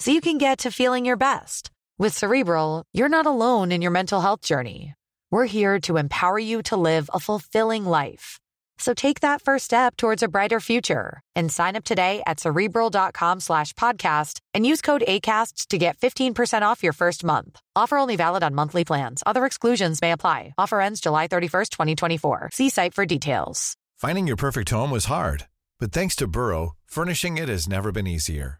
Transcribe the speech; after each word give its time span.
so 0.00 0.10
you 0.10 0.20
can 0.20 0.38
get 0.38 0.60
to 0.60 0.70
feeling 0.70 1.04
your 1.04 1.16
best. 1.16 1.70
With 1.98 2.16
Cerebral, 2.16 2.84
you're 2.92 3.10
not 3.10 3.26
alone 3.26 3.70
in 3.72 3.82
your 3.82 3.90
mental 3.90 4.20
health 4.20 4.40
journey. 4.40 4.94
We're 5.30 5.44
here 5.44 5.78
to 5.80 5.98
empower 5.98 6.38
you 6.38 6.62
to 6.64 6.76
live 6.76 7.10
a 7.12 7.20
fulfilling 7.20 7.84
life. 7.84 8.40
So 8.78 8.94
take 8.94 9.20
that 9.20 9.42
first 9.42 9.66
step 9.66 9.96
towards 9.96 10.22
a 10.22 10.28
brighter 10.28 10.58
future 10.58 11.20
and 11.36 11.52
sign 11.52 11.76
up 11.76 11.84
today 11.84 12.22
at 12.26 12.40
cerebral.com 12.40 13.40
slash 13.40 13.74
podcast 13.74 14.40
and 14.54 14.66
use 14.66 14.80
code 14.80 15.04
ACAST 15.06 15.66
to 15.68 15.76
get 15.76 15.98
15% 15.98 16.62
off 16.62 16.82
your 16.82 16.94
first 16.94 17.22
month. 17.22 17.60
Offer 17.76 17.98
only 17.98 18.16
valid 18.16 18.42
on 18.42 18.54
monthly 18.54 18.86
plans. 18.86 19.22
Other 19.26 19.44
exclusions 19.44 20.00
may 20.00 20.12
apply. 20.12 20.54
Offer 20.56 20.80
ends 20.80 21.02
July 21.02 21.28
31st, 21.28 21.68
2024. 21.70 22.50
See 22.54 22.70
site 22.70 22.94
for 22.94 23.04
details. 23.04 23.76
Finding 23.98 24.26
your 24.26 24.36
perfect 24.36 24.70
home 24.70 24.90
was 24.90 25.04
hard, 25.04 25.46
but 25.78 25.92
thanks 25.92 26.16
to 26.16 26.26
Burrow, 26.26 26.72
furnishing 26.86 27.36
it 27.36 27.50
has 27.50 27.68
never 27.68 27.92
been 27.92 28.06
easier. 28.06 28.59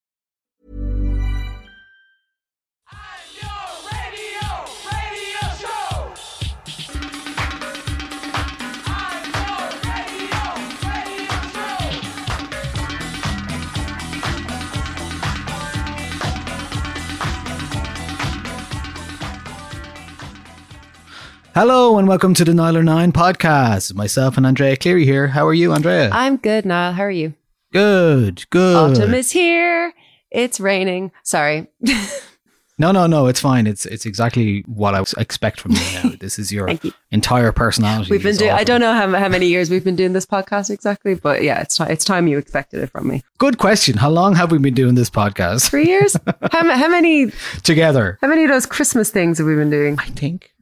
Hello 21.53 21.97
and 21.97 22.07
welcome 22.07 22.33
to 22.35 22.45
the 22.45 22.53
Niler 22.53 22.81
9 22.81 23.11
podcast. 23.11 23.93
Myself 23.93 24.37
and 24.37 24.45
Andrea 24.45 24.77
Cleary 24.77 25.03
here. 25.03 25.27
How 25.27 25.45
are 25.45 25.53
you, 25.53 25.73
Andrea? 25.73 26.09
I'm 26.13 26.37
good, 26.37 26.65
Niall. 26.65 26.93
How 26.93 27.03
are 27.03 27.11
you? 27.11 27.33
good, 27.73 28.49
good. 28.51 28.97
Autumn 28.97 29.13
is 29.13 29.31
here. 29.31 29.93
It's 30.29 30.61
raining. 30.61 31.11
Sorry. 31.23 31.67
no, 32.77 32.93
no, 32.93 33.05
no, 33.05 33.27
it's 33.27 33.41
fine. 33.41 33.67
It's 33.67 33.85
it's 33.85 34.05
exactly 34.05 34.61
what 34.65 34.95
I 34.95 35.03
expect 35.17 35.59
from 35.59 35.73
you 35.73 35.79
now. 35.93 36.11
This 36.21 36.39
is 36.39 36.53
your 36.53 36.69
you. 36.83 36.93
entire 37.11 37.51
personality. 37.51 38.11
We've 38.11 38.23
been 38.23 38.37
doing, 38.37 38.51
I 38.51 38.63
don't 38.63 38.79
know 38.79 38.93
how, 38.93 39.09
how 39.09 39.27
many 39.27 39.47
years 39.47 39.69
we've 39.69 39.83
been 39.83 39.97
doing 39.97 40.13
this 40.13 40.25
podcast 40.25 40.69
exactly, 40.69 41.15
but 41.15 41.43
yeah, 41.43 41.59
it's, 41.59 41.77
it's 41.81 42.05
time 42.05 42.27
you 42.27 42.37
expected 42.37 42.81
it 42.81 42.91
from 42.91 43.09
me. 43.09 43.23
Good 43.39 43.57
question. 43.57 43.97
How 43.97 44.09
long 44.09 44.35
have 44.35 44.53
we 44.53 44.57
been 44.57 44.73
doing 44.73 44.95
this 44.95 45.09
podcast 45.09 45.69
Three 45.69 45.85
years? 45.87 46.15
how, 46.53 46.77
how 46.77 46.87
many 46.87 47.33
together? 47.63 48.19
how 48.21 48.29
many 48.29 48.45
of 48.45 48.49
those 48.49 48.65
Christmas 48.65 49.09
things 49.09 49.37
have 49.39 49.47
we 49.47 49.55
been 49.55 49.69
doing? 49.69 49.99
I 49.99 50.05
think. 50.05 50.53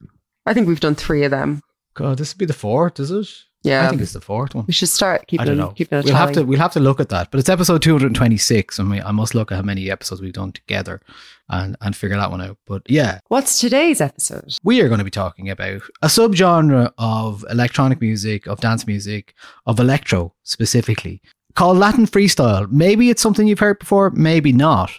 I 0.50 0.54
think 0.56 0.68
we've 0.68 0.80
done 0.80 0.96
three 0.96 1.24
of 1.24 1.32
them. 1.32 1.62
God, 1.94 2.18
this 2.18 2.34
would 2.34 2.40
be 2.40 2.46
the 2.46 2.54
fourth, 2.54 3.00
is 3.00 3.12
it? 3.12 3.28
Yeah. 3.62 3.86
I 3.86 3.90
think 3.90 4.02
it's 4.02 4.14
the 4.14 4.22
fourth 4.22 4.56
one. 4.56 4.66
We 4.66 4.74
should 4.74 4.90
start 4.90 5.28
keeping. 5.28 5.42
I 5.42 5.46
don't 5.46 5.58
know. 5.58 5.72
keeping 5.72 6.02
We'll 6.04 6.16
have 6.16 6.32
to 6.32 6.44
we'll 6.44 6.60
have 6.60 6.72
to 6.74 6.80
look 6.80 7.00
at 7.00 7.10
that. 7.10 7.30
But 7.30 7.40
it's 7.40 7.50
episode 7.50 7.82
two 7.82 7.92
hundred 7.92 8.08
and 8.08 8.16
twenty 8.16 8.38
six, 8.38 8.80
and 8.80 8.90
we, 8.90 9.02
I 9.02 9.12
must 9.12 9.36
look 9.36 9.52
at 9.52 9.58
how 9.58 9.62
many 9.62 9.92
episodes 9.92 10.22
we've 10.22 10.34
done 10.34 10.54
together, 10.54 11.02
and 11.50 11.76
and 11.82 11.96
figure 11.96 12.18
that 12.18 12.32
one 12.32 12.42
out. 12.42 12.58
But 12.66 12.84
yeah, 12.88 13.20
What's 13.28 13.60
today's 13.60 14.00
episode? 14.02 14.56
we 14.64 14.82
are 14.82 14.88
going 14.88 15.00
to 15.00 15.04
be 15.04 15.12
talking 15.12 15.50
about 15.50 15.82
a 16.02 16.08
subgenre 16.08 16.92
of 16.98 17.46
electronic 17.50 18.00
music, 18.02 18.48
of 18.48 18.62
dance 18.62 18.88
music, 18.88 19.34
of 19.66 19.80
electro 19.80 20.34
specifically, 20.44 21.22
called 21.54 21.78
Latin 21.78 22.06
freestyle. 22.08 22.72
Maybe 22.72 23.10
it's 23.10 23.22
something 23.22 23.46
you've 23.46 23.60
heard 23.60 23.80
before, 23.80 24.10
maybe 24.12 24.54
not. 24.54 24.92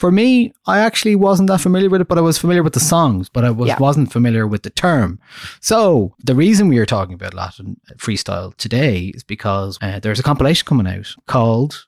For 0.00 0.10
me, 0.10 0.52
I 0.66 0.78
actually 0.80 1.14
wasn't 1.14 1.48
that 1.50 1.60
familiar 1.60 1.90
with 1.90 2.00
it, 2.00 2.08
but 2.08 2.16
I 2.16 2.22
was 2.22 2.38
familiar 2.38 2.62
with 2.62 2.72
the 2.72 2.80
songs, 2.80 3.28
but 3.28 3.44
I 3.44 3.50
was, 3.50 3.68
Yeah. 3.68 3.78
wasn't 3.78 4.10
familiar 4.10 4.46
with 4.46 4.62
the 4.62 4.70
term. 4.70 5.18
So 5.60 6.14
the 6.24 6.34
reason 6.34 6.68
we 6.68 6.78
are 6.78 6.86
talking 6.86 7.12
about 7.14 7.34
Latin 7.34 7.78
freestyle 7.98 8.56
today 8.56 9.12
is 9.14 9.22
because 9.22 9.78
uh, 9.82 10.00
there's 10.00 10.18
a 10.18 10.22
compilation 10.22 10.64
coming 10.66 10.86
out 10.86 11.14
called 11.26 11.84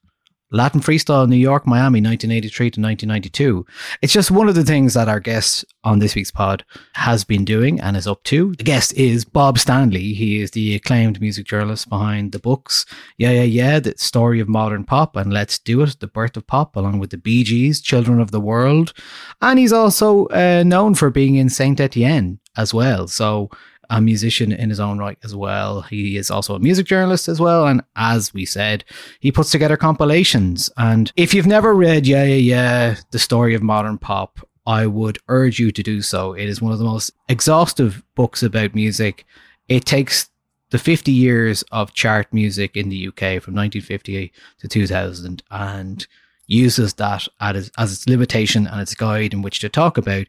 Latin 0.52 0.80
Freestyle 0.80 1.28
New 1.28 1.36
York, 1.36 1.66
Miami, 1.66 2.00
1983 2.00 2.70
to 2.70 2.80
1992. 2.80 3.66
It's 4.02 4.12
just 4.12 4.30
one 4.30 4.48
of 4.48 4.54
the 4.54 4.64
things 4.64 4.94
that 4.94 5.08
our 5.08 5.18
guest 5.18 5.64
on 5.82 5.98
this 5.98 6.14
week's 6.14 6.30
pod 6.30 6.64
has 6.92 7.24
been 7.24 7.44
doing 7.44 7.80
and 7.80 7.96
is 7.96 8.06
up 8.06 8.22
to. 8.24 8.54
The 8.54 8.64
guest 8.64 8.92
is 8.94 9.24
Bob 9.24 9.58
Stanley. 9.58 10.12
He 10.12 10.42
is 10.42 10.50
the 10.50 10.74
acclaimed 10.74 11.20
music 11.20 11.46
journalist 11.46 11.88
behind 11.88 12.32
the 12.32 12.38
books 12.38 12.84
Yeah, 13.16 13.30
Yeah, 13.30 13.42
Yeah, 13.42 13.80
The 13.80 13.94
Story 13.96 14.40
of 14.40 14.48
Modern 14.48 14.84
Pop 14.84 15.16
and 15.16 15.32
Let's 15.32 15.58
Do 15.58 15.80
It, 15.82 15.96
The 16.00 16.06
Birth 16.06 16.36
of 16.36 16.46
Pop, 16.46 16.76
along 16.76 16.98
with 16.98 17.10
the 17.10 17.18
Bee 17.18 17.44
Gees, 17.44 17.80
Children 17.80 18.20
of 18.20 18.30
the 18.30 18.40
World. 18.40 18.92
And 19.40 19.58
he's 19.58 19.72
also 19.72 20.26
uh, 20.26 20.62
known 20.66 20.94
for 20.94 21.10
being 21.10 21.36
in 21.36 21.48
Saint 21.48 21.80
Etienne 21.80 22.38
as 22.56 22.74
well. 22.74 23.08
So 23.08 23.50
a 23.92 24.00
musician 24.00 24.52
in 24.52 24.70
his 24.70 24.80
own 24.80 24.98
right 24.98 25.18
as 25.22 25.36
well. 25.36 25.82
He 25.82 26.16
is 26.16 26.30
also 26.30 26.54
a 26.54 26.58
music 26.58 26.86
journalist 26.86 27.28
as 27.28 27.38
well. 27.38 27.66
And 27.66 27.82
as 27.94 28.32
we 28.32 28.46
said, 28.46 28.84
he 29.20 29.30
puts 29.30 29.50
together 29.50 29.76
compilations. 29.76 30.70
And 30.78 31.12
if 31.14 31.34
you've 31.34 31.46
never 31.46 31.74
read 31.74 32.06
Yeah, 32.06 32.24
Yeah, 32.24 32.36
Yeah, 32.36 32.96
The 33.10 33.18
Story 33.18 33.54
of 33.54 33.62
Modern 33.62 33.98
Pop, 33.98 34.40
I 34.64 34.86
would 34.86 35.18
urge 35.28 35.58
you 35.58 35.70
to 35.72 35.82
do 35.82 36.00
so. 36.00 36.32
It 36.32 36.48
is 36.48 36.62
one 36.62 36.72
of 36.72 36.78
the 36.78 36.86
most 36.86 37.10
exhaustive 37.28 38.02
books 38.14 38.42
about 38.42 38.74
music. 38.74 39.26
It 39.68 39.84
takes 39.84 40.30
the 40.70 40.78
50 40.78 41.12
years 41.12 41.62
of 41.70 41.92
chart 41.92 42.32
music 42.32 42.78
in 42.78 42.88
the 42.88 43.08
UK 43.08 43.42
from 43.42 43.54
1950 43.54 44.32
to 44.60 44.68
2000 44.68 45.42
and 45.50 46.06
uses 46.46 46.94
that 46.94 47.28
as, 47.40 47.70
as 47.76 47.92
its 47.92 48.08
limitation 48.08 48.66
and 48.66 48.80
its 48.80 48.94
guide 48.94 49.34
in 49.34 49.42
which 49.42 49.60
to 49.60 49.68
talk 49.68 49.98
about 49.98 50.26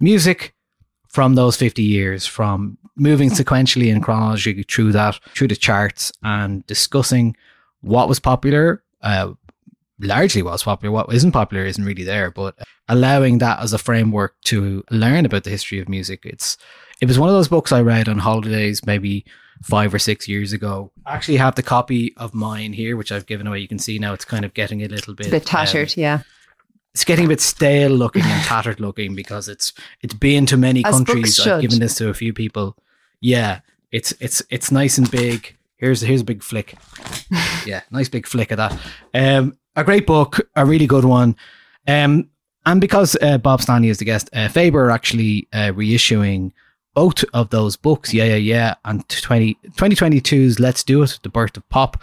music 0.00 0.55
from 1.16 1.34
those 1.34 1.56
50 1.56 1.82
years, 1.82 2.26
from 2.26 2.76
moving 2.94 3.30
sequentially 3.30 3.90
and 3.90 4.02
chronologically 4.02 4.64
through 4.64 4.92
that, 4.92 5.18
through 5.34 5.48
the 5.48 5.56
charts 5.56 6.12
and 6.22 6.66
discussing 6.66 7.34
what 7.80 8.06
was 8.06 8.20
popular, 8.20 8.82
uh, 9.00 9.32
largely 9.98 10.42
what's 10.42 10.64
popular, 10.64 10.92
what 10.92 11.10
isn't 11.10 11.32
popular 11.32 11.64
isn't 11.64 11.86
really 11.86 12.04
there, 12.04 12.30
but 12.30 12.54
allowing 12.86 13.38
that 13.38 13.60
as 13.60 13.72
a 13.72 13.78
framework 13.78 14.34
to 14.44 14.84
learn 14.90 15.24
about 15.24 15.44
the 15.44 15.48
history 15.48 15.80
of 15.80 15.88
music. 15.88 16.20
It's, 16.26 16.58
it 17.00 17.08
was 17.08 17.18
one 17.18 17.30
of 17.30 17.34
those 17.34 17.48
books 17.48 17.72
I 17.72 17.80
read 17.80 18.10
on 18.10 18.18
holidays 18.18 18.84
maybe 18.84 19.24
five 19.62 19.94
or 19.94 19.98
six 19.98 20.28
years 20.28 20.52
ago. 20.52 20.92
I 21.06 21.14
actually 21.14 21.38
have 21.38 21.54
the 21.54 21.62
copy 21.62 22.12
of 22.18 22.34
mine 22.34 22.74
here, 22.74 22.94
which 22.94 23.10
I've 23.10 23.24
given 23.24 23.46
away. 23.46 23.60
You 23.60 23.68
can 23.68 23.78
see 23.78 23.98
now 23.98 24.12
it's 24.12 24.26
kind 24.26 24.44
of 24.44 24.52
getting 24.52 24.82
a 24.82 24.88
little 24.88 25.14
bit, 25.14 25.28
It's 25.28 25.34
a 25.34 25.40
bit 25.40 25.54
um, 25.54 25.64
tattered, 25.64 25.96
yeah. 25.96 26.20
It's 26.96 27.04
getting 27.04 27.26
a 27.26 27.28
bit 27.28 27.42
stale 27.42 27.90
looking 27.90 28.22
and 28.22 28.42
tattered 28.44 28.80
looking 28.80 29.14
because 29.14 29.50
it's 29.50 29.74
it's 30.00 30.14
been 30.14 30.46
to 30.46 30.56
many 30.56 30.82
As 30.82 30.94
countries. 30.94 31.38
I've 31.38 31.44
should. 31.44 31.60
given 31.60 31.78
this 31.78 31.94
to 31.96 32.08
a 32.08 32.14
few 32.14 32.32
people. 32.32 32.74
Yeah, 33.20 33.60
it's 33.92 34.12
it's 34.18 34.42
it's 34.48 34.72
nice 34.72 34.96
and 34.96 35.10
big. 35.10 35.58
Here's 35.76 36.00
here's 36.00 36.22
a 36.22 36.24
big 36.24 36.42
flick. 36.42 36.74
yeah, 37.66 37.82
nice 37.90 38.08
big 38.08 38.26
flick 38.26 38.50
of 38.50 38.56
that. 38.56 38.80
Um, 39.12 39.58
a 39.76 39.84
great 39.84 40.06
book, 40.06 40.48
a 40.56 40.64
really 40.64 40.86
good 40.86 41.04
one. 41.04 41.36
Um, 41.86 42.30
and 42.64 42.80
because 42.80 43.14
uh, 43.20 43.36
Bob 43.36 43.60
Stanley 43.60 43.90
is 43.90 43.98
the 43.98 44.06
guest, 44.06 44.30
uh, 44.32 44.48
Faber 44.48 44.86
are 44.86 44.90
actually 44.90 45.48
uh, 45.52 45.72
reissuing 45.72 46.52
both 46.94 47.22
of 47.34 47.50
those 47.50 47.76
books, 47.76 48.14
yeah, 48.14 48.24
yeah, 48.24 48.36
yeah, 48.36 48.74
and 48.86 49.06
20, 49.06 49.58
2022's 49.72 50.58
Let's 50.58 50.82
Do 50.82 51.02
It, 51.02 51.18
The 51.22 51.28
Birth 51.28 51.58
of 51.58 51.68
Pop, 51.68 52.02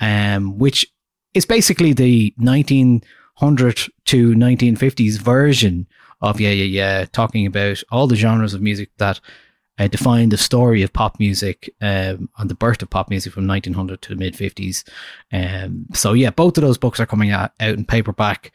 um, 0.00 0.58
which 0.58 0.86
is 1.32 1.46
basically 1.46 1.94
the 1.94 2.34
1900 3.40 3.88
to 4.06 4.34
1950s 4.34 5.18
version 5.18 5.86
of 6.20 6.40
Yeah, 6.40 6.50
Yeah, 6.50 6.64
Yeah, 6.64 7.04
talking 7.06 7.46
about 7.46 7.82
all 7.90 8.06
the 8.06 8.16
genres 8.16 8.54
of 8.54 8.62
music 8.62 8.90
that 8.98 9.20
uh, 9.78 9.88
define 9.88 10.28
the 10.28 10.36
story 10.36 10.82
of 10.82 10.92
pop 10.92 11.18
music 11.18 11.68
um, 11.80 12.28
and 12.38 12.48
the 12.48 12.54
birth 12.54 12.80
of 12.80 12.90
pop 12.90 13.10
music 13.10 13.32
from 13.32 13.46
1900 13.46 14.00
to 14.02 14.08
the 14.10 14.16
mid 14.16 14.34
50s. 14.34 14.88
Um, 15.32 15.86
so, 15.92 16.12
yeah, 16.12 16.30
both 16.30 16.56
of 16.56 16.62
those 16.62 16.78
books 16.78 17.00
are 17.00 17.06
coming 17.06 17.30
out, 17.30 17.52
out 17.60 17.74
in 17.74 17.84
paperback. 17.84 18.52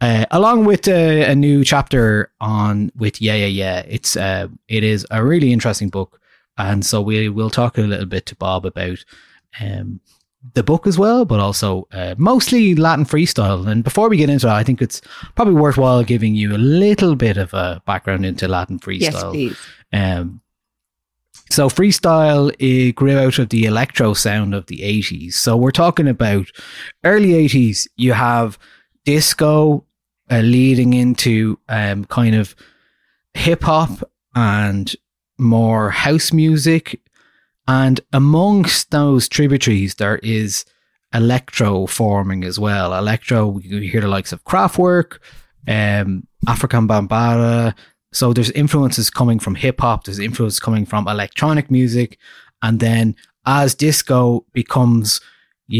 Uh, 0.00 0.26
along 0.30 0.66
with 0.66 0.86
uh, 0.86 0.92
a 0.92 1.34
new 1.34 1.64
chapter 1.64 2.30
on 2.38 2.92
with 2.96 3.20
yeah 3.22 3.34
yeah 3.34 3.46
yeah 3.46 3.78
it's 3.88 4.14
uh, 4.14 4.46
it 4.68 4.84
is 4.84 5.06
a 5.10 5.24
really 5.24 5.54
interesting 5.54 5.88
book 5.88 6.20
and 6.58 6.84
so 6.84 7.00
we 7.00 7.30
will 7.30 7.48
talk 7.48 7.78
a 7.78 7.80
little 7.80 8.04
bit 8.04 8.26
to 8.26 8.36
Bob 8.36 8.66
about 8.66 9.02
um, 9.58 10.00
the 10.54 10.62
book 10.62 10.86
as 10.86 10.98
well 10.98 11.24
but 11.24 11.40
also 11.40 11.86
uh, 11.92 12.14
mostly 12.18 12.74
Latin 12.74 13.04
freestyle 13.04 13.66
and 13.66 13.82
before 13.84 14.08
we 14.08 14.16
get 14.16 14.30
into 14.30 14.46
it 14.46 14.52
I 14.52 14.62
think 14.62 14.80
it's 14.80 15.00
probably 15.34 15.54
worthwhile 15.54 16.04
giving 16.04 16.34
you 16.34 16.54
a 16.54 16.58
little 16.58 17.16
bit 17.16 17.36
of 17.36 17.52
a 17.54 17.82
background 17.86 18.24
into 18.24 18.46
Latin 18.48 18.78
freestyle 18.78 19.00
Yes, 19.00 19.22
please. 19.24 19.58
um, 19.92 20.40
so 21.50 21.68
freestyle 21.68 22.52
it 22.58 22.92
grew 22.96 23.16
out 23.18 23.38
of 23.38 23.50
the 23.50 23.64
electro 23.66 24.14
sound 24.14 24.52
of 24.54 24.66
the 24.66 24.78
80s. 24.78 25.34
So 25.34 25.56
we're 25.56 25.70
talking 25.70 26.08
about 26.08 26.46
early 27.04 27.28
80s. 27.48 27.86
You 27.96 28.14
have 28.14 28.58
disco 29.04 29.84
uh, 30.28 30.40
leading 30.40 30.92
into 30.94 31.58
um, 31.68 32.04
kind 32.06 32.34
of 32.34 32.56
hip 33.34 33.62
hop 33.62 34.10
and 34.34 34.92
more 35.38 35.90
house 35.90 36.32
music. 36.32 37.00
And 37.68 38.00
amongst 38.12 38.90
those 38.90 39.28
tributaries, 39.28 39.96
there 39.96 40.18
is 40.18 40.64
electro 41.12 41.86
forming 41.86 42.44
as 42.44 42.58
well. 42.58 42.94
Electro, 42.94 43.58
you 43.58 43.80
hear 43.80 44.00
the 44.00 44.08
likes 44.08 44.32
of 44.32 44.44
Kraftwerk, 44.44 45.18
um, 45.66 46.26
Afrika 46.46 46.86
Bambaataa. 46.86 47.74
So 48.12 48.32
there's 48.32 48.50
influences 48.52 49.10
coming 49.10 49.38
from 49.38 49.56
hip 49.56 49.80
hop, 49.80 50.04
there's 50.04 50.18
influence 50.18 50.60
coming 50.60 50.86
from 50.86 51.08
electronic 51.08 51.70
music. 51.70 52.18
And 52.62 52.80
then 52.80 53.16
as 53.46 53.74
disco 53.74 54.44
becomes 54.52 55.20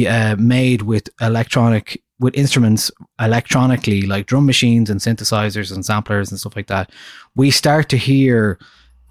uh, 0.08 0.36
made 0.38 0.82
with 0.82 1.08
electronic 1.20 2.02
with 2.18 2.34
instruments 2.34 2.90
electronically 3.20 4.02
like 4.02 4.26
drum 4.26 4.46
machines 4.46 4.88
and 4.88 5.00
synthesizers 5.00 5.72
and 5.72 5.84
samplers 5.84 6.30
and 6.30 6.40
stuff 6.40 6.56
like 6.56 6.66
that 6.66 6.90
we 7.34 7.50
start 7.50 7.88
to 7.88 7.96
hear 7.96 8.58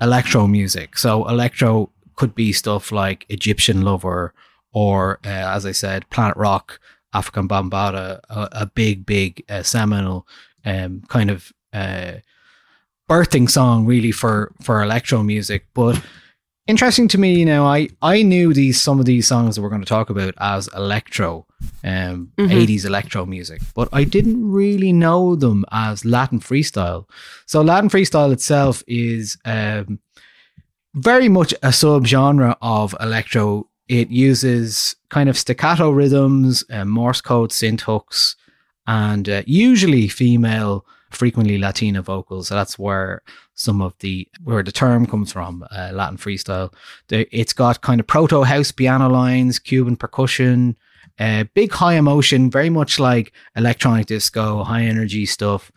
electro 0.02 0.48
music 0.48 0.98
so 0.98 1.28
electro 1.30 1.90
could 2.16 2.36
be 2.36 2.52
stuff 2.54 2.92
like 2.92 3.26
egyptian 3.30 3.82
lover 3.82 4.34
or 4.72 5.20
uh, 5.26 5.30
as 5.30 5.66
i 5.66 5.72
said 5.72 6.10
planet 6.10 6.36
rock 6.38 6.80
Afrika 7.16 7.48
Bambaataa 7.48 8.20
a, 8.30 8.50
a 8.52 8.66
big 8.66 9.06
big 9.06 9.44
uh, 9.50 9.64
seminal 9.64 10.28
um, 10.66 11.04
kind 11.08 11.32
of 11.32 11.54
uh, 11.74 12.14
birthing 13.10 13.50
song 13.50 13.86
really 13.86 14.12
for 14.12 14.54
for 14.62 14.84
electro 14.84 15.24
music. 15.24 15.66
But 15.74 16.02
interesting 16.68 17.08
to 17.08 17.20
me 17.20 17.36
you 17.36 17.46
know 17.46 17.64
i 17.64 17.88
i 18.02 18.24
knew 18.24 18.52
these 18.52 18.82
some 18.82 19.00
of 19.00 19.06
these 19.06 19.28
songs 19.28 19.54
that 19.56 19.62
we're 19.62 19.70
going 19.70 19.84
to 19.84 19.88
talk 19.88 20.10
about 20.10 20.34
as 20.40 20.68
electro 20.76 21.46
um 21.84 22.32
80s 22.40 22.88
electro 22.88 23.24
music 23.24 23.62
but 23.76 23.88
i 23.94 24.04
didn't 24.04 24.52
really 24.52 24.92
know 24.92 25.36
them 25.36 25.64
as 25.72 26.04
latin 26.06 26.40
freestyle. 26.40 27.08
So 27.46 27.62
latin 27.62 27.88
freestyle 27.88 28.34
itself 28.34 28.84
is 28.88 29.38
um 29.46 30.00
very 30.96 31.30
much 31.30 31.54
a 31.62 31.70
subgenre 31.70 32.56
of 32.62 32.96
electro. 33.00 33.68
It 33.88 34.10
uses 34.10 34.96
kind 35.10 35.30
of 35.30 35.38
staccato 35.38 35.92
rhythms 35.92 36.64
uh, 36.72 36.86
morse 36.86 37.22
code 37.22 37.52
synth 37.52 37.82
hooks 37.82 38.36
and 38.88 39.30
uh, 39.30 39.44
usually 39.46 40.08
female 40.08 40.86
frequently 41.12 41.58
latina 41.58 42.02
vocals. 42.02 42.48
So 42.48 42.56
that's 42.56 42.80
where 42.80 43.22
some 43.54 43.82
of 43.82 43.94
the 44.00 44.28
where 44.44 44.64
the 44.64 44.72
term 44.72 45.06
comes 45.06 45.32
from 45.32 45.66
uh, 45.72 45.92
latin 45.94 46.18
freestyle. 46.18 46.74
The, 47.10 47.28
it's 47.38 47.54
got 47.54 47.82
kind 47.82 48.00
of 48.00 48.08
proto 48.08 48.44
house 48.44 48.72
piano 48.72 49.08
lines 49.08 49.60
cuban 49.60 49.96
percussion 49.96 50.76
uh, 51.20 51.46
big 51.54 51.72
high 51.72 51.96
emotion 51.96 52.50
very 52.50 52.70
much 52.70 53.00
like 53.00 53.32
electronic 53.56 54.08
disco 54.08 54.64
high 54.64 54.84
energy 54.84 55.26
stuff. 55.26 55.72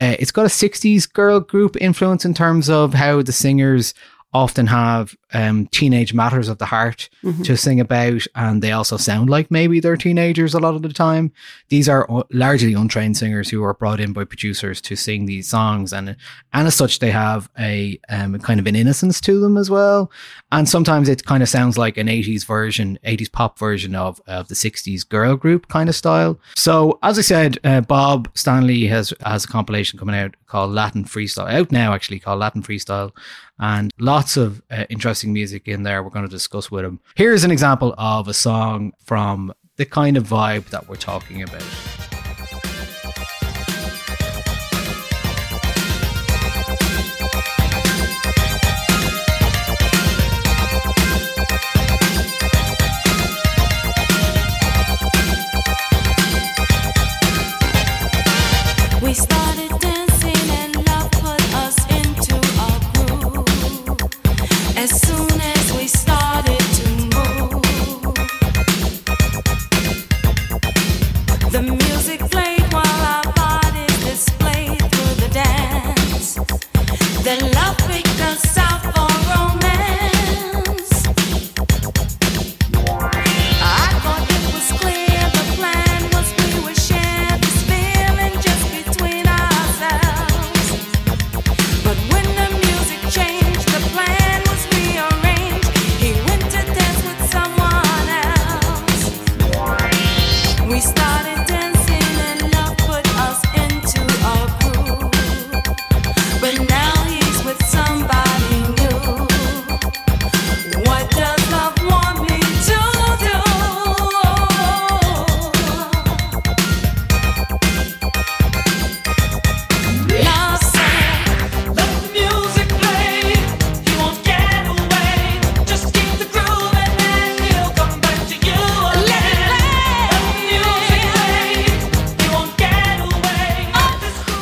Uh, 0.00 0.14
it's 0.18 0.30
got 0.30 0.46
a 0.46 0.48
60s 0.48 1.12
girl 1.12 1.40
group 1.40 1.76
influence 1.80 2.24
in 2.24 2.32
terms 2.32 2.70
of 2.70 2.94
how 2.94 3.20
the 3.20 3.32
singers 3.32 3.94
often 4.32 4.66
have 4.66 5.16
um, 5.32 5.66
teenage 5.68 6.12
matters 6.12 6.48
of 6.48 6.58
the 6.58 6.66
heart 6.66 7.08
to 7.44 7.56
sing 7.56 7.80
about, 7.80 8.26
and 8.34 8.62
they 8.62 8.72
also 8.72 8.96
sound 8.96 9.30
like 9.30 9.50
maybe 9.50 9.80
they're 9.80 9.96
teenagers 9.96 10.54
a 10.54 10.58
lot 10.58 10.74
of 10.74 10.82
the 10.82 10.88
time. 10.90 11.32
These 11.68 11.88
are 11.88 12.08
largely 12.30 12.74
untrained 12.74 13.16
singers 13.16 13.48
who 13.48 13.62
are 13.64 13.74
brought 13.74 14.00
in 14.00 14.12
by 14.12 14.24
producers 14.24 14.80
to 14.82 14.96
sing 14.96 15.26
these 15.26 15.48
songs, 15.48 15.92
and 15.92 16.16
and 16.52 16.66
as 16.66 16.74
such, 16.74 16.98
they 16.98 17.10
have 17.10 17.50
a 17.58 17.98
um, 18.08 18.38
kind 18.40 18.60
of 18.60 18.66
an 18.66 18.76
innocence 18.76 19.20
to 19.22 19.40
them 19.40 19.56
as 19.56 19.70
well. 19.70 20.10
And 20.52 20.68
sometimes 20.68 21.08
it 21.08 21.24
kind 21.24 21.42
of 21.42 21.48
sounds 21.48 21.76
like 21.76 21.96
an 21.96 22.06
80s 22.06 22.44
version, 22.46 22.98
80s 23.04 23.30
pop 23.30 23.58
version 23.58 23.94
of, 23.94 24.20
of 24.26 24.48
the 24.48 24.54
60s 24.54 25.06
girl 25.06 25.36
group 25.36 25.68
kind 25.68 25.88
of 25.88 25.94
style. 25.94 26.38
So, 26.56 26.98
as 27.02 27.18
I 27.18 27.22
said, 27.22 27.58
uh, 27.64 27.82
Bob 27.82 28.30
Stanley 28.34 28.86
has 28.86 29.12
has 29.24 29.44
a 29.44 29.48
compilation 29.48 29.98
coming 29.98 30.14
out 30.14 30.34
called 30.48 30.72
Latin 30.72 31.04
Freestyle, 31.04 31.50
out 31.50 31.70
now 31.70 31.94
actually 31.94 32.18
called 32.18 32.40
Latin 32.40 32.62
Freestyle, 32.62 33.12
and 33.58 33.92
lots 33.98 34.36
of 34.36 34.60
uh, 34.70 34.84
interesting 34.90 35.32
music 35.32 35.68
in 35.68 35.84
there 35.84 36.02
we're 36.02 36.10
going 36.10 36.24
to 36.24 36.30
discuss 36.30 36.70
with 36.70 36.84
him. 36.84 37.00
Here's 37.14 37.44
an 37.44 37.50
example 37.50 37.94
of 37.96 38.26
a 38.28 38.34
song 38.34 38.92
from 39.04 39.54
the 39.76 39.86
kind 39.86 40.16
of 40.16 40.26
vibe 40.26 40.66
that 40.70 40.88
we're 40.88 40.96
talking 40.96 41.42
about. 41.42 41.62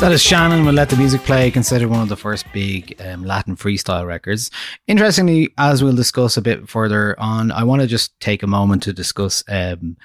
That 0.07 0.13
is 0.13 0.23
Shannon 0.23 0.65
will 0.65 0.73
let 0.73 0.89
the 0.89 0.97
music 0.97 1.23
play, 1.23 1.51
considered 1.51 1.89
one 1.89 2.01
of 2.01 2.09
the 2.09 2.17
first 2.17 2.47
big 2.53 2.95
um, 3.05 3.25
Latin 3.25 3.57
freestyle 3.57 4.07
records. 4.07 4.53
Interestingly, 4.87 5.53
as 5.59 5.83
we'll 5.83 5.97
discuss 5.97 6.37
a 6.37 6.43
bit 6.43 6.69
further 6.69 7.19
on, 7.19 7.51
I 7.51 7.65
want 7.65 7.83
to 7.83 7.89
just 7.89 8.19
take 8.21 8.45
a 8.45 8.47
moment 8.47 8.85
to 8.85 8.93
discuss 8.93 9.43
um, 9.49 9.97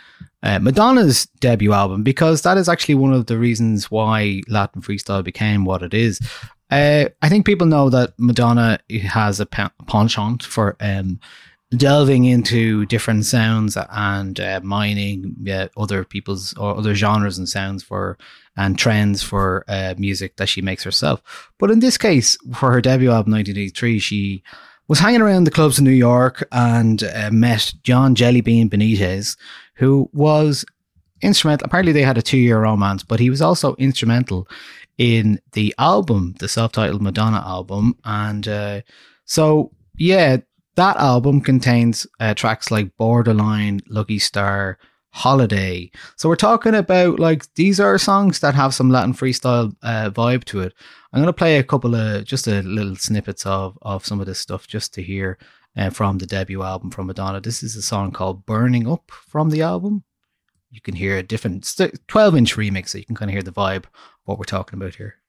uh, 0.41 0.58
Madonna's 0.58 1.27
debut 1.39 1.72
album 1.72 2.01
because 2.01 2.41
that 2.41 2.58
is 2.58 2.67
actually 2.67 2.96
one 2.96 3.13
of 3.13 3.27
the 3.27 3.38
reasons 3.38 3.91
why 3.91 4.41
Latin 4.48 4.81
freestyle 4.81 5.24
became 5.24 5.65
what 5.65 5.84
it 5.84 5.93
is. 5.93 6.20
Uh, 6.72 7.05
I 7.22 7.29
think 7.29 7.46
people 7.46 7.67
know 7.67 7.91
that 7.91 8.15
Madonna 8.17 8.79
has 9.03 9.39
a 9.39 9.46
pe- 9.46 9.70
penchant 9.86 10.41
for 10.41 10.77
um, 10.79 11.20
delving 11.77 12.25
into 12.25 12.88
different 12.88 13.25
sounds 13.25 13.77
and 13.91 14.39
uh, 14.39 14.62
mining 14.63 15.48
other 15.77 16.03
people's 16.03 16.55
or 16.55 16.75
other 16.75 16.96
genres 16.96 17.38
and 17.38 17.48
sounds 17.48 17.84
for 17.84 18.17
and 18.58 18.77
trends 18.77 19.24
for 19.24 19.63
uh, 19.67 19.96
music 19.98 20.36
that 20.38 20.50
she 20.50 20.62
makes 20.62 20.84
herself. 20.84 21.51
But 21.58 21.72
in 21.72 21.79
this 21.79 21.98
case, 21.98 22.38
for 22.53 22.72
her 22.72 22.81
debut 22.81 23.10
album 23.10 23.34
1983, 23.34 24.00
she 24.00 24.43
was 24.88 25.00
hanging 25.00 25.22
around 25.22 25.46
the 25.46 25.51
clubs 25.51 25.79
in 25.79 25.86
New 25.86 25.91
York 25.91 26.48
and 26.51 27.03
uh, 27.03 27.29
met 27.31 27.74
John 27.84 28.13
Jellybean 28.13 28.70
Benitez, 28.70 29.38
who 29.75 30.10
was 30.12 30.65
instrumental. 31.22 31.65
Apparently, 31.65 31.93
they 31.93 32.03
had 32.03 32.17
a 32.17 32.22
two 32.22 32.38
year 32.38 32.60
romance, 32.60 33.03
but 33.03 33.20
he 33.20 33.29
was 33.29 33.41
also 33.41 33.75
instrumental 33.75 34.48
in 34.98 35.39
the 35.53 35.74
album, 35.77 36.36
the 36.39 36.48
self 36.48 36.74
titled 36.74 37.01
Madonna 37.01 37.41
album. 37.46 37.98
And 38.03 38.48
uh, 38.48 38.81
so, 39.25 39.72
yeah, 39.98 40.38
that 40.75 40.98
album 40.98 41.41
contains 41.41 42.05
uh, 42.20 42.34
tracks 42.34 42.70
like 42.72 42.96
Borderline, 42.98 43.81
Lucky 43.88 44.20
Star, 44.20 44.77
Holiday. 45.13 45.91
So 46.15 46.30
we're 46.30 46.36
talking 46.36 46.74
about 46.74 47.20
like 47.20 47.53
these 47.56 47.80
are 47.80 47.98
songs 47.98 48.39
that 48.39 48.56
have 48.56 48.74
some 48.74 48.89
Latin 48.89 49.13
freestyle 49.13 49.75
uh, 49.84 50.10
vibe 50.10 50.46
to 50.46 50.62
it. 50.62 50.74
I'm 51.12 51.20
going 51.20 51.27
to 51.27 51.34
play 51.34 51.58
a 51.58 51.63
couple 51.63 51.96
of 51.96 52.25
just 52.25 52.48
a 52.48 52.62
little 52.62 52.96
snippets 52.96 53.46
of 53.46 53.77
of 53.82 54.06
some 54.06 54.20
of 54.20 54.25
this 54.25 54.39
stuff 54.39 54.68
just 54.68 54.94
to 54.94 55.03
hear 55.03 55.38
uh, 55.75 55.89
from 55.89 56.18
the 56.18 56.25
debut 56.25 56.63
album 56.63 56.91
from 56.91 57.08
Madonna. 57.08 57.41
This 57.41 57.63
is 57.63 57.75
a 57.75 57.82
song 57.82 58.12
called 58.12 58.46
Burning 58.46 58.88
Up 58.88 59.12
from 59.12 59.50
the 59.50 59.62
album. 59.62 60.03
You 60.70 60.80
can 60.82 60.96
hear 60.96 61.18
a 61.18 61.24
different 61.24 61.70
12 62.08 62.36
inch 62.38 62.56
remix, 62.56 62.89
so 62.89 62.98
you 62.98 63.06
can 63.06 63.15
kind 63.15 63.30
of 63.30 63.34
hear 63.34 63.44
the 63.44 63.51
vibe 63.51 63.86
what 64.24 64.38
we're 64.38 64.46
talking 64.46 64.80
about 64.80 64.96
here. 64.96 65.21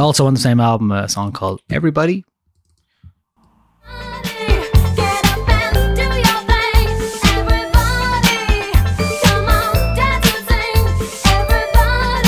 Also 0.00 0.26
on 0.26 0.32
the 0.32 0.40
same 0.40 0.60
album, 0.60 0.90
a 0.92 1.06
song 1.10 1.30
called 1.30 1.60
Everybody. 1.68 2.24
And 3.86 4.02
on, 11.76 12.26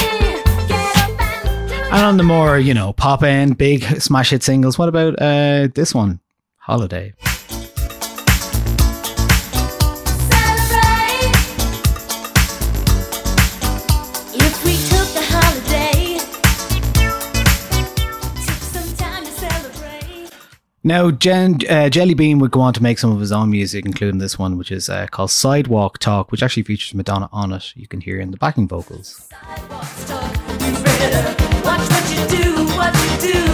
and 1.90 1.90
and 1.90 1.94
And 1.94 2.18
the 2.20 2.24
more, 2.24 2.58
you 2.58 2.74
know, 2.74 2.92
pop 2.92 3.22
end, 3.22 3.56
big 3.56 3.84
smash 4.02 4.30
hit 4.30 4.42
singles, 4.42 4.78
what 4.78 4.90
about 4.90 5.14
uh, 5.18 5.68
this 5.74 5.94
one? 5.94 6.20
Holiday. 6.58 7.14
Now, 20.84 21.12
Jen, 21.12 21.58
uh, 21.70 21.88
Jelly 21.90 22.14
Bean 22.14 22.40
would 22.40 22.50
go 22.50 22.60
on 22.60 22.74
to 22.74 22.82
make 22.82 22.98
some 22.98 23.12
of 23.12 23.20
his 23.20 23.30
own 23.30 23.50
music, 23.50 23.86
including 23.86 24.18
this 24.18 24.36
one, 24.36 24.58
which 24.58 24.72
is 24.72 24.88
uh, 24.88 25.06
called 25.08 25.30
Sidewalk 25.30 25.98
Talk, 25.98 26.32
which 26.32 26.42
actually 26.42 26.64
features 26.64 26.92
Madonna 26.92 27.28
on 27.32 27.52
it. 27.52 27.72
You 27.76 27.86
can 27.86 28.00
hear 28.00 28.18
in 28.18 28.32
the 28.32 28.36
backing 28.36 28.66
vocals. 28.66 29.28
Sidewalks 29.30 30.08
talk, 30.08 30.32
you 30.60 30.72
better 30.82 31.44
watch 31.64 31.88
what 31.88 32.10
you 32.10 32.26
do, 32.36 32.66
what 32.74 32.92
you 32.96 33.32
do. 33.32 33.48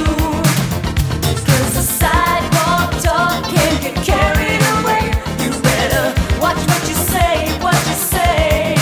'Cause 1.45 1.75
the 1.75 1.83
sidewalk 1.83 2.93
talk 3.03 3.45
can 3.45 3.83
get 3.83 3.95
carried 4.07 4.63
away. 4.81 5.13
You 5.45 5.51
better 5.61 6.41
watch 6.41 6.57
what 6.67 6.89
you 6.89 6.95
say, 6.95 7.51
what 7.61 7.77
you 7.89 7.95
say. 7.95 8.75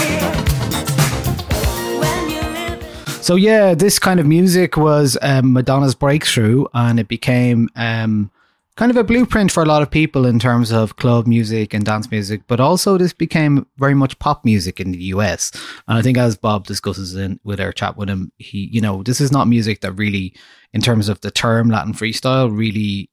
When 1.99 2.31
you 2.31 2.43
live 2.43 3.19
So, 3.25 3.35
yeah, 3.35 3.75
this 3.75 3.99
kind 3.99 4.21
of 4.21 4.27
music 4.27 4.77
was 4.77 5.19
um, 5.21 5.53
Madonna's 5.53 5.97
breakthrough, 5.97 6.67
and 6.75 7.01
it 7.01 7.09
became 7.09 7.69
um, 7.75 8.31
kind 8.77 8.91
of 8.91 8.97
a 8.97 9.05
blueprint 9.05 9.51
for 9.51 9.63
a 9.63 9.67
lot 9.67 9.83
of 9.83 9.91
people 9.91 10.27
in 10.27 10.39
terms 10.39 10.71
of 10.71 10.97
club 10.97 11.27
music 11.27 11.73
and 11.73 11.85
dance 11.85 12.11
music, 12.11 12.43
but 12.47 12.61
also 12.61 12.99
this 12.99 13.13
became 13.13 13.67
very 13.79 13.95
much 13.95 14.19
pop 14.19 14.45
music 14.45 14.79
in 14.79 14.93
the 14.93 15.05
US. 15.15 15.51
And 15.89 15.99
I 15.99 16.03
think 16.03 16.19
as 16.19 16.37
Bob 16.37 16.67
discusses 16.67 17.15
in 17.15 17.41
with 17.43 17.61
our 17.61 17.73
chat 17.73 17.97
with 17.97 18.11
him, 18.11 18.33
he, 18.37 18.69
you 18.71 18.81
know, 18.81 19.03
this 19.03 19.21
is 19.21 19.33
not 19.33 19.49
music 19.49 19.81
that 19.81 19.93
really, 19.93 20.35
in 20.73 20.83
terms 20.83 21.09
of 21.09 21.21
the 21.23 21.31
term 21.31 21.71
Latin 21.71 21.95
freestyle, 21.95 22.55
really 22.55 23.11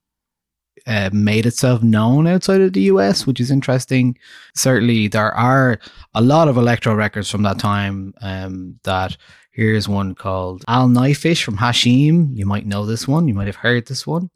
uh, 0.85 1.09
made 1.13 1.45
itself 1.45 1.81
known 1.81 2.27
outside 2.27 2.59
of 2.59 2.73
the 2.73 2.81
US, 2.81 3.25
which 3.25 3.39
is 3.39 3.49
interesting. 3.49 4.17
Certainly, 4.53 5.07
there 5.07 5.33
are 5.33 5.79
a 6.13 6.21
lot 6.21 6.49
of 6.49 6.57
electro 6.57 6.93
records 6.93 7.29
from 7.29 7.43
that 7.43 7.57
time. 7.57 8.13
Um, 8.21 8.79
that 8.83 9.15
here's 9.53 9.87
one 9.87 10.13
called 10.13 10.65
Al-Naafiysh 10.67 11.41
from 11.41 11.57
Hashim. 11.57 12.35
You 12.35 12.45
might 12.45 12.65
know 12.65 12.85
this 12.85 13.07
one. 13.07 13.29
You 13.29 13.33
might 13.33 13.47
have 13.47 13.55
heard 13.55 13.87
this 13.87 14.05
one. 14.05 14.29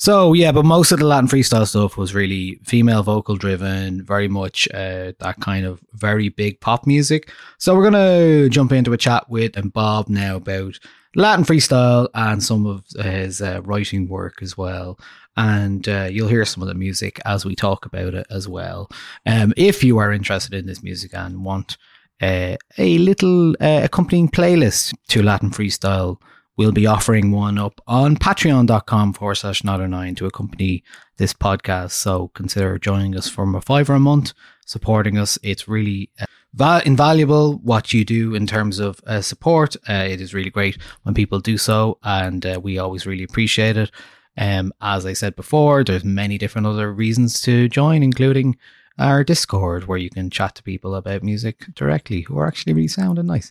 So 0.00 0.32
yeah, 0.32 0.50
but 0.50 0.64
most 0.64 0.92
of 0.92 0.98
the 0.98 1.04
Latin 1.04 1.28
freestyle 1.28 1.68
stuff 1.68 1.98
was 1.98 2.14
really 2.14 2.58
female 2.64 3.02
vocal 3.02 3.36
driven, 3.36 4.02
very 4.02 4.28
much 4.28 4.66
uh, 4.72 5.12
that 5.18 5.36
kind 5.40 5.66
of 5.66 5.78
very 5.92 6.30
big 6.30 6.58
pop 6.62 6.86
music. 6.86 7.30
So 7.58 7.76
we're 7.76 7.90
gonna 7.90 8.48
jump 8.48 8.72
into 8.72 8.94
a 8.94 8.96
chat 8.96 9.28
with 9.28 9.58
and 9.58 9.70
Bob 9.70 10.08
now 10.08 10.36
about 10.36 10.78
Latin 11.16 11.44
freestyle 11.44 12.08
and 12.14 12.42
some 12.42 12.64
of 12.64 12.86
his 12.98 13.42
uh, 13.42 13.60
writing 13.62 14.08
work 14.08 14.40
as 14.40 14.56
well. 14.56 14.98
And 15.36 15.86
uh, 15.86 16.08
you'll 16.10 16.28
hear 16.28 16.46
some 16.46 16.62
of 16.62 16.68
the 16.68 16.74
music 16.74 17.20
as 17.26 17.44
we 17.44 17.54
talk 17.54 17.84
about 17.84 18.14
it 18.14 18.26
as 18.30 18.48
well. 18.48 18.88
Um, 19.26 19.52
if 19.58 19.84
you 19.84 19.98
are 19.98 20.14
interested 20.14 20.54
in 20.54 20.64
this 20.64 20.82
music 20.82 21.12
and 21.12 21.44
want 21.44 21.76
uh, 22.22 22.56
a 22.78 22.96
little 22.96 23.50
uh, 23.60 23.82
accompanying 23.84 24.30
playlist 24.30 24.94
to 25.08 25.22
Latin 25.22 25.50
freestyle, 25.50 26.16
we'll 26.60 26.72
be 26.72 26.86
offering 26.86 27.30
one 27.30 27.56
up 27.56 27.80
on 27.86 28.18
patreon.com 28.18 29.14
forward 29.14 29.36
slash 29.36 29.64
909 29.64 30.14
to 30.16 30.26
accompany 30.26 30.84
this 31.16 31.32
podcast. 31.32 31.92
So 31.92 32.28
consider 32.34 32.78
joining 32.78 33.16
us 33.16 33.30
from 33.30 33.54
a 33.54 33.62
fiver 33.62 33.94
a 33.94 33.98
month, 33.98 34.34
supporting 34.66 35.16
us. 35.16 35.38
It's 35.42 35.66
really 35.66 36.10
uh, 36.20 36.26
va- 36.52 36.82
invaluable 36.84 37.54
what 37.60 37.94
you 37.94 38.04
do 38.04 38.34
in 38.34 38.46
terms 38.46 38.78
of 38.78 39.00
uh, 39.06 39.22
support. 39.22 39.74
Uh, 39.88 40.04
it 40.06 40.20
is 40.20 40.34
really 40.34 40.50
great 40.50 40.76
when 41.04 41.14
people 41.14 41.40
do 41.40 41.56
so, 41.56 41.96
and 42.02 42.44
uh, 42.44 42.60
we 42.62 42.78
always 42.78 43.06
really 43.06 43.24
appreciate 43.24 43.78
it. 43.78 43.90
Um, 44.36 44.74
as 44.82 45.06
I 45.06 45.14
said 45.14 45.36
before, 45.36 45.82
there's 45.82 46.04
many 46.04 46.36
different 46.36 46.66
other 46.66 46.92
reasons 46.92 47.40
to 47.40 47.70
join, 47.70 48.02
including 48.02 48.58
our 48.98 49.24
Discord, 49.24 49.86
where 49.88 49.96
you 49.96 50.10
can 50.10 50.28
chat 50.28 50.56
to 50.56 50.62
people 50.62 50.94
about 50.94 51.22
music 51.22 51.64
directly 51.74 52.20
who 52.20 52.38
are 52.38 52.46
actually 52.46 52.74
really 52.74 52.88
sound 52.88 53.18
and 53.18 53.28
nice. 53.28 53.50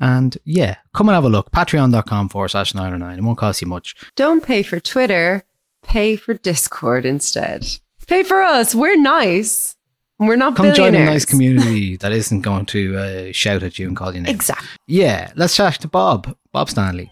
And 0.00 0.36
yeah, 0.44 0.76
come 0.94 1.08
and 1.08 1.14
have 1.14 1.24
a 1.24 1.28
look. 1.28 1.50
Patreon.com 1.50 2.28
forward 2.28 2.48
slash 2.48 2.74
909. 2.74 3.18
It 3.18 3.22
won't 3.22 3.38
cost 3.38 3.60
you 3.60 3.68
much. 3.68 3.94
Don't 4.16 4.42
pay 4.42 4.62
for 4.62 4.80
Twitter, 4.80 5.44
pay 5.82 6.16
for 6.16 6.34
Discord 6.34 7.04
instead. 7.04 7.66
Pay 8.06 8.22
for 8.22 8.40
us. 8.42 8.74
We're 8.74 8.96
nice. 8.96 9.76
We're 10.18 10.36
not 10.36 10.56
Come 10.56 10.74
join 10.74 10.94
a 10.94 11.04
nice 11.04 11.24
community 11.24 11.96
that 11.98 12.10
isn't 12.10 12.40
going 12.40 12.66
to 12.66 12.96
uh, 12.96 13.32
shout 13.32 13.62
at 13.62 13.78
you 13.78 13.86
and 13.86 13.96
call 13.96 14.14
you 14.14 14.20
names. 14.20 14.34
Exactly. 14.34 14.68
Yeah, 14.86 15.32
let's 15.36 15.54
chat 15.54 15.74
to 15.74 15.88
Bob. 15.88 16.36
Bob 16.52 16.70
Stanley. 16.70 17.10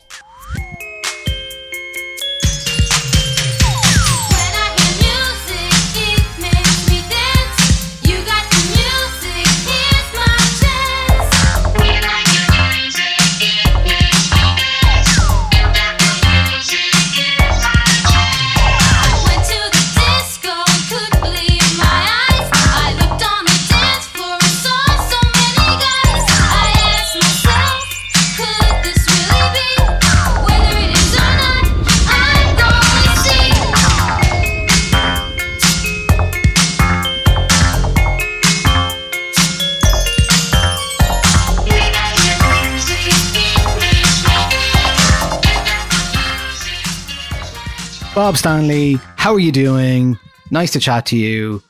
Bob 48.16 48.38
Stanley, 48.38 48.94
how 49.18 49.35
are 49.35 49.38
you 49.38 49.52
doing? 49.52 50.18
Nice 50.50 50.70
to 50.70 50.80
chat 50.80 51.04
to 51.04 51.18
you. 51.18 51.62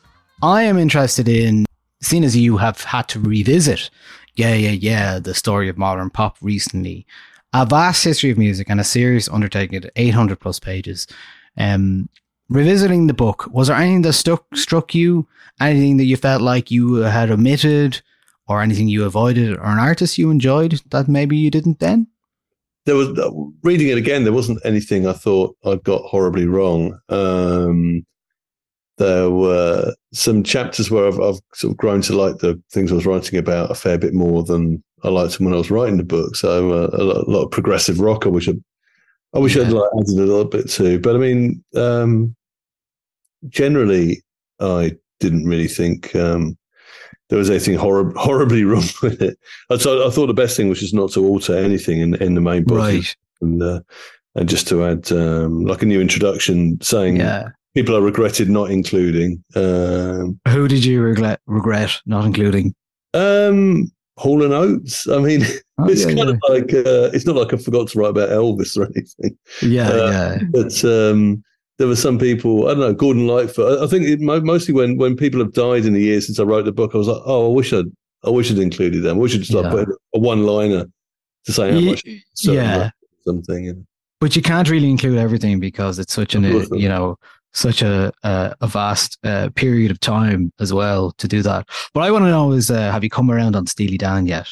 I 0.45 0.63
am 0.63 0.79
interested 0.79 1.27
in, 1.27 1.67
seeing 2.01 2.23
as 2.23 2.37
you 2.37 2.57
have 2.57 2.83
had 2.83 3.09
to 3.09 3.19
revisit, 3.19 3.91
yeah, 4.37 4.55
yeah, 4.55 4.71
yeah, 4.71 5.19
the 5.19 5.35
story 5.35 5.69
of 5.69 5.77
modern 5.77 6.09
pop 6.09 6.37
recently, 6.41 7.05
a 7.53 7.67
vast 7.67 8.05
history 8.05 8.31
of 8.31 8.39
music 8.39 8.71
and 8.71 8.79
a 8.79 8.85
serious 8.85 9.29
undertaking 9.29 9.83
at 9.83 9.91
800 9.97 10.39
plus 10.39 10.61
pages. 10.61 11.09
Um, 11.59 12.09
revisiting 12.49 13.09
the 13.09 13.13
book, 13.13 13.49
was 13.51 13.67
there 13.67 13.77
anything 13.77 14.03
that 14.03 14.13
stuck 14.13 14.45
struck 14.55 14.95
you? 14.95 15.27
Anything 15.61 15.97
that 15.97 16.05
you 16.05 16.17
felt 16.17 16.43
like 16.43 16.71
you 16.71 16.95
had 16.95 17.33
omitted, 17.33 18.03
or 18.47 18.63
anything 18.63 18.87
you 18.87 19.05
avoided, 19.05 19.57
or 19.57 19.65
an 19.65 19.81
artist 19.81 20.17
you 20.17 20.31
enjoyed 20.31 20.81
that 20.91 21.09
maybe 21.09 21.37
you 21.37 21.51
didn't 21.51 21.81
then? 21.81 22.07
There 22.87 22.95
was 22.95 23.09
reading 23.63 23.89
it 23.89 23.99
again. 23.99 24.25
There 24.25 24.33
wasn't 24.33 24.65
anything 24.65 25.07
I 25.07 25.13
thought 25.13 25.57
I 25.65 25.75
got 25.77 26.03
horribly 26.03 26.47
wrong. 26.47 26.99
Um, 27.09 28.07
there 28.97 29.29
were 29.29 29.93
some 30.13 30.43
chapters 30.43 30.91
where 30.91 31.07
I've, 31.07 31.21
I've 31.21 31.41
sort 31.53 31.73
of 31.73 31.77
grown 31.77 32.01
to 32.03 32.17
like 32.17 32.39
the 32.39 32.61
things 32.71 32.91
I 32.91 32.95
was 32.95 33.05
writing 33.05 33.39
about 33.39 33.71
a 33.71 33.75
fair 33.75 33.99
bit 33.99 34.15
more 34.15 34.43
than 34.43 34.83
I 35.03 35.09
liked 35.09 35.37
them 35.37 35.47
when 35.47 35.55
I 35.55 35.59
was 35.59 35.71
writing 35.71 35.99
the 35.99 36.05
book. 36.05 36.37
So 36.37 36.71
uh, 36.73 36.91
a, 36.93 37.05
lot, 37.05 37.27
a, 37.27 37.31
lot, 37.31 37.45
of 37.45 37.51
progressive 37.51 38.01
rock. 38.01 38.25
I 38.25 38.31
wish 38.31 38.49
I, 38.49 38.53
I 39.35 39.41
wish 39.41 39.57
yeah. 39.57 39.65
I'd 39.65 39.73
like 39.73 39.91
added 39.99 40.19
a 40.19 40.23
little 40.23 40.45
bit 40.45 40.71
too. 40.71 41.01
But 41.01 41.17
I 41.17 41.19
mean, 41.19 41.63
um, 41.75 42.35
generally, 43.49 44.23
I 44.61 44.93
didn't 45.19 45.47
really 45.47 45.69
think 45.69 46.15
um, 46.15 46.57
there 47.29 47.39
was 47.39 47.51
anything 47.51 47.79
horrib- 47.79 48.17
horribly 48.17 48.65
wrong 48.65 48.85
with 49.03 49.21
it. 49.23 49.39
So 49.79 50.07
I 50.07 50.11
thought 50.11 50.27
the 50.27 50.35
best 50.35 50.57
thing 50.57 50.69
was 50.69 50.81
just 50.81 50.95
not 50.95 51.13
to 51.13 51.27
alter 51.27 51.57
anything 51.57 52.01
in, 52.01 52.15
in 52.17 52.35
the 52.35 52.41
main 52.41 52.65
book, 52.65 52.79
right. 52.79 53.17
and 53.41 53.63
uh, 53.63 53.81
and 54.35 54.49
just 54.49 54.69
to 54.69 54.85
add 54.85 55.11
um, 55.13 55.65
like 55.65 55.83
a 55.83 55.87
new 55.87 56.01
introduction 56.01 56.81
saying 56.81 57.17
yeah. 57.17 57.49
people 57.75 57.97
I 57.97 57.99
regretted 57.99 58.49
not 58.49 58.71
including. 58.71 59.43
Um, 59.55 60.39
Who 60.49 60.69
did 60.69 60.85
you 60.85 61.03
regret 61.03 61.41
regret 61.47 62.01
not 62.07 62.25
including? 62.25 62.75
Um, 63.15 63.91
Hall 64.19 64.43
and 64.43 64.53
Oates. 64.53 65.09
I 65.09 65.19
mean, 65.19 65.43
oh, 65.79 65.85
it's 65.89 66.03
yeah, 66.03 66.07
kind 66.07 66.19
yeah. 66.19 66.29
of 66.29 66.41
like 66.49 66.75
uh, 66.75 67.11
it's 67.13 67.27
not 67.27 67.37
like 67.37 67.53
I 67.53 67.57
forgot 67.57 67.89
to 67.89 67.99
write 67.99 68.11
about 68.11 68.31
Elvis 68.31 68.77
or 68.77 68.87
anything. 68.95 69.37
Yeah, 69.63 69.89
uh, 69.89 70.11
yeah. 70.11 70.39
But 70.51 70.85
um, 70.85 71.43
there 71.79 71.87
were 71.87 71.97
some 71.97 72.19
people, 72.19 72.67
I 72.67 72.71
don't 72.71 72.81
know, 72.81 72.95
Gordon 72.95 73.27
Lightfoot. 73.27 73.83
I 73.83 73.87
think 73.87 74.07
it, 74.07 74.21
mostly 74.21 74.73
when, 74.73 74.97
when 74.97 75.17
people 75.17 75.41
have 75.41 75.53
died 75.53 75.85
in 75.85 75.93
the 75.93 76.01
years 76.01 76.27
since 76.27 76.39
I 76.39 76.45
wrote 76.45 76.65
the 76.65 76.73
book, 76.73 76.95
I 76.95 76.99
was 76.99 77.09
like, 77.09 77.23
oh, 77.25 77.51
I 77.51 77.55
wish 77.55 77.73
I'd, 77.73 77.87
I 78.25 78.31
wish 78.31 78.51
I'd 78.51 78.59
included 78.59 79.03
them. 79.03 79.17
I 79.17 79.21
wish 79.21 79.35
I'd 79.35 79.43
just 79.43 79.53
yeah. 79.53 79.71
put 79.71 79.89
a 80.15 80.19
one 80.19 80.45
liner 80.45 80.87
to 81.45 81.53
say 81.53 81.73
how 81.73 81.81
much 81.81 82.03
yeah. 82.43 82.91
something. 83.25 83.65
You 83.65 83.75
know. 83.75 83.85
But 84.21 84.35
you 84.35 84.43
can't 84.43 84.71
really 84.71 84.91
include 84.91 85.19
everything 85.19 85.61
because 85.61 85.99
it's 85.99 86.15
such 86.15 86.35
an, 86.35 86.45
you 86.45 86.89
know, 86.89 87.19
such 87.53 87.83
a 87.83 88.13
a, 88.23 88.55
a 88.63 88.67
vast 88.67 89.19
uh, 89.25 89.51
period 89.55 89.91
of 89.91 90.01
time 90.01 90.53
as 90.59 90.73
well 90.73 91.13
to 91.13 91.29
do 91.29 91.43
that. 91.43 91.69
But 91.93 92.01
I 92.01 92.11
want 92.11 92.25
to 92.25 92.31
know 92.31 92.53
is, 92.53 92.71
uh, 92.71 92.91
have 92.91 93.05
you 93.05 93.11
come 93.11 93.31
around 93.31 93.55
on 93.55 93.67
Steely 93.67 93.99
Dan 93.99 94.27
yet? 94.27 94.49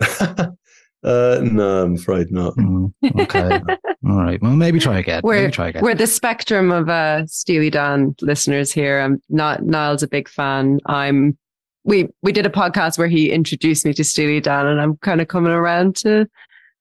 Uh, 1.04 1.40
no, 1.42 1.82
I'm 1.82 1.94
afraid 1.96 2.30
not. 2.30 2.54
Mm, 2.54 2.92
okay. 3.22 3.60
All 4.08 4.16
right. 4.22 4.40
Well, 4.42 4.56
maybe 4.56 4.80
try 4.80 4.98
again. 4.98 5.20
We're, 5.22 5.42
maybe 5.42 5.52
try 5.52 5.68
again. 5.68 5.82
We're 5.82 5.94
the 5.94 6.06
spectrum 6.06 6.72
of 6.72 6.88
uh, 6.88 7.26
Steely 7.26 7.70
Dan 7.70 8.14
listeners 8.20 8.72
here. 8.72 9.00
I'm 9.00 9.22
not 9.28 9.64
Niall's 9.64 10.02
a 10.02 10.08
big 10.08 10.28
fan. 10.28 10.80
I'm. 10.86 11.36
We 11.84 12.08
we 12.22 12.30
did 12.30 12.46
a 12.46 12.50
podcast 12.50 12.96
where 12.96 13.08
he 13.08 13.30
introduced 13.32 13.84
me 13.84 13.92
to 13.94 14.04
Steely 14.04 14.40
Dan, 14.40 14.66
and 14.66 14.80
I'm 14.80 14.96
kind 14.98 15.20
of 15.20 15.28
coming 15.28 15.52
around 15.52 15.96
to 15.96 16.28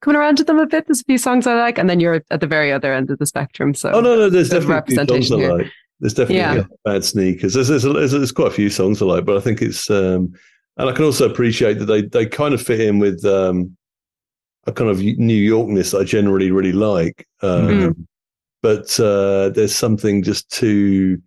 coming 0.02 0.20
around 0.20 0.38
to 0.38 0.44
them 0.44 0.60
a 0.60 0.68
bit. 0.68 0.86
There's 0.88 1.02
a 1.02 1.06
few 1.06 1.18
songs 1.18 1.48
I 1.48 1.56
like, 1.56 1.78
and 1.80 1.90
then 1.90 2.00
you're 2.00 2.22
at 2.30 2.40
the 2.40 2.48
very 2.48 2.72
other 2.72 2.94
end 2.94 3.10
of 3.10 3.18
the 3.18 3.26
spectrum. 3.26 3.74
So 3.74 3.92
oh 3.92 4.02
no, 4.02 4.16
no, 4.16 4.30
there's 4.30 4.50
definitely 4.50 4.96
songs 4.96 5.32
I 5.32 5.36
like. 5.36 5.72
There's 6.00 6.14
definitely 6.14 6.38
Yeah. 6.38 6.64
bad 6.84 7.04
sneakers. 7.06 7.54
There's, 7.54 7.68
there's, 7.68 7.84
there's, 7.84 8.12
there's 8.12 8.32
quite 8.32 8.48
a 8.48 8.52
few 8.52 8.70
songs 8.70 9.02
I 9.02 9.06
like, 9.06 9.26
but 9.26 9.38
I 9.38 9.40
think 9.40 9.62
it's 9.62 9.90
um, 9.90 10.34
and 10.78 10.90
I 10.90 10.94
can 10.94 11.06
also 11.06 11.30
appreciate 11.30 11.78
that 11.80 11.86
they 11.86 12.02
they 12.04 12.26
kind 12.26 12.54
of 12.54 12.62
fit 12.62 12.80
in 12.80 13.00
with 13.00 13.24
um, 13.26 13.76
a 14.68 14.72
kind 14.72 14.90
of 14.90 15.00
New 15.00 15.52
Yorkness 15.52 15.92
that 15.92 16.00
I 16.02 16.04
generally 16.04 16.52
really 16.52 16.74
like. 16.74 17.28
Um, 17.42 17.68
Mhm. 17.68 18.06
But 18.64 19.00
uh, 19.00 19.50
there's 19.50 19.76
something 19.76 20.22
just 20.22 20.50
too 20.52 21.20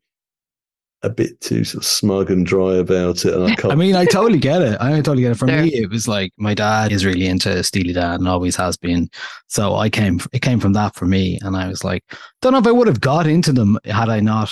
a 1.03 1.11
bit 1.11 1.39
too 1.41 1.65
sort 1.65 1.83
of 1.83 1.87
smug 1.87 2.31
and 2.31 2.47
dry 2.47 2.77
about 2.77 3.25
it, 3.27 3.35
and 3.35 3.45
I 3.45 3.55
can't. 3.57 3.73
I 3.73 3.77
mean, 3.77 3.95
I 3.97 4.07
totally 4.07 4.39
get 4.39 4.63
it. 4.63 4.81
I 4.81 4.93
totally 5.03 5.21
get 5.23 5.33
it. 5.33 5.35
For 5.35 5.47
There- 5.47 5.63
me, 5.65 5.75
it 5.75 5.91
was 5.91 6.07
like 6.09 6.33
my 6.39 6.55
dad 6.55 6.93
is 6.93 7.05
really 7.05 7.27
into 7.27 7.63
Steely 7.63 7.93
Dan 7.93 8.15
and 8.21 8.29
always 8.29 8.57
has 8.57 8.77
been. 8.79 9.11
So 9.49 9.75
I 9.75 9.91
came, 9.91 10.19
it 10.33 10.41
came 10.43 10.61
from 10.61 10.73
that 10.75 10.95
for 10.95 11.05
me, 11.07 11.39
and 11.43 11.57
I 11.57 11.69
was 11.69 11.85
like, 11.85 12.05
don't 12.41 12.53
know 12.53 12.59
if 12.59 12.67
I 12.67 12.73
would 12.73 12.87
have 12.87 13.01
got 13.03 13.27
into 13.27 13.53
them 13.53 13.79
had 13.85 14.09
I 14.09 14.21
not, 14.21 14.51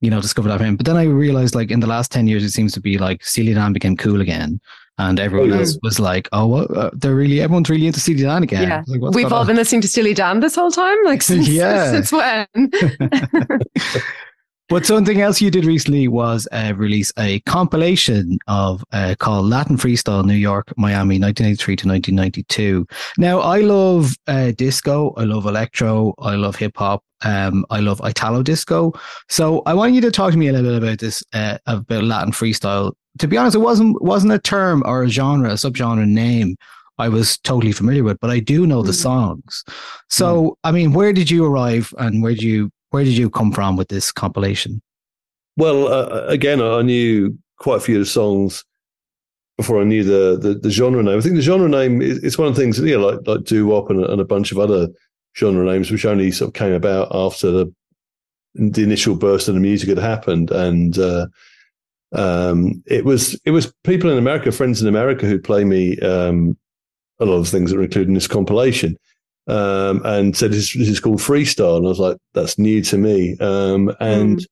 you 0.00 0.08
know, 0.10 0.20
discovered 0.20 0.48
that 0.50 0.60
him. 0.62 0.76
But 0.76 0.86
then 0.86 0.96
I 0.96 1.02
realized, 1.04 1.54
like 1.56 1.70
in 1.70 1.80
the 1.80 1.86
last 1.88 2.10
ten 2.12 2.26
years, 2.26 2.42
it 2.44 2.52
seems 2.52 2.72
to 2.74 2.80
be 2.80 2.96
like 2.98 3.22
Steely 3.24 3.52
Dan 3.52 3.72
became 3.74 3.96
cool 3.98 4.20
again, 4.22 4.60
and 4.98 5.20
everyone 5.20 5.50
yeah. 5.50 5.58
else 5.58 5.78
was 5.82 6.00
like, 6.00 6.28
oh, 6.32 6.46
well, 6.46 6.78
uh, 6.78 6.90
they're 6.94 7.14
really 7.14 7.40
everyone's 7.40 7.68
really 7.68 7.86
into 7.86 8.00
Steely 8.00 8.22
Dan 8.22 8.42
again. 8.42 8.68
Yeah. 8.68 8.82
Like, 8.86 9.14
We've 9.14 9.32
all 9.32 9.40
on? 9.40 9.46
been 9.46 9.56
listening 9.56 9.82
to 9.82 9.88
Steely 9.88 10.14
Dan 10.14 10.40
this 10.40 10.54
whole 10.54 10.70
time. 10.70 10.96
Like 11.04 11.22
since, 11.30 11.48
Yeah. 11.48 11.90
since 11.90 12.12
when? 12.12 12.46
But 14.68 14.84
something 14.84 15.20
else 15.20 15.40
you 15.40 15.48
did 15.48 15.64
recently 15.64 16.08
was 16.08 16.48
uh, 16.50 16.72
release 16.76 17.12
a 17.16 17.38
compilation 17.40 18.36
of 18.48 18.82
uh, 18.90 19.14
called 19.16 19.46
Latin 19.46 19.76
Freestyle 19.76 20.24
New 20.24 20.34
York, 20.34 20.72
Miami, 20.76 21.20
1983 21.20 21.76
to 21.76 21.88
1992. 21.88 22.86
Now, 23.16 23.38
I 23.38 23.60
love 23.60 24.16
uh, 24.26 24.50
disco, 24.56 25.14
I 25.16 25.22
love 25.22 25.46
electro, 25.46 26.14
I 26.18 26.34
love 26.34 26.56
hip 26.56 26.76
hop, 26.76 27.04
um, 27.22 27.64
I 27.70 27.78
love 27.78 28.00
Italo 28.04 28.42
disco. 28.42 28.92
So 29.28 29.62
I 29.66 29.74
want 29.74 29.94
you 29.94 30.00
to 30.00 30.10
talk 30.10 30.32
to 30.32 30.36
me 30.36 30.48
a 30.48 30.52
little 30.52 30.72
bit 30.72 30.82
about 30.82 30.98
this, 30.98 31.22
uh, 31.32 31.58
about 31.66 32.02
Latin 32.02 32.32
freestyle. 32.32 32.92
To 33.18 33.28
be 33.28 33.36
honest, 33.36 33.56
it 33.56 33.60
wasn't 33.60 34.00
wasn't 34.02 34.32
a 34.32 34.38
term 34.38 34.82
or 34.84 35.02
a 35.02 35.08
genre, 35.08 35.50
a 35.50 35.54
subgenre 35.54 36.06
name. 36.06 36.56
I 36.98 37.08
was 37.08 37.38
totally 37.38 37.72
familiar 37.72 38.02
with, 38.02 38.18
but 38.20 38.30
I 38.30 38.40
do 38.40 38.66
know 38.66 38.82
the 38.82 38.92
songs. 38.94 39.64
So, 40.08 40.56
I 40.64 40.72
mean, 40.72 40.94
where 40.94 41.12
did 41.12 41.30
you 41.30 41.44
arrive, 41.44 41.92
and 41.98 42.22
where 42.22 42.32
did 42.32 42.42
you 42.42 42.70
where 42.90 43.04
did 43.04 43.16
you 43.16 43.28
come 43.28 43.52
from 43.52 43.76
with 43.76 43.88
this 43.88 44.10
compilation? 44.12 44.80
Well, 45.56 45.88
uh, 45.88 46.26
again, 46.26 46.62
I 46.62 46.82
knew 46.82 47.36
quite 47.58 47.76
a 47.76 47.80
few 47.80 47.96
of 47.96 48.00
the 48.00 48.06
songs 48.06 48.64
before 49.56 49.80
I 49.80 49.84
knew 49.84 50.04
the, 50.04 50.38
the, 50.38 50.54
the 50.54 50.70
genre 50.70 51.02
name. 51.02 51.18
I 51.18 51.20
think 51.20 51.34
the 51.34 51.42
genre 51.42 51.68
name 51.68 52.02
is 52.02 52.22
it's 52.22 52.38
one 52.38 52.48
of 52.48 52.54
the 52.54 52.60
things, 52.60 52.78
you 52.78 52.98
know, 52.98 53.06
like 53.06 53.26
like 53.26 53.44
doo 53.44 53.66
wop 53.66 53.90
and, 53.90 54.04
and 54.04 54.20
a 54.20 54.24
bunch 54.24 54.52
of 54.52 54.58
other 54.58 54.88
genre 55.36 55.64
names, 55.64 55.90
which 55.90 56.04
only 56.04 56.30
sort 56.30 56.48
of 56.48 56.54
came 56.54 56.72
about 56.72 57.08
after 57.14 57.50
the 57.50 57.74
the 58.54 58.82
initial 58.82 59.14
burst 59.14 59.48
of 59.48 59.54
the 59.54 59.60
music 59.60 59.88
had 59.88 59.98
happened, 59.98 60.50
and 60.50 60.98
uh, 60.98 61.26
um, 62.12 62.82
it 62.86 63.04
was 63.04 63.38
it 63.44 63.50
was 63.50 63.72
people 63.84 64.10
in 64.10 64.18
America, 64.18 64.52
friends 64.52 64.80
in 64.80 64.88
America, 64.88 65.26
who 65.26 65.38
play 65.38 65.64
me 65.64 65.98
um, 66.00 66.56
a 67.18 67.24
lot 67.24 67.36
of 67.36 67.48
things 67.48 67.70
that 67.70 67.78
are 67.78 67.82
included 67.82 68.08
in 68.08 68.14
this 68.14 68.28
compilation. 68.28 68.96
Um, 69.48 70.02
and 70.04 70.36
said 70.36 70.50
this, 70.50 70.74
this 70.74 70.88
is 70.88 70.98
called 70.98 71.20
freestyle, 71.20 71.76
and 71.76 71.86
I 71.86 71.88
was 71.88 72.00
like, 72.00 72.16
"That's 72.34 72.58
new 72.58 72.82
to 72.82 72.98
me." 72.98 73.36
Um, 73.38 73.94
and 74.00 74.44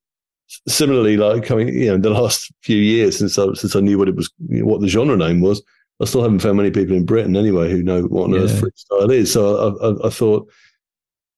similarly, 0.69 1.17
like 1.17 1.45
coming, 1.45 1.69
you 1.69 1.87
know, 1.87 1.99
the 1.99 2.11
last 2.23 2.53
few 2.63 2.77
years 2.77 3.19
since 3.19 3.39
I 3.39 3.53
since 3.55 3.75
I 3.75 3.81
knew 3.81 3.99
what 3.99 4.09
it 4.09 4.15
was, 4.15 4.31
what 4.39 4.81
the 4.81 4.89
genre 4.89 5.17
name 5.17 5.41
was, 5.41 5.63
I 6.01 6.05
still 6.07 6.23
haven't 6.23 6.41
found 6.41 6.57
many 6.57 6.71
people 6.71 6.97
in 6.97 7.07
Britain 7.07 7.37
anyway 7.37 7.71
who 7.71 7.83
know 7.83 8.03
what 8.03 8.25
on 8.25 8.35
earth 8.35 8.63
freestyle 8.63 9.13
is. 9.13 9.33
So 9.33 9.77
I, 9.81 9.89
I, 9.89 10.07
I 10.07 10.11
thought, 10.11 10.51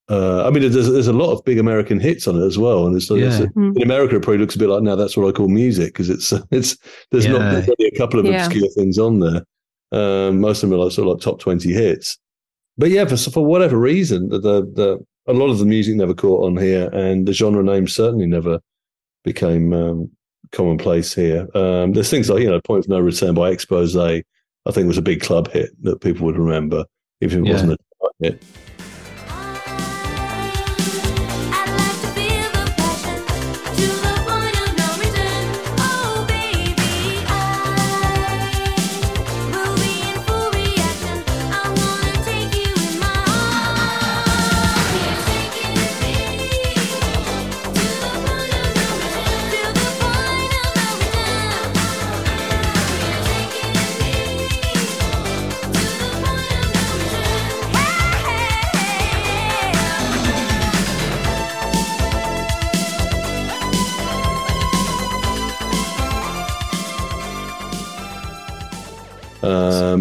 uh, 0.08 0.46
I 0.46 0.50
mean, 0.50 0.62
there's 0.70 0.88
there's 0.90 1.08
a 1.08 1.12
lot 1.12 1.32
of 1.32 1.44
big 1.44 1.58
American 1.58 1.98
hits 1.98 2.28
on 2.28 2.40
it 2.40 2.44
as 2.44 2.58
well, 2.58 2.86
and 2.86 2.94
it's, 2.94 3.10
it's 3.10 3.40
Yeah. 3.40 3.46
Mm. 3.56 3.76
in 3.76 3.82
America 3.82 4.16
it 4.16 4.22
probably 4.22 4.38
looks 4.38 4.54
a 4.54 4.58
bit 4.58 4.68
like 4.68 4.82
now 4.82 4.94
that's 4.96 5.16
what 5.16 5.28
I 5.28 5.32
call 5.32 5.48
music 5.48 5.92
because 5.92 6.08
it's 6.10 6.32
it's 6.50 6.76
there's 7.10 7.26
not 7.26 7.40
there's 7.40 7.68
only 7.68 7.90
a 7.92 7.98
couple 7.98 8.20
of 8.20 8.26
Yeah. 8.26 8.44
obscure 8.46 8.68
things 8.70 8.98
on 8.98 9.20
there. 9.20 9.42
Um, 9.92 10.40
most 10.40 10.62
of 10.62 10.70
them 10.70 10.78
are 10.78 10.84
like 10.84 10.92
sort 10.92 11.08
of 11.08 11.14
like 11.14 11.22
top 11.22 11.40
twenty 11.40 11.72
hits. 11.72 12.18
But 12.78 12.90
yeah, 12.90 13.04
for 13.06 13.16
for 13.16 13.44
whatever 13.44 13.78
reason, 13.78 14.28
the, 14.28 14.38
the 14.38 14.62
the 14.62 15.06
a 15.28 15.32
lot 15.32 15.50
of 15.50 15.58
the 15.58 15.64
music 15.66 15.96
never 15.96 16.14
caught 16.14 16.44
on 16.44 16.56
here, 16.56 16.88
and 16.92 17.26
the 17.26 17.32
genre 17.32 17.62
name 17.64 17.88
certainly 17.88 18.26
never 18.26 18.60
became 19.24 19.72
um, 19.72 20.10
commonplace 20.52 21.12
here. 21.14 21.48
Um, 21.56 21.92
there's 21.94 22.10
things 22.10 22.30
like 22.30 22.42
you 22.42 22.50
know, 22.50 22.60
Point 22.60 22.84
of 22.84 22.88
No 22.88 23.00
Return 23.00 23.34
by 23.34 23.52
Exposé. 23.54 24.22
I 24.66 24.70
think 24.72 24.86
was 24.88 24.98
a 24.98 25.02
big 25.02 25.20
club 25.20 25.50
hit 25.52 25.70
that 25.82 26.00
people 26.00 26.26
would 26.26 26.36
remember, 26.38 26.84
even 27.20 27.38
if 27.40 27.44
it 27.44 27.48
Yeah. 27.48 27.52
wasn't 27.54 27.72
a 27.72 28.08
hit. 28.20 28.42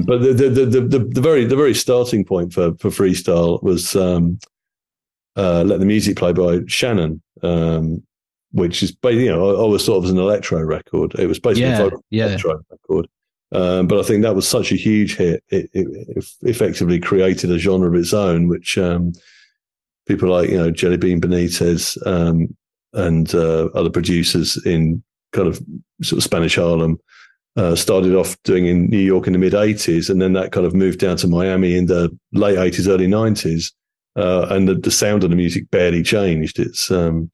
But 0.05 0.21
the 0.21 0.33
the, 0.33 0.49
the 0.49 0.81
the 0.81 0.99
the 0.99 1.21
very 1.21 1.45
the 1.45 1.55
very 1.55 1.73
starting 1.73 2.23
point 2.23 2.53
for 2.53 2.73
for 2.75 2.89
freestyle 2.89 3.61
was 3.63 3.95
um, 3.95 4.39
uh, 5.35 5.63
"Let 5.63 5.79
the 5.79 5.85
Music 5.85 6.17
Play" 6.17 6.33
by 6.33 6.61
Shannon, 6.67 7.21
um, 7.43 8.03
which 8.51 8.83
is 8.83 8.95
you 9.03 9.27
know 9.27 9.49
I 9.49 9.55
always 9.55 9.85
thought 9.85 9.97
it 9.97 10.01
was 10.01 10.11
an 10.11 10.17
electro 10.17 10.61
record. 10.61 11.15
It 11.19 11.27
was 11.27 11.39
basically 11.39 11.69
Yeah, 11.69 11.89
yeah. 12.09 12.25
electro 12.27 12.61
record. 12.69 13.07
Um, 13.51 13.87
but 13.87 13.99
I 13.99 14.03
think 14.03 14.23
that 14.23 14.35
was 14.35 14.47
such 14.47 14.71
a 14.71 14.75
huge 14.75 15.15
hit. 15.15 15.43
It, 15.49 15.69
it, 15.73 15.87
it 16.17 16.25
effectively 16.41 16.99
created 16.99 17.51
a 17.51 17.59
genre 17.59 17.87
of 17.87 17.95
its 17.95 18.13
own, 18.13 18.47
which 18.47 18.77
um, 18.77 19.13
people 20.07 20.29
like 20.29 20.49
you 20.49 20.57
know 20.57 20.71
Jelly 20.71 20.97
Bean 20.97 21.21
Benitez 21.21 21.97
um, 22.05 22.55
and 22.93 23.33
uh, 23.33 23.65
other 23.75 23.89
producers 23.89 24.63
in 24.65 25.03
kind 25.31 25.47
of 25.47 25.61
sort 26.01 26.17
of 26.17 26.23
Spanish 26.23 26.55
Harlem 26.55 26.99
uh, 27.55 27.75
started 27.75 28.13
off 28.15 28.41
doing 28.43 28.65
in 28.65 28.87
New 28.87 28.99
York 28.99 29.27
in 29.27 29.33
the 29.33 29.39
mid 29.39 29.53
'80s, 29.53 30.09
and 30.09 30.21
then 30.21 30.33
that 30.33 30.51
kind 30.51 30.65
of 30.65 30.73
moved 30.73 30.99
down 30.99 31.17
to 31.17 31.27
Miami 31.27 31.75
in 31.77 31.85
the 31.85 32.15
late 32.33 32.57
'80s, 32.57 32.87
early 32.87 33.07
'90s, 33.07 33.71
uh, 34.15 34.47
and 34.49 34.67
the, 34.67 34.75
the 34.75 34.91
sound 34.91 35.23
of 35.23 35.29
the 35.29 35.35
music 35.35 35.69
barely 35.71 36.03
changed. 36.03 36.59
It's 36.59 36.91
um, 36.91 37.31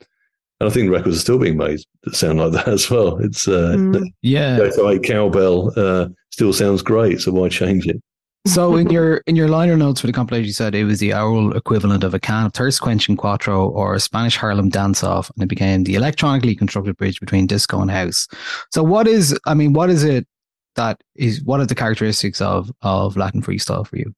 and 0.59 0.69
I 0.69 0.71
think 0.71 0.91
records 0.91 1.17
are 1.17 1.21
still 1.21 1.39
being 1.39 1.57
made 1.57 1.79
that 2.03 2.15
sound 2.15 2.37
like 2.39 2.51
that 2.51 2.67
as 2.67 2.89
well. 2.89 3.17
It's 3.17 3.47
uh, 3.47 3.75
Mm. 3.77 4.05
Yeah. 4.21 4.57
Go 4.57 4.69
to 4.69 4.89
eight 4.89 5.03
cowbell 5.03 5.73
uh, 5.75 6.09
still 6.29 6.53
sounds 6.53 6.83
great, 6.83 7.19
so 7.21 7.31
why 7.31 7.49
change 7.49 7.87
it? 7.87 8.01
So 8.47 8.75
in 8.77 8.89
your 8.89 9.17
in 9.27 9.35
your 9.35 9.47
liner 9.47 9.77
notes 9.77 10.01
for 10.01 10.07
the 10.07 10.13
compilation, 10.13 10.47
you 10.47 10.53
said 10.53 10.75
it 10.75 10.83
was 10.83 10.99
the 10.99 11.13
oral 11.13 11.55
equivalent 11.55 12.03
of 12.03 12.13
a 12.13 12.19
can 12.19 12.47
of 12.47 12.53
thirst 12.53 12.81
quenching 12.81 13.17
Quatro 13.17 13.67
or 13.69 13.95
a 13.95 13.99
Spanish 13.99 14.37
Harlem 14.37 14.69
dance 14.69 15.03
off, 15.03 15.29
and 15.35 15.43
it 15.43 15.47
became 15.47 15.83
the 15.83 15.95
electronically 15.95 16.55
constructed 16.55 16.97
bridge 16.97 17.19
between 17.19 17.47
disco 17.47 17.81
and 17.81 17.91
house. 17.91 18.27
So 18.71 18.83
what 18.83 19.07
is 19.07 19.37
I 19.45 19.53
mean, 19.53 19.73
what 19.73 19.89
is 19.89 20.03
it 20.03 20.27
that 20.75 21.01
is 21.15 21.43
what 21.43 21.59
are 21.59 21.65
the 21.65 21.75
characteristics 21.75 22.41
of 22.41 22.71
of 22.81 23.17
Latin 23.17 23.41
freestyle 23.41 23.85
for 23.85 23.97
you? 23.97 24.13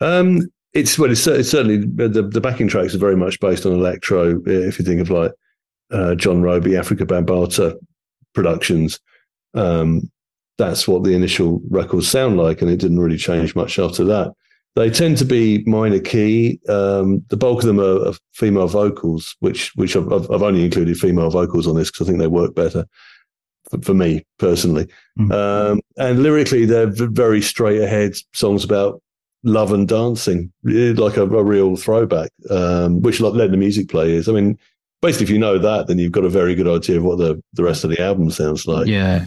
Um, 0.00 0.42
it's 0.72 0.98
well, 0.98 1.10
it's, 1.10 1.26
it's 1.26 1.50
certainly 1.50 1.78
the 1.78 2.22
the 2.22 2.40
backing 2.40 2.68
tracks 2.68 2.94
are 2.94 2.98
very 2.98 3.16
much 3.16 3.40
based 3.40 3.64
on 3.64 3.72
electro. 3.72 4.42
If 4.44 4.78
you 4.78 4.84
think 4.84 5.00
of 5.00 5.10
like 5.10 5.32
uh, 5.90 6.14
John 6.14 6.42
Robie, 6.42 6.72
Afrika 6.72 7.06
Bambaataa 7.06 7.76
productions, 8.34 9.00
um, 9.54 10.10
that's 10.58 10.88
what 10.88 11.04
the 11.04 11.14
initial 11.14 11.60
records 11.68 12.08
sound 12.08 12.36
like, 12.36 12.62
and 12.62 12.70
it 12.70 12.78
didn't 12.78 13.00
really 13.00 13.18
change 13.18 13.54
much 13.54 13.78
after 13.78 14.04
that. 14.04 14.32
They 14.74 14.90
tend 14.90 15.16
to 15.18 15.24
be 15.24 15.64
minor 15.66 16.00
key. 16.00 16.60
Um, 16.68 17.24
the 17.28 17.36
bulk 17.36 17.60
of 17.60 17.66
them 17.66 17.80
are, 17.80 18.08
are 18.08 18.14
female 18.34 18.68
vocals, 18.68 19.34
which 19.40 19.74
which 19.76 19.96
I've, 19.96 20.12
I've 20.12 20.42
only 20.42 20.64
included 20.64 20.98
female 20.98 21.30
vocals 21.30 21.66
on 21.66 21.76
this 21.76 21.90
because 21.90 22.06
I 22.06 22.10
think 22.10 22.20
they 22.20 22.26
work 22.26 22.54
better 22.54 22.86
for, 23.70 23.80
for 23.80 23.94
me 23.94 24.24
personally. 24.38 24.86
Mm. 25.18 25.32
Um, 25.32 25.80
and 25.96 26.22
lyrically, 26.22 26.66
they're 26.66 26.90
very 26.90 27.40
straight 27.40 27.80
ahead 27.80 28.16
songs 28.34 28.64
about 28.64 29.02
love 29.44 29.72
and 29.72 29.88
dancing, 29.88 30.52
like 30.62 31.16
a, 31.16 31.22
a 31.22 31.44
real 31.44 31.76
throwback, 31.76 32.30
um, 32.50 33.00
which 33.00 33.20
like 33.20 33.32
let 33.32 33.50
the 33.52 33.56
music 33.56 33.88
play 33.88 34.12
is. 34.12 34.28
I 34.28 34.32
mean, 34.32 34.58
basically, 35.00 35.24
if 35.24 35.30
you 35.30 35.38
know 35.38 35.56
that, 35.56 35.86
then 35.86 35.98
you've 35.98 36.12
got 36.12 36.24
a 36.24 36.28
very 36.28 36.54
good 36.54 36.68
idea 36.68 36.98
of 36.98 37.04
what 37.04 37.16
the, 37.16 37.42
the 37.54 37.62
rest 37.62 37.84
of 37.84 37.90
the 37.90 38.02
album 38.02 38.30
sounds 38.30 38.66
like. 38.66 38.86
Yeah. 38.88 39.24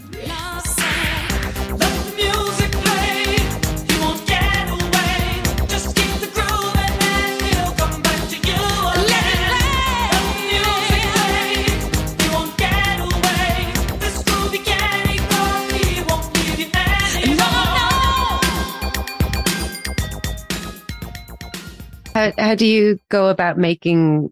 How, 22.19 22.33
how 22.37 22.55
do 22.55 22.65
you 22.65 22.99
go 23.09 23.29
about 23.29 23.57
making 23.57 24.31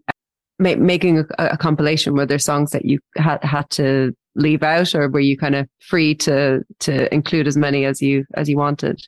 ma- 0.58 0.76
making 0.76 1.18
a, 1.18 1.24
a 1.38 1.56
compilation? 1.56 2.14
Were 2.14 2.26
there 2.26 2.38
songs 2.38 2.70
that 2.72 2.84
you 2.84 2.98
had 3.16 3.42
had 3.42 3.68
to 3.70 4.14
leave 4.34 4.62
out, 4.62 4.94
or 4.94 5.08
were 5.08 5.20
you 5.20 5.38
kind 5.38 5.54
of 5.54 5.66
free 5.80 6.14
to 6.16 6.62
to 6.80 7.12
include 7.14 7.46
as 7.46 7.56
many 7.56 7.86
as 7.86 8.02
you 8.02 8.26
as 8.34 8.48
you 8.48 8.58
wanted? 8.58 9.00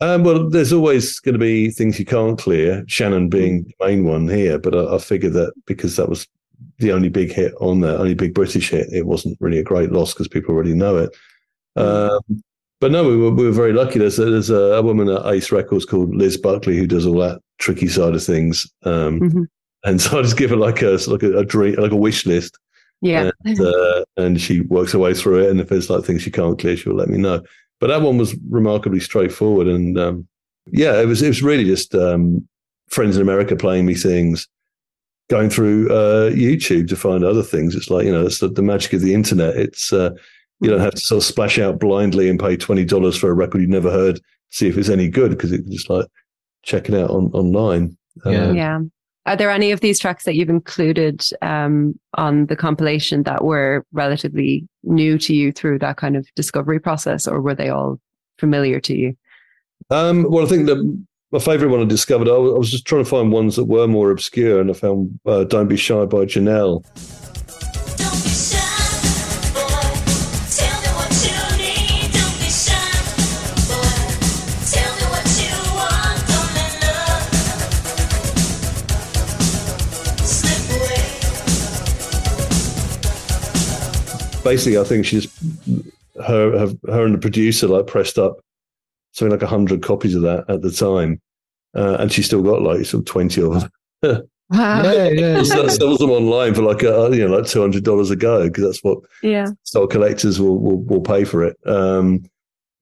Um, 0.00 0.24
well, 0.24 0.48
there's 0.48 0.72
always 0.72 1.18
going 1.20 1.34
to 1.34 1.38
be 1.38 1.70
things 1.70 1.98
you 1.98 2.06
can't 2.06 2.38
clear. 2.38 2.84
Shannon 2.86 3.28
being 3.28 3.64
the 3.64 3.86
main 3.86 4.04
one 4.04 4.28
here, 4.28 4.58
but 4.58 4.74
I, 4.74 4.94
I 4.94 4.98
figured 4.98 5.34
that 5.34 5.52
because 5.66 5.96
that 5.96 6.08
was 6.08 6.26
the 6.78 6.92
only 6.92 7.08
big 7.10 7.32
hit 7.32 7.52
on 7.60 7.80
there, 7.80 7.98
only 7.98 8.14
big 8.14 8.34
British 8.34 8.70
hit, 8.70 8.92
it 8.92 9.06
wasn't 9.06 9.38
really 9.40 9.58
a 9.58 9.64
great 9.64 9.92
loss 9.92 10.12
because 10.12 10.28
people 10.28 10.54
already 10.54 10.74
know 10.74 10.96
it. 10.96 11.16
Um, 11.76 12.20
but 12.80 12.90
no, 12.90 13.08
we 13.08 13.16
were, 13.16 13.30
we 13.30 13.44
were 13.44 13.52
very 13.52 13.72
lucky. 13.72 13.98
There's 13.98 14.18
a, 14.18 14.26
there's 14.26 14.50
a, 14.50 14.74
a 14.74 14.82
woman 14.82 15.08
at 15.08 15.24
Ace 15.26 15.50
Records 15.50 15.86
called 15.86 16.14
Liz 16.14 16.36
Buckley 16.36 16.76
who 16.76 16.86
does 16.86 17.06
all 17.06 17.18
that 17.20 17.40
tricky 17.58 17.88
side 17.88 18.14
of 18.14 18.24
things. 18.24 18.66
Um, 18.84 19.20
Mhm. 19.20 19.46
And 19.84 20.00
so 20.02 20.18
I 20.18 20.22
just 20.22 20.36
give 20.36 20.50
her 20.50 20.56
like 20.56 20.82
a 20.82 20.98
like 21.06 21.22
a, 21.22 21.38
a 21.38 21.44
dream, 21.44 21.76
like 21.76 21.92
a 21.92 21.96
wish 21.96 22.26
list, 22.26 22.58
Yeah, 23.00 23.30
and, 23.44 23.60
uh, 23.66 24.04
and 24.16 24.40
she 24.40 24.60
works 24.62 24.92
her 24.92 24.98
way 24.98 25.14
through 25.14 25.44
it. 25.44 25.50
And 25.50 25.60
if 25.60 25.68
there's 25.68 25.90
like 25.90 26.04
things 26.04 26.22
she 26.22 26.30
can't 26.30 26.58
clear, 26.58 26.76
she'll 26.76 26.94
let 26.94 27.08
me 27.08 27.18
know. 27.18 27.42
But 27.80 27.88
that 27.88 28.02
one 28.02 28.18
was 28.18 28.34
remarkably 28.48 29.00
straightforward, 29.00 29.68
and 29.68 29.98
um, 29.98 30.26
yeah, 30.72 31.00
it 31.00 31.06
was 31.06 31.22
it 31.22 31.28
was 31.28 31.42
really 31.42 31.64
just 31.64 31.94
um, 31.94 32.46
friends 32.88 33.16
in 33.16 33.22
America 33.22 33.54
playing 33.54 33.86
me 33.86 33.94
things, 33.94 34.48
going 35.28 35.50
through 35.50 35.90
uh, 35.90 36.30
YouTube 36.30 36.88
to 36.88 36.96
find 36.96 37.22
other 37.22 37.42
things. 37.42 37.74
It's 37.74 37.90
like 37.90 38.06
you 38.06 38.12
know, 38.12 38.24
it's 38.26 38.38
the, 38.38 38.48
the 38.48 38.62
magic 38.62 38.94
of 38.94 39.02
the 39.02 39.14
internet. 39.14 39.56
It's 39.56 39.92
uh, 39.92 40.10
you 40.60 40.70
don't 40.70 40.80
have 40.80 40.94
to 40.94 41.00
sort 41.00 41.18
of 41.22 41.24
splash 41.24 41.58
out 41.58 41.78
blindly 41.78 42.30
and 42.30 42.40
pay 42.40 42.56
twenty 42.56 42.84
dollars 42.84 43.16
for 43.16 43.30
a 43.30 43.34
record 43.34 43.60
you've 43.60 43.70
never 43.70 43.90
heard 43.90 44.20
see 44.50 44.68
if 44.68 44.78
it's 44.78 44.88
any 44.88 45.08
good 45.08 45.30
because 45.32 45.52
it's 45.52 45.68
just 45.68 45.90
like 45.90 46.06
check 46.66 46.88
it 46.88 46.94
out 46.94 47.10
on 47.10 47.30
online. 47.32 47.96
Yeah. 48.26 48.48
Uh, 48.48 48.52
yeah. 48.52 48.80
Are 49.24 49.36
there 49.36 49.50
any 49.50 49.72
of 49.72 49.80
these 49.80 49.98
tracks 49.98 50.24
that 50.24 50.36
you've 50.36 50.50
included 50.50 51.24
um, 51.42 51.98
on 52.14 52.46
the 52.46 52.54
compilation 52.54 53.24
that 53.24 53.42
were 53.42 53.84
relatively 53.92 54.68
new 54.84 55.18
to 55.18 55.34
you 55.34 55.50
through 55.50 55.80
that 55.80 55.96
kind 55.96 56.16
of 56.16 56.28
discovery 56.36 56.78
process, 56.78 57.26
or 57.26 57.40
were 57.40 57.54
they 57.54 57.68
all 57.68 57.98
familiar 58.38 58.78
to 58.80 58.94
you? 58.94 59.16
Um, 59.90 60.30
well, 60.30 60.44
I 60.44 60.48
think 60.48 60.66
that 60.66 61.04
my 61.32 61.40
favourite 61.40 61.72
one 61.72 61.80
I 61.80 61.86
discovered, 61.86 62.28
I 62.28 62.38
was, 62.38 62.52
I 62.54 62.58
was 62.58 62.70
just 62.70 62.86
trying 62.86 63.02
to 63.02 63.10
find 63.10 63.32
ones 63.32 63.56
that 63.56 63.64
were 63.64 63.88
more 63.88 64.12
obscure, 64.12 64.60
and 64.60 64.70
I 64.70 64.74
found 64.74 65.18
uh, 65.26 65.42
"Don't 65.42 65.68
Be 65.68 65.76
Shy" 65.76 66.04
by 66.04 66.24
Janelle. 66.24 66.84
Basically, 84.46 84.78
I 84.78 84.84
think 84.84 85.04
she's 85.06 85.26
her, 86.24 86.58
her, 86.58 86.72
her 86.88 87.04
and 87.04 87.14
the 87.14 87.18
producer 87.18 87.66
like 87.68 87.86
pressed 87.86 88.18
up 88.18 88.38
something 89.12 89.38
like 89.38 89.48
hundred 89.48 89.82
copies 89.82 90.14
of 90.14 90.22
that 90.22 90.44
at 90.48 90.62
the 90.62 90.70
time, 90.70 91.20
uh, 91.74 91.96
and 92.00 92.12
she 92.12 92.22
still 92.22 92.42
got 92.42 92.62
like 92.62 92.84
sort 92.86 93.00
of 93.02 93.04
twenty 93.06 93.42
of 93.42 93.68
them. 94.02 94.22
Wow. 94.48 94.84
Yeah, 94.84 95.08
yeah. 95.08 95.38
She 95.42 95.46
sells 95.46 95.98
them 95.98 96.10
online 96.10 96.54
for 96.54 96.62
like 96.62 96.84
a, 96.84 97.10
you 97.12 97.26
know 97.26 97.36
like 97.36 97.46
two 97.46 97.60
hundred 97.60 97.82
dollars 97.82 98.10
a 98.10 98.16
go 98.16 98.44
because 98.46 98.62
that's 98.62 98.84
what 98.84 98.98
Yeah. 99.20 99.48
stock 99.64 99.90
collectors 99.90 100.38
will, 100.40 100.60
will 100.60 100.78
will 100.84 101.00
pay 101.00 101.24
for 101.24 101.42
it. 101.42 101.56
Um, 101.66 102.24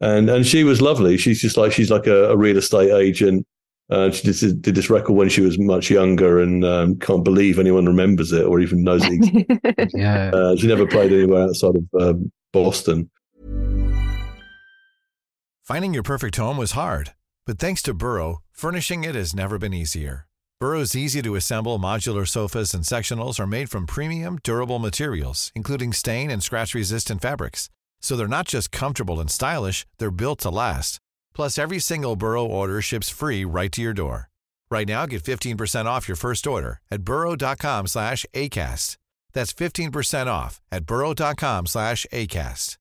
and 0.02 0.28
and 0.28 0.46
she 0.46 0.62
was 0.62 0.82
lovely. 0.82 1.16
She's 1.16 1.40
just 1.40 1.56
like 1.56 1.72
she's 1.72 1.90
like 1.90 2.06
a, 2.06 2.30
a 2.32 2.36
real 2.36 2.58
estate 2.58 2.90
agent. 2.90 3.46
Uh, 3.90 4.10
she 4.10 4.32
did, 4.32 4.62
did 4.62 4.74
this 4.74 4.88
record 4.88 5.12
when 5.12 5.28
she 5.28 5.42
was 5.42 5.58
much 5.58 5.90
younger, 5.90 6.40
and 6.40 6.64
um, 6.64 6.98
can't 6.98 7.24
believe 7.24 7.58
anyone 7.58 7.86
remembers 7.86 8.32
it 8.32 8.44
or 8.44 8.60
even 8.60 8.82
knows 8.82 9.02
it. 9.04 9.90
Yeah. 9.94 10.30
uh, 10.32 10.56
she 10.56 10.66
never 10.66 10.86
played 10.86 11.12
anywhere 11.12 11.44
outside 11.44 11.74
of 11.76 12.00
um, 12.00 12.32
Boston. 12.52 13.10
Finding 15.62 15.94
your 15.94 16.02
perfect 16.02 16.36
home 16.36 16.56
was 16.56 16.72
hard, 16.72 17.12
but 17.46 17.58
thanks 17.58 17.82
to 17.82 17.94
Burrow, 17.94 18.42
furnishing 18.52 19.04
it 19.04 19.14
has 19.14 19.34
never 19.34 19.58
been 19.58 19.74
easier. 19.74 20.26
Burrow's 20.60 20.96
easy 20.96 21.20
to 21.20 21.34
assemble 21.34 21.78
modular 21.78 22.26
sofas 22.26 22.72
and 22.72 22.84
sectionals 22.84 23.38
are 23.38 23.46
made 23.46 23.68
from 23.68 23.86
premium, 23.86 24.38
durable 24.42 24.78
materials, 24.78 25.52
including 25.54 25.92
stain 25.92 26.30
and 26.30 26.42
scratch 26.42 26.74
resistant 26.74 27.20
fabrics. 27.20 27.68
So 28.00 28.16
they're 28.16 28.28
not 28.28 28.46
just 28.46 28.70
comfortable 28.72 29.20
and 29.20 29.30
stylish, 29.30 29.86
they're 29.98 30.10
built 30.10 30.40
to 30.40 30.50
last. 30.50 31.00
Plus, 31.34 31.58
every 31.58 31.78
single 31.78 32.16
Burrow 32.16 32.44
order 32.44 32.80
ships 32.80 33.10
free 33.10 33.44
right 33.44 33.72
to 33.72 33.82
your 33.82 33.92
door. 33.92 34.28
Right 34.70 34.88
now, 34.88 35.06
get 35.06 35.22
15% 35.22 35.86
off 35.86 36.08
your 36.08 36.16
first 36.16 36.46
order 36.46 36.80
at 36.90 37.02
burrow.com 37.02 37.86
slash 37.86 38.24
ACAST. 38.34 38.96
That's 39.32 39.52
15% 39.52 40.26
off 40.26 40.60
at 40.70 40.86
burrow.com 40.86 41.66
slash 41.66 42.06
ACAST. 42.12 42.76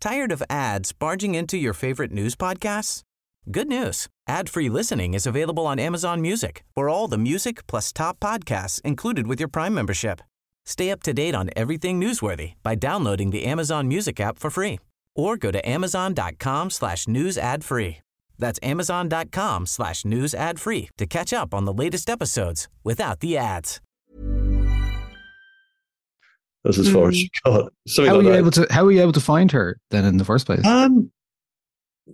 Tired 0.00 0.30
of 0.30 0.42
ads 0.48 0.92
barging 0.92 1.34
into 1.34 1.56
your 1.58 1.74
favorite 1.74 2.12
news 2.12 2.36
podcasts? 2.36 3.02
Good 3.50 3.68
news. 3.68 4.08
Ad-free 4.28 4.68
listening 4.68 5.14
is 5.14 5.26
available 5.26 5.66
on 5.66 5.78
Amazon 5.80 6.20
Music 6.20 6.64
for 6.74 6.88
all 6.88 7.08
the 7.08 7.18
music 7.18 7.66
plus 7.66 7.92
top 7.92 8.20
podcasts 8.20 8.80
included 8.82 9.26
with 9.26 9.40
your 9.40 9.48
Prime 9.48 9.74
membership. 9.74 10.20
Stay 10.66 10.90
up 10.90 11.02
to 11.02 11.14
date 11.14 11.34
on 11.34 11.50
everything 11.56 12.00
newsworthy 12.00 12.54
by 12.62 12.74
downloading 12.74 13.30
the 13.30 13.44
Amazon 13.44 13.88
Music 13.88 14.20
app 14.20 14.38
for 14.38 14.50
free 14.50 14.78
or 15.18 15.36
go 15.36 15.50
to 15.50 15.68
amazon.com 15.68 16.70
slash 16.70 17.06
news 17.06 17.36
ad 17.36 17.62
free. 17.64 17.98
That's 18.38 18.60
amazon.com 18.62 19.66
slash 19.66 20.04
news 20.04 20.32
ad 20.34 20.60
free 20.60 20.88
to 20.96 21.06
catch 21.06 21.32
up 21.32 21.52
on 21.52 21.64
the 21.66 21.72
latest 21.74 22.08
episodes 22.08 22.68
without 22.84 23.18
the 23.20 23.36
ads. 23.36 23.80
That's 26.64 26.78
as 26.78 26.90
far 26.92 27.08
as 27.08 27.16
she 27.16 27.30
got. 27.44 27.72
Something 27.86 28.10
How 28.10 28.16
were 28.16 28.22
like 28.22 28.26
you 28.26 28.32
that. 28.32 28.38
able 28.38 28.50
to? 28.52 28.66
How 28.70 28.84
were 28.84 28.92
you 28.92 29.02
able 29.02 29.12
to 29.12 29.20
find 29.20 29.50
her 29.52 29.78
then 29.90 30.04
in 30.04 30.16
the 30.18 30.24
first 30.24 30.44
place? 30.46 30.64
Um, 30.66 31.10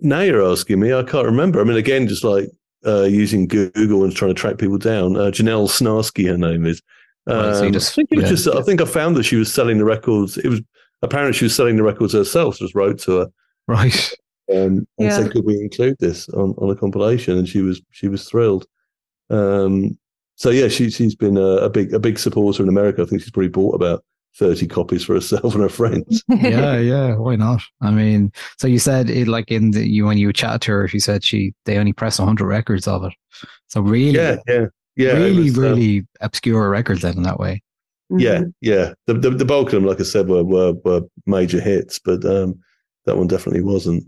now 0.01 0.21
you're 0.21 0.43
asking 0.49 0.79
me. 0.79 0.93
I 0.93 1.03
can't 1.03 1.25
remember. 1.25 1.59
I 1.61 1.63
mean, 1.63 1.77
again, 1.77 2.07
just 2.07 2.23
like 2.23 2.49
uh, 2.85 3.03
using 3.03 3.47
Google 3.47 4.03
and 4.03 4.15
trying 4.15 4.29
to 4.33 4.39
track 4.39 4.57
people 4.57 4.77
down. 4.77 5.15
Uh, 5.15 5.31
Janelle 5.31 5.67
Snarsky, 5.69 6.27
her 6.29 6.37
name 6.37 6.65
is. 6.65 6.81
Right, 7.27 7.55
so 7.55 7.65
Um, 7.65 7.73
just- 7.73 7.91
I 7.91 7.95
think 7.95 8.09
it 8.11 8.15
was 8.17 8.23
yeah. 8.25 8.29
just. 8.29 8.47
I 8.47 8.61
think 8.61 8.81
I 8.81 8.85
found 8.85 9.15
that 9.17 9.23
she 9.23 9.35
was 9.35 9.51
selling 9.51 9.77
the 9.79 9.85
records. 9.85 10.37
It 10.37 10.47
was 10.47 10.61
apparently 11.05 11.33
she 11.33 11.45
was 11.45 11.55
selling 11.55 11.77
the 11.77 11.83
records 11.83 12.13
herself. 12.13 12.57
Just 12.57 12.75
wrote 12.75 12.99
to 12.99 13.17
her 13.19 13.27
right. 13.67 14.11
um, 14.51 14.57
and 14.57 14.87
Yeah. 14.97 15.09
said, 15.17 15.31
"Could 15.31 15.45
we 15.45 15.59
include 15.61 15.97
this 15.99 16.27
on, 16.29 16.53
on 16.57 16.69
a 16.69 16.75
compilation?" 16.75 17.37
And 17.37 17.47
she 17.47 17.61
was 17.61 17.81
she 17.91 18.07
was 18.07 18.27
thrilled. 18.27 18.65
Um, 19.29 19.97
so 20.35 20.49
yeah, 20.49 20.67
she 20.67 20.89
she's 20.89 21.15
been 21.15 21.37
a, 21.37 21.57
a 21.57 21.69
big 21.69 21.93
a 21.93 21.99
big 21.99 22.19
supporter 22.19 22.61
in 22.63 22.69
America. 22.69 23.01
I 23.01 23.05
think 23.05 23.21
she's 23.21 23.31
probably 23.31 23.49
bought 23.49 23.75
about 23.75 24.03
thirty 24.37 24.67
copies 24.67 25.03
for 25.05 25.13
herself 25.13 25.43
and 25.53 25.63
her 25.63 25.69
friends. 25.69 26.23
yeah, 26.29 26.77
yeah. 26.77 27.15
Why 27.15 27.35
not? 27.37 27.61
I 27.81 27.91
mean, 27.91 28.31
so 28.57 28.67
you 28.67 28.79
said 28.79 29.09
it 29.09 29.27
like 29.27 29.49
in 29.51 29.71
the 29.71 29.87
you 29.87 30.05
when 30.05 30.17
you 30.17 30.31
chatted 30.33 30.61
to 30.63 30.71
her, 30.73 30.87
she 30.87 30.99
said 30.99 31.23
she 31.23 31.53
they 31.65 31.77
only 31.77 31.93
press 31.93 32.17
hundred 32.17 32.47
records 32.47 32.87
of 32.87 33.05
it. 33.05 33.13
So 33.67 33.81
really, 33.81 34.11
yeah, 34.17 34.37
yeah, 34.47 34.65
yeah. 34.95 35.13
really, 35.13 35.43
was, 35.43 35.57
um, 35.57 35.63
really 35.63 36.05
obscure 36.21 36.69
records 36.69 37.01
then 37.01 37.17
in 37.17 37.23
that 37.23 37.39
way. 37.39 37.61
Yeah, 38.09 38.39
Mhm. 38.39 38.53
yeah. 38.61 38.93
The, 39.07 39.13
the 39.15 39.29
the 39.31 39.45
bulk 39.45 39.67
of 39.67 39.73
them, 39.73 39.85
like 39.85 39.99
I 39.99 40.03
said, 40.03 40.27
were 40.27 40.43
were, 40.43 40.73
were 40.83 41.01
major 41.25 41.59
hits, 41.59 41.99
but 41.99 42.23
um, 42.25 42.59
that 43.05 43.17
one 43.17 43.27
definitely 43.27 43.61
wasn't. 43.63 44.03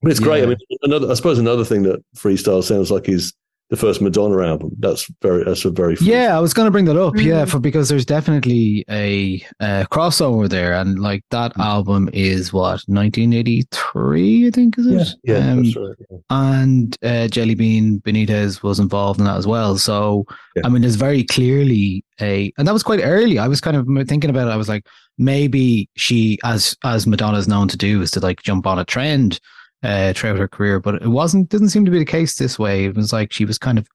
But 0.00 0.10
it's 0.12 0.20
great. 0.20 0.42
I 0.42 0.46
mean, 0.46 0.56
another 0.82 1.10
I 1.10 1.14
suppose 1.14 1.38
another 1.38 1.64
thing 1.64 1.82
that 1.84 2.02
freestyle 2.16 2.62
sounds 2.62 2.90
like 2.90 3.08
is 3.08 3.32
the 3.72 3.76
first 3.78 4.02
Madonna 4.02 4.38
album. 4.46 4.70
That's 4.80 5.10
very 5.22 5.44
that's 5.44 5.64
a 5.64 5.70
very 5.70 5.96
free- 5.96 6.08
Yeah, 6.12 6.36
I 6.36 6.40
was 6.40 6.52
going 6.52 6.66
to 6.66 6.70
bring 6.70 6.84
that 6.84 6.96
up. 7.06 7.16
Yeah, 7.16 7.44
Mm. 7.44 7.48
for 7.48 7.58
because 7.58 7.88
there's 7.88 8.04
definitely 8.04 8.84
a, 8.90 9.42
uh 9.60 9.84
crossover 9.90 10.46
there, 10.48 10.74
and 10.74 10.98
like 10.98 11.24
that 11.30 11.58
album 11.58 12.10
is 12.12 12.52
what 12.52 12.80
1983, 12.86 14.46
I 14.46 14.50
think 14.50 14.78
is 14.78 14.86
it? 14.86 15.08
yeah. 15.24 15.36
Um, 15.52 15.64
that's 15.64 15.76
right. 15.76 15.96
yeah. 16.10 16.18
and 16.30 16.96
uh, 17.02 17.28
Jelly 17.28 17.54
Bean 17.54 18.00
Benitez 18.00 18.62
was 18.62 18.78
involved 18.78 19.18
in 19.20 19.26
that 19.26 19.36
as 19.36 19.46
well. 19.46 19.76
So 19.78 20.24
Yeah. 20.56 20.62
I 20.64 20.68
mean, 20.68 20.82
there's 20.82 20.96
very 20.96 21.24
clearly 21.24 22.04
a, 22.20 22.52
and 22.58 22.68
that 22.68 22.72
was 22.72 22.82
quite 22.82 23.00
early. 23.02 23.38
I 23.38 23.48
was 23.48 23.60
kind 23.60 23.76
of 23.76 23.86
thinking 24.08 24.30
about 24.30 24.48
it. 24.48 24.50
I 24.50 24.56
was 24.56 24.68
like, 24.68 24.86
maybe 25.18 25.88
she, 25.96 26.38
as 26.44 26.76
as 26.84 27.06
Madonna's 27.06 27.48
known 27.48 27.68
to 27.68 27.76
do, 27.76 28.02
is 28.02 28.10
to 28.12 28.20
like 28.20 28.42
jump 28.42 28.66
on 28.66 28.78
a 28.78 28.84
trend 28.84 29.40
uh, 29.82 30.12
throughout 30.14 30.38
her 30.38 30.48
career, 30.48 30.80
but 30.80 30.96
it 30.96 31.08
wasn't. 31.08 31.48
Didn't 31.48 31.70
seem 31.70 31.84
to 31.84 31.90
be 31.90 31.98
the 31.98 32.04
case 32.04 32.36
this 32.36 32.58
way. 32.58 32.84
It 32.86 32.96
was 32.96 33.12
like 33.12 33.32
she 33.32 33.44
was 33.44 33.58
kind 33.58 33.78
of 33.78 33.88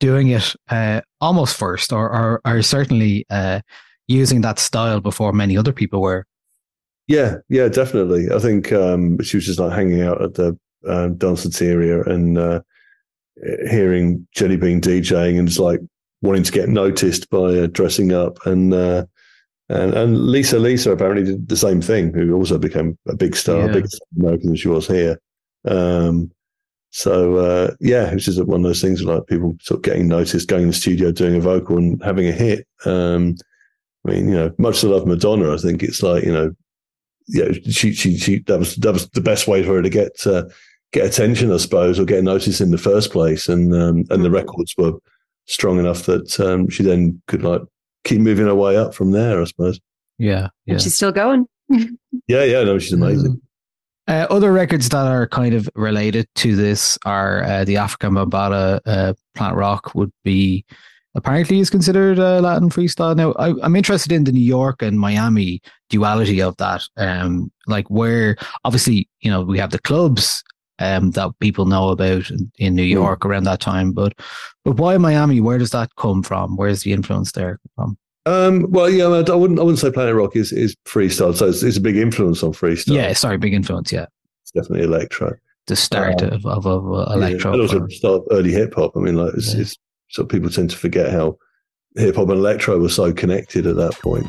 doing 0.00 0.28
it 0.28 0.54
uh, 0.70 1.00
almost 1.20 1.56
first, 1.56 1.92
or 1.92 2.10
or, 2.10 2.40
or 2.44 2.62
certainly 2.62 3.24
uh, 3.30 3.60
using 4.08 4.40
that 4.42 4.58
style 4.58 5.00
before 5.00 5.32
many 5.32 5.56
other 5.56 5.72
people 5.72 6.00
were. 6.00 6.26
Yeah, 7.08 7.36
yeah, 7.48 7.68
definitely. 7.68 8.28
I 8.34 8.38
think 8.38 8.72
um, 8.72 9.20
she 9.22 9.36
was 9.36 9.46
just 9.46 9.60
like 9.60 9.72
hanging 9.72 10.02
out 10.02 10.20
at 10.22 10.34
the 10.34 10.58
um, 10.88 11.16
danceteria 11.16 12.04
and 12.06 12.36
uh, 12.36 12.60
hearing 13.70 14.26
Jelly 14.34 14.56
Bean 14.56 14.80
DJing 14.80 15.38
and 15.38 15.46
just 15.46 15.60
like 15.60 15.80
wanting 16.22 16.42
to 16.42 16.52
get 16.52 16.68
noticed 16.68 17.30
by 17.30 17.58
uh, 17.58 17.66
dressing 17.68 18.12
up. 18.12 18.44
And, 18.46 18.74
uh, 18.74 19.06
and 19.68 19.94
and 19.94 20.18
Lisa 20.18 20.58
Lisa 20.58 20.92
apparently 20.92 21.24
did 21.24 21.48
the 21.48 21.56
same 21.56 21.80
thing, 21.80 22.12
who 22.12 22.34
also 22.34 22.58
became 22.58 22.98
a 23.08 23.16
big 23.16 23.36
star, 23.36 23.66
Yeah. 23.66 23.72
bigger 23.72 23.88
star 23.88 24.06
in 24.16 24.22
America 24.22 24.46
than 24.46 24.56
she 24.56 24.68
was 24.68 24.86
here. 24.86 25.20
Um, 25.66 26.30
so 26.90 27.36
uh, 27.36 27.74
yeah, 27.80 28.10
it's 28.12 28.24
just 28.24 28.42
one 28.44 28.60
of 28.60 28.66
those 28.66 28.80
things 28.80 29.02
like 29.02 29.26
people 29.26 29.56
sort 29.60 29.78
of 29.78 29.82
getting 29.82 30.08
noticed, 30.08 30.48
going 30.48 30.62
in 30.62 30.68
the 30.68 30.74
studio, 30.74 31.12
doing 31.12 31.36
a 31.36 31.40
vocal, 31.40 31.76
and 31.76 32.02
having 32.02 32.26
a 32.28 32.32
hit. 32.32 32.66
Um, 32.84 33.36
I 34.06 34.12
mean, 34.12 34.28
you 34.28 34.34
know, 34.34 34.52
much 34.58 34.80
to 34.80 34.88
love 34.88 35.06
Madonna, 35.06 35.52
I 35.52 35.58
think 35.58 35.82
it's 35.82 36.02
like 36.02 36.24
you 36.24 36.32
know, 36.32 36.52
yeah, 37.28 37.52
she 37.70 37.92
she 37.92 38.16
she 38.16 38.38
that 38.46 38.58
was 38.58 38.76
that 38.76 38.92
was 38.92 39.08
the 39.10 39.20
best 39.20 39.46
way 39.48 39.62
for 39.62 39.74
her 39.74 39.82
to 39.82 39.90
get 39.90 40.26
uh, 40.26 40.44
get 40.92 41.04
attention, 41.04 41.52
I 41.52 41.58
suppose, 41.58 41.98
or 41.98 42.04
get 42.04 42.22
noticed 42.24 42.60
in 42.60 42.70
the 42.70 42.78
first 42.78 43.10
place, 43.12 43.48
and 43.48 43.74
um, 43.74 44.04
and 44.10 44.24
the 44.24 44.28
Mhm. 44.28 44.34
records 44.34 44.74
were 44.78 44.92
strong 45.46 45.78
enough 45.78 46.06
that 46.06 46.40
um, 46.40 46.68
she 46.70 46.82
then 46.82 47.20
could 47.26 47.42
like 47.42 47.60
keep 48.04 48.20
moving 48.20 48.46
her 48.46 48.54
way 48.54 48.76
up 48.76 48.94
from 48.94 49.10
there, 49.10 49.40
I 49.40 49.44
suppose. 49.44 49.80
Yeah, 50.18 50.48
yeah. 50.64 50.74
And 50.74 50.82
she's 50.82 50.94
still 50.94 51.12
going. 51.12 51.46
Yeah, 52.28 52.42
yeah, 52.44 52.62
no, 52.64 52.78
she's 52.78 52.92
amazing. 52.92 53.40
Uh, 54.08 54.26
other 54.30 54.52
records 54.52 54.88
that 54.88 55.06
are 55.06 55.26
kind 55.26 55.52
of 55.52 55.68
related 55.74 56.28
to 56.36 56.54
this 56.54 56.96
are 57.04 57.42
uh, 57.42 57.64
the 57.64 57.74
Afrika 57.74 58.08
Bambaataa 58.08 58.80
uh, 58.86 59.14
Planet 59.34 59.56
Rock 59.56 59.94
would 59.96 60.12
be 60.22 60.64
apparently 61.16 61.58
is 61.58 61.70
considered 61.70 62.18
uh, 62.20 62.40
Latin 62.40 62.70
freestyle. 62.70 63.16
Now, 63.16 63.32
I, 63.32 63.54
I'm 63.64 63.74
interested 63.74 64.12
in 64.12 64.24
the 64.24 64.32
New 64.32 64.38
York 64.38 64.80
and 64.80 65.00
Miami 65.00 65.60
duality 65.90 66.40
of 66.40 66.56
that. 66.58 66.84
Um, 66.96 67.50
like 67.66 67.88
where 67.88 68.36
obviously 68.64 69.08
you 69.20 69.30
know 69.30 69.42
we 69.42 69.58
have 69.58 69.70
the 69.70 69.80
clubs 69.80 70.44
um, 70.78 71.10
that 71.12 71.30
people 71.40 71.64
know 71.64 71.88
about 71.88 72.30
in, 72.30 72.52
in 72.58 72.74
New 72.76 72.84
York 72.84 73.24
around 73.24 73.44
that 73.44 73.60
time, 73.60 73.92
but 73.92 74.12
but 74.64 74.76
why 74.76 74.96
Miami? 74.98 75.40
Where 75.40 75.58
does 75.58 75.70
that 75.70 75.94
come 75.96 76.22
from? 76.22 76.56
Where's 76.56 76.82
the 76.82 76.92
influence 76.92 77.32
there 77.32 77.58
from? 77.74 77.98
Um, 78.26 78.66
well, 78.70 78.90
yeah, 78.90 79.04
I 79.04 79.34
wouldn't 79.34 79.58
I 79.60 79.62
wouldn't 79.62 79.78
say 79.78 79.90
Planet 79.90 80.14
Rock 80.14 80.34
is 80.36 80.52
is 80.52 80.74
freestyle, 80.84 81.34
so 81.34 81.48
it's, 81.48 81.62
it's 81.62 81.76
a 81.76 81.80
big 81.80 81.96
influence 81.96 82.42
on 82.42 82.52
freestyle. 82.52 82.94
Yeah, 82.96 83.12
sorry, 83.12 83.38
big 83.38 83.54
influence. 83.54 83.92
Yeah, 83.92 84.06
it's 84.42 84.50
definitely 84.50 84.84
electro. 84.84 85.32
the 85.68 85.76
start 85.76 86.22
Um, 86.22 86.32
of 86.32 86.44
of, 86.46 86.66
of 86.66 86.84
uh, 86.92 87.12
electro. 87.14 87.52
Yeah, 87.52 87.54
and 87.54 87.62
also 87.62 87.88
start 87.88 88.22
early 88.32 88.52
hip 88.52 88.74
hop. 88.74 88.92
I 88.96 89.00
mean, 89.00 89.16
like 89.16 89.32
it's, 89.34 89.54
Yeah. 89.54 89.60
it's 89.62 89.76
so 90.08 90.24
people 90.24 90.50
tend 90.50 90.70
to 90.70 90.76
forget 90.76 91.10
how 91.12 91.38
hip 91.96 92.16
hop 92.16 92.28
and 92.28 92.38
electro 92.38 92.78
were 92.78 92.88
so 92.88 93.12
connected 93.12 93.66
at 93.66 93.76
that 93.76 93.94
point. 94.00 94.26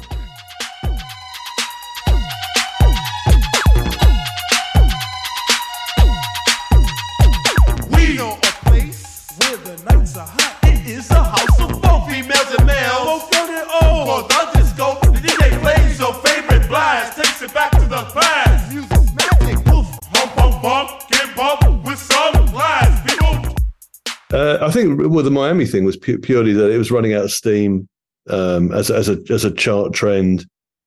Uh, 24.34 24.58
I 24.62 24.72
think 24.72 25.00
well, 25.00 25.24
the 25.24 25.32
Miami 25.32 25.66
thing 25.66 25.86
was 25.86 25.98
pu- 25.98 26.20
purely 26.20 26.54
that 26.54 26.72
it 26.72 26.78
was 26.78 26.92
running 26.92 27.14
out 27.14 27.24
of 27.24 27.32
steam 27.32 27.88
um, 28.30 28.74
as 28.74 28.92
as 28.92 29.10
a 29.10 29.20
as 29.30 29.46
a 29.46 29.52
chart 29.52 29.94
trend, 29.94 30.46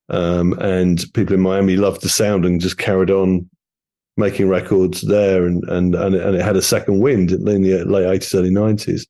um, 0.09 0.53
and 0.55 1.05
people 1.15 1.35
in 1.35 1.41
Miami 1.41 1.77
loved 1.77 2.03
the 2.03 2.09
sound 2.09 2.45
and 2.45 2.61
just 2.61 2.79
carried 2.79 3.11
on 3.11 3.49
making 4.17 4.49
records 4.49 5.01
there, 5.03 5.47
and 5.47 5.65
and 5.65 5.95
and 5.95 6.15
it, 6.15 6.25
and 6.25 6.37
it 6.37 6.43
had 6.43 6.57
a 6.57 6.63
second 6.63 7.01
wind 7.01 7.33
in 7.33 7.45
the 7.45 7.85
late 7.85 8.07
eighties, 8.07 8.35
early 8.35 8.51
nineties. 8.51 9.07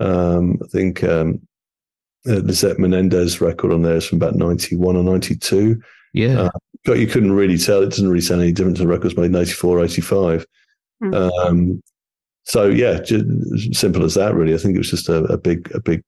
Um, 0.00 0.58
I 0.62 0.66
think 0.68 1.04
um, 1.04 1.40
uh, 2.26 2.40
the 2.40 2.52
Zet 2.52 2.78
Menendez 2.78 3.40
record 3.40 3.72
on 3.72 3.82
there 3.82 3.96
is 3.96 4.06
from 4.06 4.16
about 4.16 4.34
ninety 4.34 4.74
one 4.74 4.96
or 4.96 5.04
ninety 5.04 5.36
two. 5.36 5.80
yeah. 6.12 6.42
uh, 6.42 6.50
but 6.84 6.98
you 6.98 7.06
couldn't 7.06 7.32
really 7.32 7.58
tell. 7.58 7.82
It 7.82 7.90
doesn't 7.90 8.08
really 8.08 8.20
sound 8.20 8.40
any 8.40 8.52
different 8.52 8.76
to 8.78 8.82
the 8.82 8.88
records 8.88 9.16
made 9.16 9.26
in 9.26 9.36
84, 9.36 9.84
85. 9.84 10.46
Hmm. 11.00 11.14
Um, 11.14 11.82
so 12.44 12.66
yeah, 12.66 13.00
just 13.00 13.74
simple 13.74 14.04
as 14.04 14.14
that. 14.14 14.34
Really, 14.34 14.54
I 14.54 14.58
think 14.58 14.74
it 14.74 14.78
was 14.78 14.90
just 14.90 15.08
a, 15.08 15.24
a 15.24 15.38
big, 15.38 15.70
a 15.74 15.80
big 15.80 16.02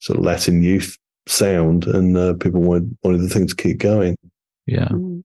sort 0.00 0.18
of 0.18 0.24
Latin 0.24 0.62
youth 0.62 0.96
sound, 1.26 1.86
and 1.86 2.16
uh, 2.16 2.34
people 2.34 2.60
wanted 2.60 2.96
wanted 3.02 3.22
the 3.22 3.28
thing 3.28 3.46
to 3.46 3.56
keep 3.56 3.78
going. 3.78 4.16
yeah. 4.66 4.88
Mm. 4.88 5.22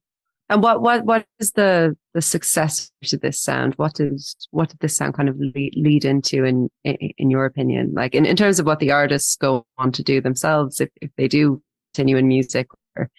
And 0.50 0.62
what 0.62 0.82
what 0.82 1.06
what 1.06 1.26
is 1.40 1.54
the 1.54 1.98
the 2.14 2.22
success 2.22 2.92
to 3.06 3.18
this 3.18 3.40
sound? 3.40 3.74
What 3.76 4.00
is 4.00 4.36
what 4.52 4.70
did 4.70 4.80
this 4.80 4.96
sound 4.96 5.16
kind 5.16 5.30
of 5.30 5.40
lead, 5.40 5.74
lead 5.76 6.06
into 6.06 6.44
in, 6.44 6.70
in 6.84 6.96
in 7.18 7.30
your 7.32 7.46
opinion? 7.46 7.94
Like 7.96 8.14
in, 8.14 8.26
in 8.26 8.36
terms 8.36 8.60
of 8.60 8.66
what 8.66 8.80
the 8.80 8.92
artists 8.92 9.36
go 9.36 9.66
on 9.78 9.92
to 9.94 10.04
do 10.04 10.22
themselves, 10.22 10.82
if 10.82 10.90
if 11.02 11.10
they 11.18 11.28
do 11.28 11.62
continue 11.94 12.18
in 12.18 12.28
music, 12.28 12.68
or 12.96 13.10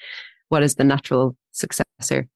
what 0.49 0.63
is 0.63 0.75
the 0.75 0.85
natural 0.85 1.35
successor? 1.51 2.29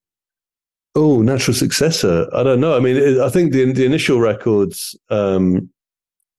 Oh, 0.94 1.22
natural 1.22 1.55
successor. 1.55 2.29
I 2.35 2.42
don't 2.42 2.61
know. 2.61 2.77
I 2.77 2.81
mean, 2.81 2.96
it, 2.96 3.18
I 3.18 3.29
think 3.29 3.53
the 3.53 3.72
the 3.72 3.85
initial 3.85 4.20
records 4.20 4.96
um, 5.11 5.70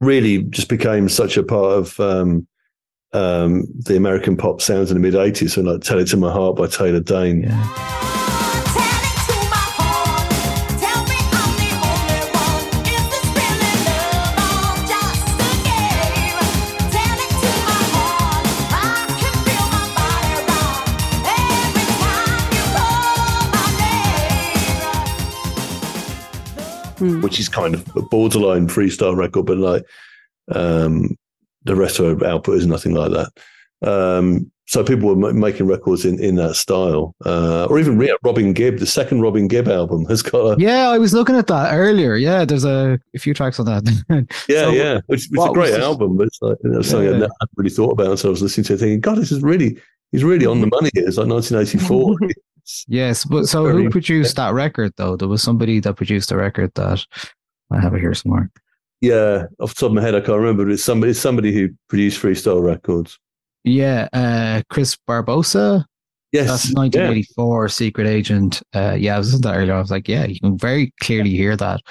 really 0.02 0.44
just 0.44 0.70
became 0.70 1.08
such 1.08 1.38
a 1.38 1.44
part 1.44 1.78
of 1.78 2.00
um, 2.00 2.48
um, 3.14 3.66
the 3.78 3.96
American 3.96 4.36
pop 4.36 4.62
sounds 4.62 4.92
in 4.92 4.96
the 4.96 5.02
mid 5.02 5.14
'80s. 5.14 5.52
So, 5.52 5.62
like 5.62 5.82
"Tell 5.82 6.00
It 6.00 6.08
to 6.08 6.18
My 6.18 6.32
Heart" 6.32 6.58
by 6.58 6.68
Taylor 6.68 7.00
Dayne. 7.00 7.44
Yeah. 7.44 8.19
Which 27.30 27.40
is 27.40 27.48
kind 27.48 27.76
of 27.76 27.88
a 27.96 28.02
borderline 28.02 28.68
freestyle 28.68 29.16
record, 29.16 29.46
but 29.46 29.60
like 29.60 29.86
um, 30.52 31.16
the 31.64 31.76
rest 31.76 32.00
of 32.00 32.20
her 32.20 32.26
output 32.26 32.58
is 32.58 32.66
nothing 32.66 32.96
like 32.96 33.12
that. 33.12 33.30
Um, 33.88 34.52
so 34.66 34.84
people 34.84 35.10
were 35.10 35.16
ma- 35.16 35.32
making 35.32 35.68
records 35.68 36.06
in, 36.06 36.20
in 36.20 36.36
that 36.38 36.56
style, 36.56 37.14
uh, 37.26 37.68
or 37.70 37.78
even 37.78 38.02
yeah, 38.02 38.14
Robin 38.24 38.52
Gibb. 38.52 38.80
The 38.80 38.88
second 38.88 39.22
Robin 39.22 39.48
Gibb 39.48 39.68
album 39.68 40.06
has 40.06 40.24
got 40.24 40.58
a 40.58 40.60
Yeah, 40.60 40.90
I 40.90 40.98
was 40.98 41.14
looking 41.14 41.36
at 41.36 41.46
that 41.48 41.72
earlier. 41.72 42.16
Yeah, 42.16 42.46
there's 42.46 42.66
a, 42.66 43.00
a 43.14 43.20
few 43.20 43.36
tracks 43.36 43.60
on 43.60 43.68
that. 43.68 43.84
yeah, 44.50 44.64
So, 44.64 44.72
yeah, 44.72 45.02
which, 45.06 45.28
which 45.30 45.40
is 45.40 45.46
a 45.46 45.54
great 45.54 45.74
album. 45.76 46.18
But 46.18 46.28
it's 46.28 46.42
like 46.42 46.58
you 46.64 46.72
know, 46.72 46.82
something 46.82 47.10
Yeah. 47.10 47.16
I 47.16 47.20
never 47.20 47.34
hadn't 47.40 47.58
really 47.58 47.70
thought 47.70 47.92
about 47.92 48.10
until 48.10 48.30
I 48.30 48.32
was 48.32 48.42
listening 48.42 48.66
to 48.66 48.74
it, 48.74 48.78
thinking, 48.78 49.02
God, 49.02 49.20
this 49.20 49.32
is 49.32 49.44
really 49.44 49.78
he's 50.12 50.24
really 50.24 50.48
on 50.48 50.62
the 50.62 50.68
money 50.68 50.90
here. 50.96 51.08
It's 51.08 51.18
like 51.18 51.28
1984. 51.28 52.18
Yes, 52.88 53.26
but 53.26 53.46
so 53.46 53.68
who 53.68 53.90
produced 53.90 54.36
that 54.38 54.54
record 54.54 54.94
though? 54.98 55.16
There 55.16 55.28
was 55.28 55.42
somebody 55.44 55.80
that 55.80 55.96
produced 55.96 56.32
a 56.32 56.38
record 56.38 56.72
that 56.76 57.06
I 57.72 57.80
have 57.80 57.94
it 57.94 58.00
here 58.00 58.14
somewhere. 58.14 58.50
yeah, 59.02 59.46
off 59.60 59.74
the 59.76 59.80
top 59.80 59.90
of 59.90 59.94
my 59.94 60.02
head, 60.02 60.16
I 60.16 60.20
can't 60.22 60.38
remember. 60.40 60.66
But 60.66 60.74
it's 60.74 60.84
somebody, 60.84 61.12
it's 61.12 61.20
somebody 61.20 61.54
who 61.54 61.70
produced 61.88 62.22
freestyle 62.22 62.62
records. 62.64 63.18
Yeah, 63.64 64.08
uh, 64.14 64.62
Chris 64.70 64.98
Barbosa. 65.08 65.86
Yes, 66.32 66.48
That's 66.48 66.70
yeah. 66.70 66.80
1984 66.80 67.70
Secret 67.70 68.08
Agent. 68.08 68.62
Uh, 68.76 68.96
yeah, 68.98 69.16
I 69.16 69.18
was 69.18 69.28
listening 69.34 69.42
to 69.44 69.48
that 69.50 69.58
earlier. 69.58 69.74
I 69.74 69.80
was 69.80 69.90
like, 69.92 70.08
yeah, 70.08 70.26
you 70.26 70.40
can 70.40 70.58
very 70.58 70.94
clearly 71.02 71.32
hear 71.32 71.56
that. 71.58 71.82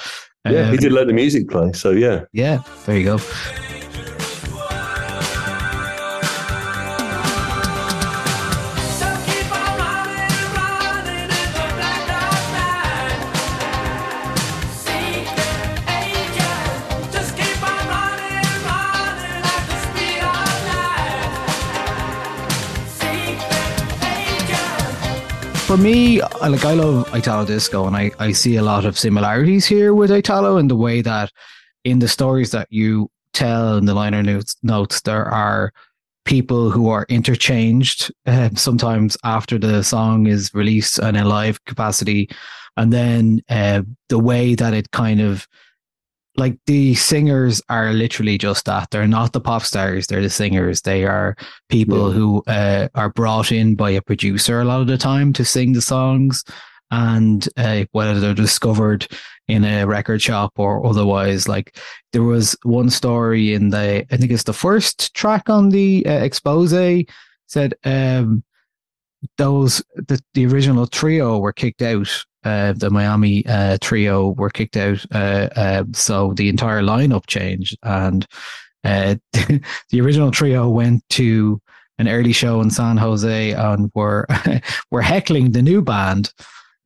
Yeah, 0.45 0.67
he 0.67 0.71
Um, 0.71 0.77
did 0.77 0.93
let 0.93 1.09
the 1.09 1.13
music 1.13 1.49
play. 1.49 1.73
So 1.73 1.91
yeah, 1.91 2.25
Yeah, 2.33 2.63
there 2.87 2.97
you 2.97 3.05
go. 3.05 3.19
Me, 25.79 26.21
I- 26.21 26.49
like 26.49 26.65
I 26.65 26.75
love 26.75 27.15
Italo 27.15 27.45
Disco, 27.45 27.87
and 27.87 27.97
I, 27.97 28.11
I 28.19 28.33
see 28.33 28.57
a 28.57 28.63
lot 28.63 28.85
of 28.85 28.99
similarities 28.99 29.67
here 29.67 29.95
with 29.95 30.11
Italo 30.11 30.57
in 30.57 30.69
the 30.69 30.77
way 30.77 31.03
that 31.03 31.31
in 31.85 32.01
the 32.01 32.09
stories 32.09 32.51
that 32.51 32.67
you 32.71 33.11
tell 33.33 33.77
in 33.77 33.85
the 33.85 33.95
liner 33.95 34.23
notes, 34.23 34.57
notes 34.63 35.01
there 35.03 35.25
are 35.27 35.73
people 36.25 36.71
who 36.71 36.89
are 36.89 37.07
interchanged 37.09 38.13
uh, 38.27 38.51
sometimes 38.55 39.17
after 39.25 39.59
the 39.59 39.83
song 39.83 40.27
is 40.27 40.53
released 40.53 40.99
in 40.99 41.17
a 41.17 41.25
live 41.25 41.65
capacity, 41.65 42.29
and 42.77 42.93
then 42.93 43.41
uh, 43.49 43.83
the 44.09 44.19
way 44.19 44.55
that 44.55 44.75
it 44.75 44.91
kind 44.91 45.21
of 45.21 45.47
like 46.39 46.59
the 46.67 46.95
singers 46.95 47.61
are 47.69 47.93
literally 47.93 48.39
just 48.39 48.65
that. 48.67 48.91
They're 48.91 49.09
not 49.09 49.33
the 49.33 49.41
pop 49.41 49.63
stars. 49.63 50.07
They're 50.07 50.23
the 50.23 50.31
singers. 50.31 50.83
They 50.83 51.05
are 51.05 51.37
people 51.69 52.09
Yeah. 52.09 52.15
who 52.15 52.43
uh, 52.47 52.89
are 52.95 53.11
brought 53.11 53.53
in 53.53 53.75
by 53.75 53.91
a 53.91 54.03
producer 54.03 54.61
a 54.61 54.65
lot 54.65 54.81
of 54.81 54.87
the 54.87 54.99
time 54.99 55.33
to 55.35 55.45
sing 55.45 55.73
the 55.73 55.83
songs. 55.83 56.45
And 56.91 57.47
uh, 57.57 57.85
whether 57.93 58.19
they're 58.19 58.35
discovered 58.35 59.07
in 59.49 59.65
a 59.65 59.85
record 59.87 60.23
shop 60.23 60.53
or 60.57 60.87
otherwise, 60.87 61.47
like 61.49 61.77
there 62.13 62.23
was 62.23 62.57
one 62.63 62.89
story 62.91 63.53
in 63.53 63.71
the, 63.71 64.07
I 64.11 64.17
think 64.17 64.31
it's 64.31 64.45
the 64.45 64.53
first 64.55 65.15
track 65.15 65.51
on 65.51 65.69
the 65.71 66.07
uh, 66.07 66.21
Exposé 66.21 67.09
said 67.47 67.75
um, 67.85 68.43
those 69.37 69.83
the, 69.97 70.21
the 70.35 70.47
original 70.47 70.87
trio 70.87 71.39
were 71.39 71.53
kicked 71.53 71.83
out. 71.83 72.09
Uh, 72.45 72.73
the 72.73 72.91
Miami 72.91 73.45
uh, 73.47 73.79
trio 73.81 74.31
were 74.31 74.51
kicked 74.51 74.77
out, 74.77 75.05
uh, 75.13 75.49
uh, 75.57 75.85
so 75.93 76.33
the 76.35 76.49
entire 76.49 76.83
lineup 76.83 77.27
changed, 77.27 77.77
and 77.83 78.27
uh, 78.85 79.17
the 79.33 80.01
original 80.01 80.31
trio 80.31 80.69
went 80.69 81.03
to 81.11 81.61
an 81.99 82.09
early 82.09 82.33
show 82.33 82.61
in 82.61 82.71
San 82.71 82.97
Jose 82.97 83.53
and 83.53 83.91
were 83.95 84.27
were 84.91 85.03
heckling 85.03 85.53
the 85.53 85.63
new 85.63 85.83
band. 85.83 86.33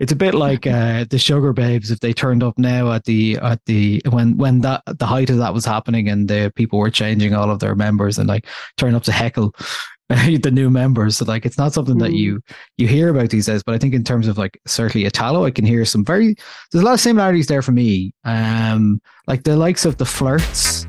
It's 0.00 0.10
a 0.10 0.16
bit 0.16 0.34
like 0.34 0.66
uh, 0.66 1.04
the 1.10 1.18
Sugababes 1.18 1.90
if 1.90 2.00
they 2.00 2.12
turned 2.12 2.42
up 2.42 2.58
now 2.58 2.92
at 2.92 3.04
the 3.04 3.38
at 3.38 3.60
the 3.66 4.02
when 4.10 4.36
when 4.36 4.60
that 4.62 4.82
the 4.86 5.06
height 5.06 5.30
of 5.30 5.38
that 5.38 5.54
was 5.54 5.64
happening 5.64 6.08
and 6.08 6.28
the 6.28 6.52
people 6.56 6.78
were 6.78 6.90
changing 6.90 7.34
all 7.34 7.50
of 7.50 7.60
their 7.60 7.74
members 7.74 8.18
and 8.18 8.28
like 8.28 8.46
turn 8.76 8.94
up 8.94 9.04
to 9.04 9.12
heckle 9.12 9.54
the 10.42 10.50
new 10.52 10.70
members. 10.70 11.16
So 11.16 11.24
like 11.24 11.44
it's 11.46 11.58
not 11.58 11.72
something 11.72 11.98
that 11.98 12.10
Mm. 12.10 12.16
you 12.18 12.40
you 12.78 12.86
hear 12.88 13.08
about 13.08 13.30
these 13.30 13.46
days, 13.46 13.62
but 13.62 13.74
I 13.74 13.78
think 13.78 13.94
in 13.94 14.04
terms 14.04 14.28
of 14.28 14.38
like 14.38 14.60
certainly 14.66 15.06
Italo, 15.06 15.44
I 15.44 15.50
can 15.50 15.64
hear 15.64 15.84
some 15.84 16.04
very 16.04 16.34
there's 16.70 16.82
a 16.82 16.84
lot 16.86 16.94
of 16.94 17.00
similarities 17.00 17.46
there 17.46 17.62
for 17.62 17.72
me. 17.72 18.12
Um 18.24 19.00
like 19.26 19.44
the 19.44 19.56
likes 19.56 19.84
of 19.84 19.96
the 19.98 20.04
flirts. 20.04 20.84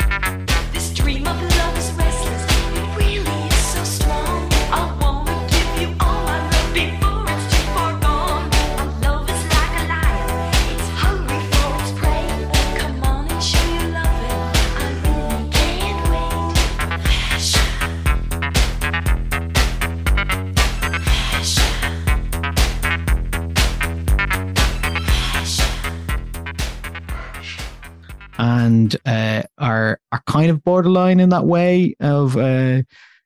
And 28.37 28.95
uh, 29.05 29.43
are 29.57 29.99
are 30.11 30.23
kind 30.27 30.49
of 30.49 30.63
borderline 30.63 31.19
in 31.19 31.29
that 31.29 31.45
way 31.45 31.95
of 31.99 32.37
uh, 32.37 32.81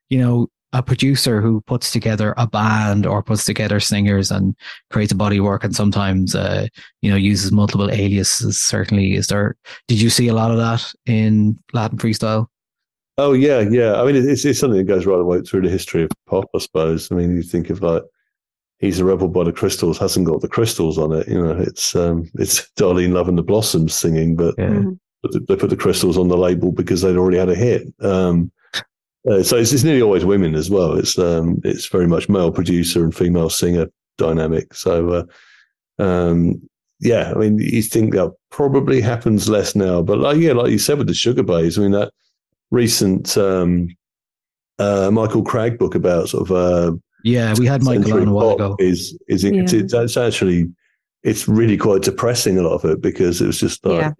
you 0.10 0.20
know 0.20 0.48
a 0.74 0.84
producer 0.84 1.42
who 1.42 1.62
puts 1.62 1.92
together 1.92 2.34
a 2.38 2.46
band 2.46 3.06
or 3.06 3.24
puts 3.24 3.46
together 3.46 3.80
singers 3.80 4.32
and 4.32 4.56
creates 4.92 5.14
a 5.14 5.16
body 5.16 5.40
work 5.40 5.64
and 5.64 5.76
sometimes 5.76 6.36
uh, 6.36 6.68
you 7.02 7.10
know 7.10 7.16
uses 7.16 7.52
multiple 7.52 7.90
aliases 7.90 8.60
certainly 8.60 9.16
is 9.16 9.28
there 9.28 9.56
did 9.88 10.00
you 10.00 10.10
see 10.10 10.28
a 10.28 10.34
lot 10.34 10.52
of 10.52 10.58
that 10.58 10.94
in 11.06 11.58
latin 11.74 11.98
freestyle 11.98 12.48
Oh 13.20 13.34
yeah, 13.34 13.62
yeah. 13.62 14.00
I 14.00 14.06
mean, 14.06 14.16
it's 14.16 14.46
it's 14.46 14.60
something 14.60 14.78
that 14.78 14.84
goes 14.84 15.08
right 15.08 15.20
away 15.20 15.42
through 15.42 15.62
the 15.62 15.70
history 15.70 16.04
of 16.04 16.12
pop, 16.28 16.46
I 16.54 16.60
suppose. 16.60 17.12
I 17.12 17.16
mean, 17.16 17.36
you 17.36 17.42
think 17.42 17.72
of 17.72 17.82
like 17.82 18.04
he's 18.80 19.00
a 19.00 19.06
rebel 19.06 19.28
by 19.28 19.44
the 19.44 19.52
crystals, 19.52 19.98
hasn't 19.98 20.28
got 20.28 20.42
the 20.42 20.48
crystals 20.48 20.98
on 20.98 21.12
it. 21.14 21.28
You 21.28 21.42
know, 21.42 21.52
it's 21.60 21.96
um, 21.96 22.30
it's 22.36 22.70
Darlene 22.78 23.14
Love 23.14 23.28
and 23.30 23.38
the 23.38 23.44
Blossoms 23.44 23.94
singing, 23.94 24.36
but 24.36 24.56
yeah 24.58 24.70
Mhm. 24.70 25.00
but 25.24 25.48
they 25.48 25.56
put 25.56 25.70
the 25.70 25.76
crystals 25.78 26.18
on 26.18 26.28
the 26.28 26.38
label 26.38 26.72
because 26.72 27.02
they'd 27.02 27.18
already 27.18 27.38
had 27.38 27.50
a 27.50 27.56
hit. 27.56 27.88
Um, 28.02 28.52
uh, 29.30 29.44
so 29.44 29.58
it's, 29.58 29.74
it's 29.74 29.84
nearly 29.84 30.02
always 30.02 30.24
women 30.24 30.56
as 30.56 30.70
well. 30.70 30.94
It's 30.94 31.18
um, 31.20 31.60
it's 31.64 31.88
very 31.88 32.08
much 32.08 32.30
male 32.30 32.52
producer 32.52 33.04
and 33.04 33.14
female 33.16 33.50
singer 33.50 33.88
dynamic. 34.18 34.74
So 34.74 35.28
uh, 36.00 36.02
um, 36.04 36.62
yeah, 37.00 37.32
I 37.36 37.38
mean, 37.38 37.58
you 37.60 37.82
think 37.82 38.14
that 38.14 38.32
probably 38.52 39.02
happens 39.02 39.50
less 39.50 39.76
now, 39.76 40.02
but 40.02 40.20
like 40.20 40.38
yeah, 40.38 40.54
like 40.54 40.72
you 40.72 40.80
said 40.80 40.98
with 40.98 41.08
the 41.08 41.14
Sugababes, 41.14 41.78
I 41.78 41.82
mean 41.82 41.92
that 41.92 42.12
recent 42.72 43.38
um, 43.38 43.90
uh, 44.80 45.10
Michael 45.12 45.44
Cragg 45.44 45.78
book 45.78 45.96
about 45.96 46.30
sort 46.30 46.50
of 46.50 46.52
uh, 46.52 46.96
yeah 47.24 47.54
we 47.58 47.66
had 47.66 47.84
michael 47.84 48.04
century 48.04 48.22
on 48.22 48.28
a 48.28 48.34
while 48.34 48.52
ago 48.56 48.76
is 48.80 49.18
is 49.28 49.44
it, 49.44 49.56
Yeah. 49.56 49.64
it's, 49.64 49.74
it's 49.74 50.18
actually 50.18 50.68
it's 51.24 51.48
really 51.48 51.78
quite 51.78 52.04
depressing 52.04 52.58
a 52.58 52.62
lot 52.62 52.76
of 52.76 52.86
it 52.86 53.02
because 53.02 53.42
it 53.42 53.48
was 53.48 53.60
just 53.60 53.86
like 53.86 54.02
Yeah. 54.02 54.12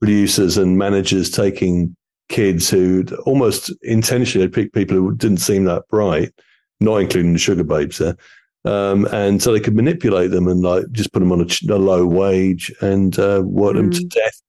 producers 0.00 0.56
and 0.58 0.76
managers 0.78 1.30
taking 1.30 1.96
kids 2.28 2.70
who 2.70 3.04
almost 3.26 3.72
intentionally 3.82 4.48
picked 4.48 4.74
people 4.74 4.96
who 4.96 5.14
didn't 5.14 5.38
seem 5.38 5.64
that 5.64 5.86
bright, 5.88 6.32
not 6.80 6.96
including 6.98 7.32
the 7.32 7.38
Sugababes 7.38 7.98
there. 7.98 8.16
Um, 8.70 9.06
and 9.12 9.42
so 9.42 9.52
they 9.52 9.60
could 9.60 9.74
manipulate 9.74 10.30
them 10.30 10.46
and 10.48 10.62
like 10.62 10.84
just 10.92 11.12
put 11.12 11.20
them 11.20 11.32
on 11.32 11.40
a, 11.42 11.72
a 11.72 11.76
low 11.76 12.06
wage 12.06 12.72
and 12.80 13.18
uh, 13.18 13.42
work 13.44 13.74
them 13.76 13.90
to 13.90 14.00
Mm. 14.00 14.08
death. 14.10 14.42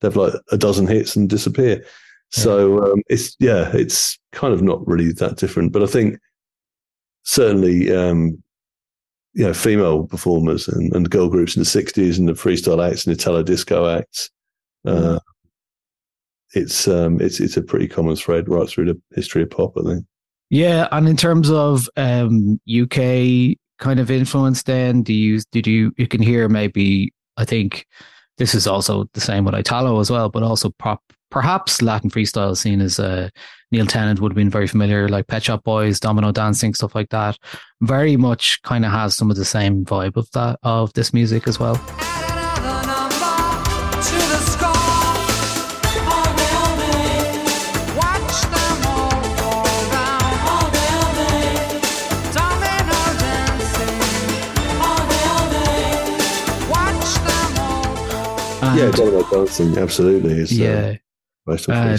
They 0.00 0.06
have 0.08 0.16
like 0.16 0.34
a 0.52 0.56
dozen 0.56 0.86
hits 0.86 1.16
and 1.16 1.28
disappear. 1.28 1.84
So 2.30 2.82
um, 2.92 3.02
it's 3.08 3.36
yeah, 3.40 3.70
it's 3.74 4.18
kind 4.32 4.54
of 4.54 4.62
not 4.62 4.86
really 4.86 5.12
that 5.12 5.36
different. 5.38 5.72
But 5.72 5.82
I 5.82 5.86
think 5.86 6.18
certainly, 7.28 7.94
um, 7.94 8.42
you 9.34 9.44
know, 9.44 9.52
female 9.52 10.06
performers 10.06 10.66
and, 10.66 10.92
and 10.94 11.10
girl 11.10 11.28
groups 11.28 11.54
in 11.54 11.62
the 11.62 11.68
'60s 11.68 12.18
and 12.18 12.28
the 12.28 12.32
freestyle 12.32 12.84
acts 12.84 13.06
and 13.06 13.14
Italo 13.14 13.42
disco 13.42 13.86
acts. 13.86 14.30
Uh, 14.84 15.18
it's 16.54 16.88
um, 16.88 17.20
it's 17.20 17.40
it's 17.40 17.56
a 17.56 17.62
pretty 17.62 17.86
common 17.86 18.16
thread 18.16 18.48
right 18.48 18.68
through 18.68 18.86
the 18.86 19.00
history 19.14 19.42
of 19.42 19.50
pop. 19.50 19.74
I 19.78 19.82
think. 19.82 20.06
Yeah, 20.50 20.88
and 20.90 21.06
in 21.06 21.16
terms 21.16 21.50
of 21.50 21.88
um, 21.96 22.58
UK 22.66 23.56
kind 23.78 24.00
of 24.00 24.10
influence, 24.10 24.62
then 24.62 25.02
do 25.02 25.12
you 25.12 25.40
did 25.52 25.66
you 25.66 25.92
you 25.98 26.08
can 26.08 26.22
hear 26.22 26.48
maybe 26.48 27.12
I 27.36 27.44
think 27.44 27.86
this 28.38 28.54
is 28.54 28.66
also 28.66 29.04
the 29.12 29.20
same 29.20 29.44
with 29.44 29.54
Italo 29.54 30.00
as 30.00 30.10
well, 30.10 30.30
but 30.30 30.42
also 30.42 30.70
prop, 30.70 31.02
perhaps 31.30 31.82
Latin 31.82 32.10
freestyle 32.10 32.56
scene 32.56 32.80
is 32.80 32.98
uh, 32.98 33.28
Neil 33.70 33.86
Tennant 33.86 34.20
would 34.20 34.32
have 34.32 34.36
been 34.36 34.50
very 34.50 34.66
familiar, 34.66 35.08
like 35.08 35.26
Pet 35.26 35.44
Shop 35.44 35.62
Boys, 35.62 36.00
Domino 36.00 36.32
Dancing, 36.32 36.74
stuff 36.74 36.94
like 36.94 37.10
that. 37.10 37.36
Very 37.82 38.16
much 38.16 38.60
kind 38.62 38.84
of 38.84 38.92
has 38.92 39.14
some 39.14 39.30
of 39.30 39.36
the 39.36 39.44
same 39.44 39.84
vibe 39.84 40.16
of 40.16 40.30
that 40.32 40.58
of 40.62 40.92
this 40.94 41.12
music 41.12 41.46
as 41.46 41.58
well. 41.58 41.80
yeah, 58.78 58.90
Domino 58.92 59.22
Dancing, 59.30 59.76
absolutely. 59.76 60.42
Uh, 60.42 60.46
yeah 60.50 60.96
of 61.50 61.68
Uh. 61.68 61.98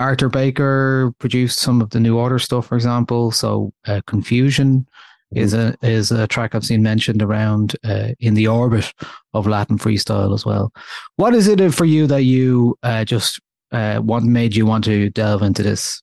Arthur 0.00 0.28
Baker 0.28 1.12
produced 1.18 1.58
some 1.58 1.80
of 1.80 1.90
the 1.90 1.98
New 1.98 2.16
Order 2.16 2.38
stuff, 2.38 2.68
for 2.68 2.76
example. 2.76 3.32
So, 3.32 3.72
uh, 3.86 4.00
Confusion 4.06 4.86
is 5.32 5.52
a 5.54 5.76
is 5.82 6.10
a 6.10 6.26
track 6.26 6.54
I've 6.54 6.64
seen 6.64 6.82
mentioned 6.82 7.22
around 7.22 7.76
uh, 7.84 8.10
in 8.20 8.34
the 8.34 8.46
orbit 8.46 8.92
of 9.34 9.46
Latin 9.46 9.78
freestyle 9.78 10.34
as 10.34 10.46
well. 10.46 10.72
What 11.16 11.34
is 11.34 11.48
it 11.48 11.74
for 11.74 11.84
you 11.84 12.06
that 12.06 12.22
you 12.22 12.78
uh, 12.82 13.04
just 13.04 13.40
uh, 13.72 13.98
what 13.98 14.22
made 14.22 14.56
you 14.56 14.66
want 14.66 14.84
to 14.84 15.10
delve 15.10 15.42
into 15.42 15.62
this? 15.62 16.02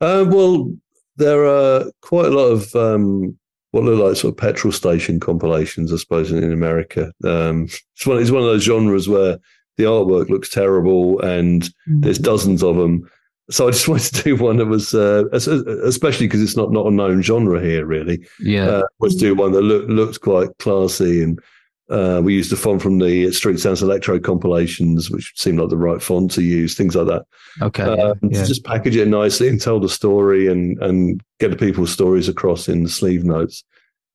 Uh, 0.00 0.24
well, 0.28 0.72
there 1.16 1.44
are 1.44 1.84
quite 2.02 2.26
a 2.26 2.30
lot 2.30 2.46
of 2.46 2.74
um, 2.74 3.36
what 3.72 3.84
look 3.84 4.02
like 4.02 4.16
sort 4.16 4.32
of 4.32 4.38
petrol 4.38 4.72
station 4.72 5.20
compilations, 5.20 5.92
I 5.92 5.96
suppose, 5.96 6.30
in, 6.30 6.42
in 6.42 6.52
America. 6.52 7.12
Um, 7.24 7.64
it's 7.96 8.06
one 8.06 8.18
it's 8.18 8.30
one 8.30 8.42
of 8.42 8.48
those 8.48 8.64
genres 8.64 9.08
where 9.08 9.38
the 9.78 9.84
artwork 9.84 10.28
looks 10.28 10.50
terrible 10.50 11.18
and 11.22 11.70
there's 11.86 12.18
dozens 12.18 12.62
of 12.62 12.76
them. 12.76 13.08
So 13.50 13.66
I 13.68 13.70
just 13.70 13.88
wanted 13.92 14.14
to 14.16 14.22
do 14.24 14.36
one 14.36 14.58
that 14.58 14.66
was, 14.66 14.92
uh, 14.92 15.24
especially 15.32 16.26
because 16.26 16.42
it's 16.42 16.56
not 16.56 16.70
not 16.70 16.86
a 16.86 16.90
known 16.90 17.22
genre 17.22 17.60
here, 17.62 17.86
really. 17.86 18.26
Yeah, 18.40 18.66
Uh, 18.68 18.82
was 19.00 19.16
do 19.16 19.34
one 19.34 19.52
that 19.52 19.62
looked 19.62 19.88
looked 19.88 20.20
quite 20.20 20.50
classy, 20.58 21.22
and 21.22 21.40
uh, 21.88 22.20
we 22.22 22.34
used 22.34 22.52
the 22.52 22.56
font 22.56 22.82
from 22.82 22.98
the 22.98 23.32
Street 23.32 23.58
Sounds 23.58 23.82
Electro 23.82 24.20
compilations, 24.20 25.10
which 25.10 25.32
seemed 25.36 25.58
like 25.58 25.70
the 25.70 25.78
right 25.78 26.02
font 26.02 26.30
to 26.32 26.42
use. 26.42 26.74
Things 26.74 26.94
like 26.94 27.06
that. 27.06 27.24
okay, 27.62 27.84
Um, 27.84 28.18
yeah, 28.22 28.44
just 28.44 28.64
package 28.64 28.96
it 28.96 29.08
nicely 29.08 29.48
and 29.48 29.58
tell 29.58 29.80
the 29.80 29.88
story 29.88 30.48
and 30.48 30.76
and 30.82 31.22
get 31.40 31.50
the 31.50 31.56
people's 31.56 31.90
stories 31.92 32.28
across 32.28 32.68
in 32.68 32.82
the 32.82 32.90
sleeve 32.90 33.24
notes. 33.24 33.64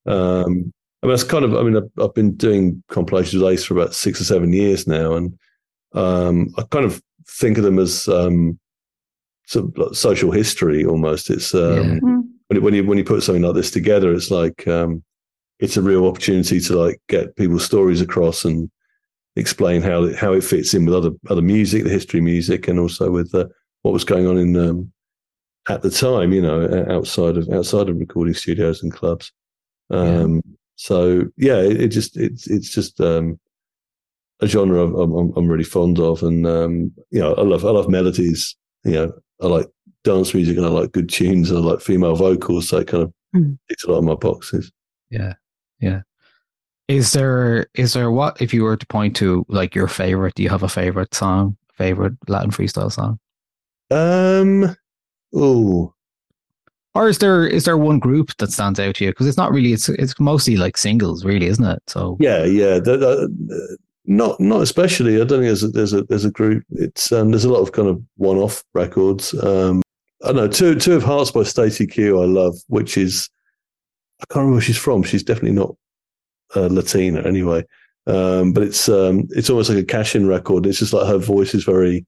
Um, 0.06 0.72
I 1.02 1.08
mean, 1.08 1.14
that's 1.16 1.24
kind 1.24 1.44
of. 1.44 1.56
I 1.56 1.64
mean, 1.64 1.76
I've, 1.76 1.90
I've 2.04 2.14
been 2.14 2.36
doing 2.36 2.84
compilations 2.90 3.42
with 3.42 3.52
Ace 3.52 3.64
for 3.66 3.74
about 3.74 3.96
six 3.96 4.22
or 4.22 4.26
seven 4.26 4.54
years 4.54 4.86
now, 4.88 5.14
and 5.14 5.38
um, 5.94 6.54
I 6.58 6.64
kind 6.64 6.86
of 6.86 7.02
think 7.28 7.58
of 7.58 7.64
them 7.64 7.80
as 7.80 8.08
um, 8.08 8.60
sort 9.48 9.66
of 9.66 9.78
like 9.78 9.96
social 9.96 10.32
history 10.32 10.86
almost. 10.86 11.30
It's 11.30 11.54
um, 11.54 11.62
Yeah. 11.94 12.00
when, 12.02 12.56
you- 12.58 12.62
when 12.62 12.74
you 12.74 12.84
when 12.86 12.98
you 12.98 13.04
put 13.04 13.24
something 13.24 13.44
like 13.44 13.56
this 13.56 13.72
together, 13.72 14.14
it's 14.14 14.32
like 14.32 14.68
um, 14.68 15.04
it's 15.60 15.78
a 15.78 15.82
real 15.82 16.06
opportunity 16.06 16.60
to 16.60 16.76
like 16.78 17.00
get 17.10 17.36
people's 17.36 17.66
stories 17.66 18.02
across 18.02 18.46
and 18.46 18.70
explain 19.36 19.82
how 19.82 20.04
it, 20.04 20.16
how 20.16 20.34
it 20.34 20.44
fits 20.44 20.74
in 20.74 20.86
with 20.86 20.94
other 20.96 21.12
other 21.30 21.42
music, 21.42 21.84
the 21.84 21.90
history 21.90 22.20
of 22.20 22.26
music, 22.26 22.68
and 22.68 22.80
also 22.80 23.10
with 23.12 23.34
uh, 23.34 23.46
what 23.82 23.94
was 23.94 24.04
going 24.04 24.28
on 24.28 24.38
in 24.38 24.56
um, 24.58 24.92
at 25.70 25.82
the 25.82 25.90
time. 25.90 26.34
You 26.34 26.42
know, 26.42 26.86
outside 26.90 27.38
of 27.38 27.50
outside 27.50 27.90
of 27.90 27.98
recording 28.00 28.34
studios 28.34 28.84
and 28.84 28.92
clubs. 28.92 29.32
Um, 29.90 30.42
So 30.76 31.26
yeah, 31.38 31.60
it, 31.62 31.82
it 31.82 31.88
just 31.90 32.18
it's 32.18 32.48
it's 32.48 32.70
just 32.70 33.00
um, 33.00 33.40
a 34.42 34.48
genre 34.48 34.84
I'm, 34.84 35.12
I'm, 35.14 35.34
I'm 35.36 35.48
really 35.48 35.64
fond 35.64 36.00
of, 36.00 36.24
and 36.24 36.46
um, 36.48 36.92
you 37.12 37.20
know, 37.20 37.34
I 37.36 37.42
love 37.42 37.66
I 37.66 37.70
love 37.70 37.90
melodies. 37.90 38.56
You 38.84 38.92
know, 38.94 39.14
I 39.42 39.48
like 39.48 39.68
dance 40.04 40.34
music 40.34 40.58
and 40.58 40.66
I 40.66 40.70
like 40.70 40.92
good 40.92 41.08
tunes. 41.10 41.50
And 41.50 41.60
I 41.60 41.62
like 41.62 41.80
female 41.82 42.16
vocals, 42.16 42.70
so 42.70 42.78
it 42.80 42.88
kind 42.88 43.04
of 43.04 43.14
Mm. 43.36 43.58
ticks 43.68 43.84
a 43.84 43.90
lot 43.92 43.98
of 43.98 44.04
my 44.04 44.14
boxes. 44.14 44.72
yeah, 45.10 45.34
yeah. 45.80 46.02
Is 46.88 47.14
there 47.14 47.66
is 47.74 47.94
there 47.94 48.12
what 48.12 48.40
if 48.40 48.54
you 48.54 48.62
were 48.62 48.78
to 48.78 48.86
point 48.86 49.16
to 49.16 49.44
like 49.50 49.74
your 49.74 49.88
favorite? 49.88 50.36
Do 50.36 50.44
you 50.44 50.50
have 50.50 50.62
a 50.62 50.70
favorite 50.70 51.16
song, 51.16 51.58
favorite 51.74 52.14
Latin 52.28 52.52
freestyle 52.52 52.92
song? 52.92 53.18
Um, 53.90 54.76
oh, 55.34 55.94
Or 56.94 57.10
is 57.10 57.18
there 57.18 57.48
is 57.48 57.66
there 57.66 57.78
one 57.78 57.98
group 57.98 58.38
that 58.38 58.52
stands 58.52 58.80
out 58.80 58.94
to 58.96 59.06
you? 59.06 59.10
Because 59.12 59.26
it's 59.26 59.38
not 59.38 59.52
really 59.52 59.74
it's 59.74 59.90
it's 59.90 60.20
mostly 60.20 60.56
like 60.56 60.78
singles, 60.78 61.26
really, 61.26 61.48
isn't 61.48 61.66
it? 61.66 61.82
So 61.88 62.18
yeah, 62.20 62.44
yeah. 62.46 62.76
The, 62.80 62.98
the, 62.98 63.78
not 64.06 64.40
not 64.40 64.62
especially. 64.62 65.16
I 65.16 65.26
don't 65.26 65.42
think 65.42 65.44
there's 65.44 65.64
a, 65.64 65.68
there's 65.70 65.94
a 65.94 66.04
there's 66.04 66.26
a 66.26 66.32
group. 66.32 66.64
It's 66.72 67.12
um, 67.12 67.32
there's 67.32 67.46
a 67.46 67.52
lot 67.52 67.62
of 67.62 67.72
kind 67.72 67.88
of 67.88 68.02
one 68.18 68.38
off 68.38 68.64
records. 68.74 69.34
Um, 69.44 69.82
I 70.24 70.28
don't 70.28 70.36
know 70.38 70.48
two 70.48 70.76
two 70.76 70.94
of 70.96 71.04
Hearts 71.04 71.32
by 71.32 71.44
Stacey 71.44 71.88
Q. 71.88 72.22
I 72.22 72.26
love, 72.26 72.56
which 72.68 72.98
is 72.98 73.30
I 74.22 74.26
can't 74.34 74.38
remember 74.42 74.54
where 74.56 74.62
she's 74.62 74.78
from. 74.78 75.04
She's 75.04 75.24
definitely 75.24 75.52
not 75.58 75.76
uh, 76.56 76.68
Latina 76.72 77.22
anyway. 77.26 77.64
Um, 78.06 78.52
but 78.52 78.64
it's 78.64 78.90
um, 78.90 79.28
it's 79.32 79.50
almost 79.50 79.70
like 79.70 79.80
a 79.80 79.86
cash 79.86 80.16
in 80.16 80.28
record. 80.28 80.66
It's 80.66 80.80
just 80.80 80.92
like 80.94 81.08
her 81.08 81.18
voice 81.18 81.54
is 81.54 81.64
very 81.64 82.06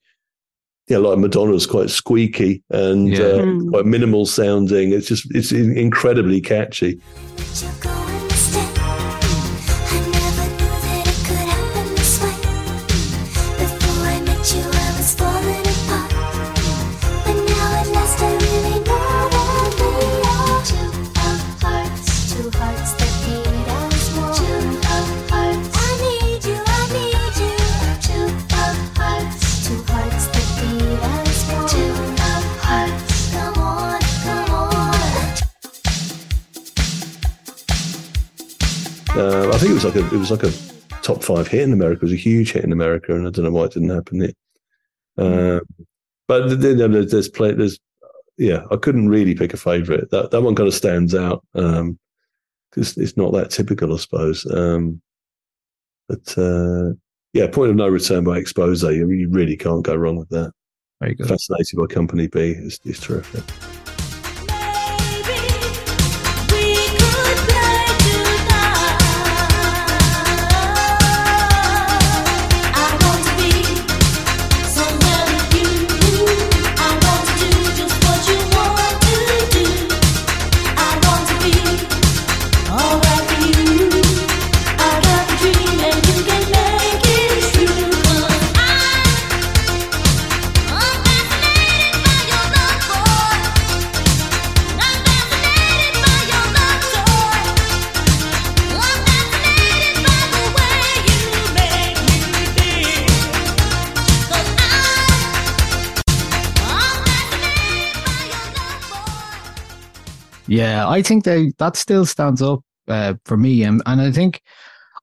yeah, 0.88 0.98
like 1.00 1.18
Madonna's 1.18 1.66
quite 1.66 1.90
squeaky 1.90 2.62
and 2.70 3.08
Yeah. 3.10 3.20
uh, 3.20 3.42
Mm. 3.42 3.70
quite 3.72 3.86
minimal 3.86 4.26
sounding. 4.26 4.92
It's 4.94 5.08
just 5.08 5.34
it's 5.34 5.52
incredibly 5.52 6.42
catchy. 6.42 7.00
Uh, 39.18 39.50
I 39.54 39.58
think 39.58 39.72
it 39.72 39.76
was 39.76 39.86
like 39.86 39.96
a 39.96 40.06
it 40.06 40.20
was 40.20 40.32
like 40.32 40.44
a 40.44 40.52
top 41.02 41.24
five 41.24 41.48
hit 41.48 41.62
in 41.62 41.72
America. 41.72 42.02
It 42.02 42.04
was 42.04 42.12
a 42.12 42.18
huge 42.18 42.52
hit 42.52 42.66
in 42.66 42.74
America, 42.74 43.16
and 43.16 43.26
I 43.26 43.30
don't 43.30 43.46
know 43.46 43.52
why 43.52 43.64
it 43.64 43.72
didn't 43.72 43.90
happen 43.90 44.22
here. 44.22 44.34
Um, 45.18 45.62
but 46.28 46.60
there's 46.60 47.12
there's, 47.12 47.30
play, 47.30 47.54
there's 47.54 47.80
yeah, 48.38 48.64
I 48.72 48.76
couldn't 48.76 49.08
really 49.08 49.34
pick 49.34 49.54
a 49.54 49.58
favorite. 49.58 50.12
That 50.12 50.32
that 50.32 50.42
one 50.42 50.56
kind 50.56 50.68
of 50.68 50.74
stands 50.74 51.16
out 51.16 51.46
because 51.54 52.98
it's 52.98 53.16
not 53.16 53.32
that 53.34 53.52
typical, 53.52 53.94
I 53.94 53.98
suppose. 53.98 54.46
Um, 54.52 55.02
but 56.10 56.38
uh, 56.38 56.92
yeah, 57.34 57.48
point 57.48 57.70
of 57.70 57.78
no 57.78 57.88
return 57.88 58.26
by 58.26 58.42
Exposé. 58.42 58.98
You 58.98 59.10
you 59.12 59.30
really 59.30 59.56
can't 59.56 59.84
go 59.84 59.96
wrong 59.96 60.18
with 60.18 60.30
that. 60.30 60.52
very 61.00 61.16
good. 61.16 61.28
Fascinated 61.28 61.80
by 61.80 61.86
Company 61.86 62.28
B 62.28 62.52
is, 62.52 62.80
is 62.84 63.00
terrific. 63.00 63.44
Yeah, 110.48 110.88
I 110.88 111.02
think 111.02 111.24
they 111.24 111.52
that 111.58 111.76
still 111.76 112.06
stands 112.06 112.42
up 112.42 112.62
uh, 112.88 113.16
for 113.26 113.38
me, 113.38 113.64
and 113.64 113.82
and 113.86 114.02
I 114.02 114.12
think 114.12 114.42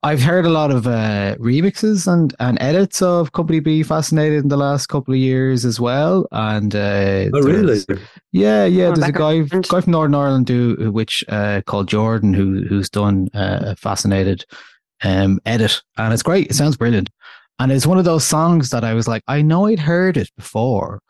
I've 0.05 0.22
heard 0.22 0.47
a 0.47 0.51
lot 0.51 0.70
of 0.70 0.86
uh, 0.86 1.36
remixes 1.36 2.12
and 2.12 2.34
and 2.40 2.61
edits 2.61 3.03
of 3.03 3.32
Company 3.32 3.61
B 3.61 3.82
Fascinated 3.82 4.43
in 4.43 4.49
the 4.49 4.57
last 4.57 4.86
couple 4.86 5.14
of 5.14 5.20
years 5.20 5.64
as 5.64 5.80
well. 5.80 6.26
And 6.32 6.74
uh, 6.74 7.28
Oh, 7.34 7.40
really? 7.43 7.80
Yeah, 8.32 8.64
yeah. 8.64 8.86
Oh, 8.86 8.93
there's 8.95 9.09
a 9.09 9.12
guy 9.12 9.40
background. 9.43 9.68
guy 9.68 9.80
from 9.80 9.93
Northern 9.93 10.14
Ireland 10.14 10.49
who 10.49 10.90
which 10.93 11.24
uh, 11.28 11.61
called 11.66 11.88
Jordan 11.88 12.34
who 12.34 12.64
who's 12.66 12.88
done 12.88 13.28
uh, 13.34 13.59
a 13.62 13.76
Fascinated 13.76 14.45
um, 15.03 15.40
edit, 15.45 15.82
and 15.97 16.12
it's 16.12 16.22
great. 16.22 16.51
It 16.51 16.55
sounds 16.55 16.76
brilliant, 16.76 17.11
and 17.59 17.72
it's 17.72 17.86
one 17.86 17.99
of 17.99 18.05
those 18.05 18.24
songs 18.24 18.70
that 18.70 18.84
I 18.84 18.95
was 18.95 19.09
like, 19.09 19.22
I 19.28 19.43
know 19.43 19.66
I'd 19.66 19.80
heard 19.80 20.16
it 20.16 20.30
before. 20.36 21.01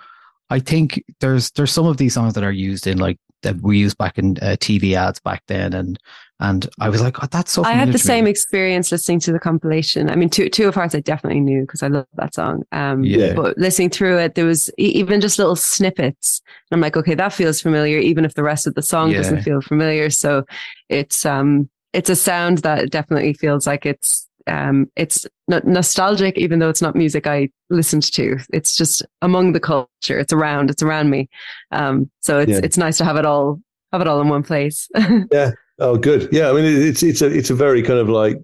I 0.50 0.58
think 0.58 1.02
there's 1.20 1.50
there's 1.52 1.72
some 1.72 1.86
of 1.86 1.96
these 1.98 2.14
songs 2.14 2.34
that 2.34 2.44
are 2.44 2.52
used 2.52 2.86
in 2.86 2.98
like 2.98 3.18
that 3.42 3.60
we 3.60 3.78
used 3.78 3.98
back 3.98 4.18
in 4.18 4.36
uh, 4.42 4.56
TV 4.58 4.94
ads 4.94 5.20
back 5.20 5.42
then, 5.46 5.72
and 5.72 5.98
and 6.40 6.68
I 6.80 6.88
was 6.88 7.00
like, 7.00 7.22
oh, 7.22 7.28
that's 7.30 7.52
so. 7.52 7.62
I 7.64 7.72
had 7.72 7.88
the 7.88 7.92
me. 7.92 7.98
same 7.98 8.26
experience 8.26 8.90
listening 8.90 9.20
to 9.20 9.32
the 9.32 9.38
compilation. 9.38 10.10
I 10.10 10.16
mean, 10.16 10.28
two 10.28 10.48
two 10.48 10.66
of 10.66 10.74
hearts 10.74 10.94
I 10.94 11.00
definitely 11.00 11.40
knew 11.40 11.60
because 11.62 11.82
I 11.84 11.86
love 11.88 12.06
that 12.14 12.34
song. 12.34 12.64
Um, 12.72 13.04
Yeah. 13.04 13.34
But 13.34 13.56
listening 13.58 13.90
through 13.90 14.18
it, 14.18 14.34
there 14.34 14.46
was 14.46 14.68
even 14.76 15.20
just 15.20 15.38
little 15.38 15.54
snippets. 15.56 16.40
And 16.70 16.76
I'm 16.76 16.80
like, 16.80 16.96
okay, 16.96 17.14
that 17.14 17.32
feels 17.32 17.60
familiar, 17.60 17.98
even 17.98 18.24
if 18.24 18.34
the 18.34 18.42
rest 18.42 18.66
of 18.66 18.74
the 18.74 18.82
song 18.82 19.10
Yeah. 19.10 19.18
doesn't 19.18 19.42
feel 19.42 19.60
familiar. 19.60 20.10
So 20.10 20.44
it's 20.88 21.24
um 21.24 21.70
it's 21.92 22.10
a 22.10 22.16
sound 22.16 22.58
that 22.58 22.90
definitely 22.90 23.34
feels 23.34 23.66
like 23.66 23.86
it's 23.86 24.28
um 24.48 24.90
it's 24.96 25.26
no- 25.52 25.60
nostalgic, 25.72 26.36
even 26.38 26.58
though 26.58 26.68
it's 26.68 26.82
not 26.82 26.94
music 26.96 27.26
I 27.26 27.48
listened 27.70 28.04
to. 28.14 28.36
It's 28.52 28.76
just 28.76 29.02
among 29.20 29.52
the 29.52 29.60
culture. 29.60 30.18
It's 30.18 30.32
around. 30.32 30.70
It's 30.70 30.82
around 30.82 31.10
me. 31.10 31.28
Um, 31.70 32.10
so 32.20 32.38
it's 32.40 32.50
Yeah. 32.52 32.60
it's 32.62 32.76
nice 32.78 32.98
to 32.98 33.04
have 33.04 33.16
it 33.16 33.26
all 33.26 33.60
have 33.92 34.00
it 34.00 34.08
all 34.08 34.20
in 34.20 34.28
one 34.28 34.42
place. 34.42 34.88
Yeah. 35.32 35.52
Oh, 35.78 35.96
good. 35.96 36.28
Yeah, 36.32 36.50
I 36.50 36.52
mean, 36.52 36.64
it's 36.64 37.02
it's 37.02 37.22
a 37.22 37.26
it's 37.26 37.50
a 37.50 37.54
very 37.54 37.82
kind 37.82 37.98
of 37.98 38.08
like 38.08 38.36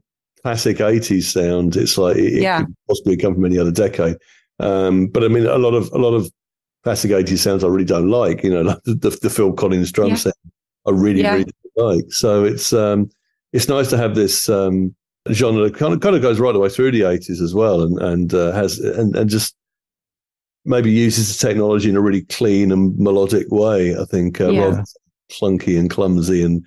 classic 0.42 0.78
'80s 0.78 1.24
sound. 1.24 1.76
It's 1.76 1.96
like 1.98 2.16
it, 2.16 2.42
Yeah. 2.42 2.64
could 2.64 2.74
possibly 2.88 3.16
come 3.16 3.34
from 3.34 3.44
any 3.44 3.58
other 3.58 3.70
decade. 3.72 4.16
Um, 4.60 5.06
but 5.08 5.22
I 5.24 5.28
mean, 5.28 5.46
a 5.46 5.58
lot 5.58 5.74
of 5.74 5.90
a 5.92 5.98
lot 5.98 6.14
of 6.14 6.30
classic 6.84 7.10
'80s 7.12 7.38
sounds 7.38 7.62
I 7.64 7.68
really 7.68 7.84
don't 7.84 8.10
like. 8.10 8.42
You 8.44 8.50
know, 8.50 8.62
like 8.70 8.82
the, 8.84 8.94
the, 8.94 9.10
the 9.22 9.30
Phil 9.30 9.52
Collins 9.52 9.92
drum 9.92 10.08
Yeah. 10.10 10.14
sound 10.16 10.34
I 10.86 10.90
really 10.90 11.20
Yeah. 11.22 11.32
really 11.34 11.52
don't 11.76 11.86
like. 11.96 12.12
So 12.12 12.44
it's 12.44 12.72
um, 12.72 13.10
it's 13.52 13.68
nice 13.68 13.88
to 13.90 13.96
have 13.98 14.14
this 14.14 14.48
um, 14.48 14.94
genre 15.32 15.64
that 15.64 15.74
kind 15.76 15.92
of 15.94 16.00
kind 16.00 16.16
of 16.16 16.22
goes 16.22 16.40
right 16.40 16.52
the 16.52 16.58
way 16.58 16.68
through 16.68 16.90
the 16.92 17.02
'80s 17.02 17.40
as 17.42 17.54
well, 17.54 17.82
and 17.82 18.00
and 18.00 18.34
uh, 18.34 18.52
has 18.52 18.78
and 18.78 19.14
and 19.16 19.28
just 19.30 19.54
maybe 20.64 20.90
uses 20.90 21.28
the 21.38 21.46
technology 21.48 21.88
in 21.88 21.96
a 21.96 22.00
really 22.00 22.22
clean 22.22 22.72
and 22.72 22.96
melodic 22.98 23.46
way. 23.50 23.96
I 23.96 24.04
think 24.04 24.40
uh, 24.40 24.50
Yeah. 24.50 24.64
rather 24.64 24.84
clunky 25.30 25.78
and 25.78 25.88
clumsy 25.90 26.42
and 26.42 26.64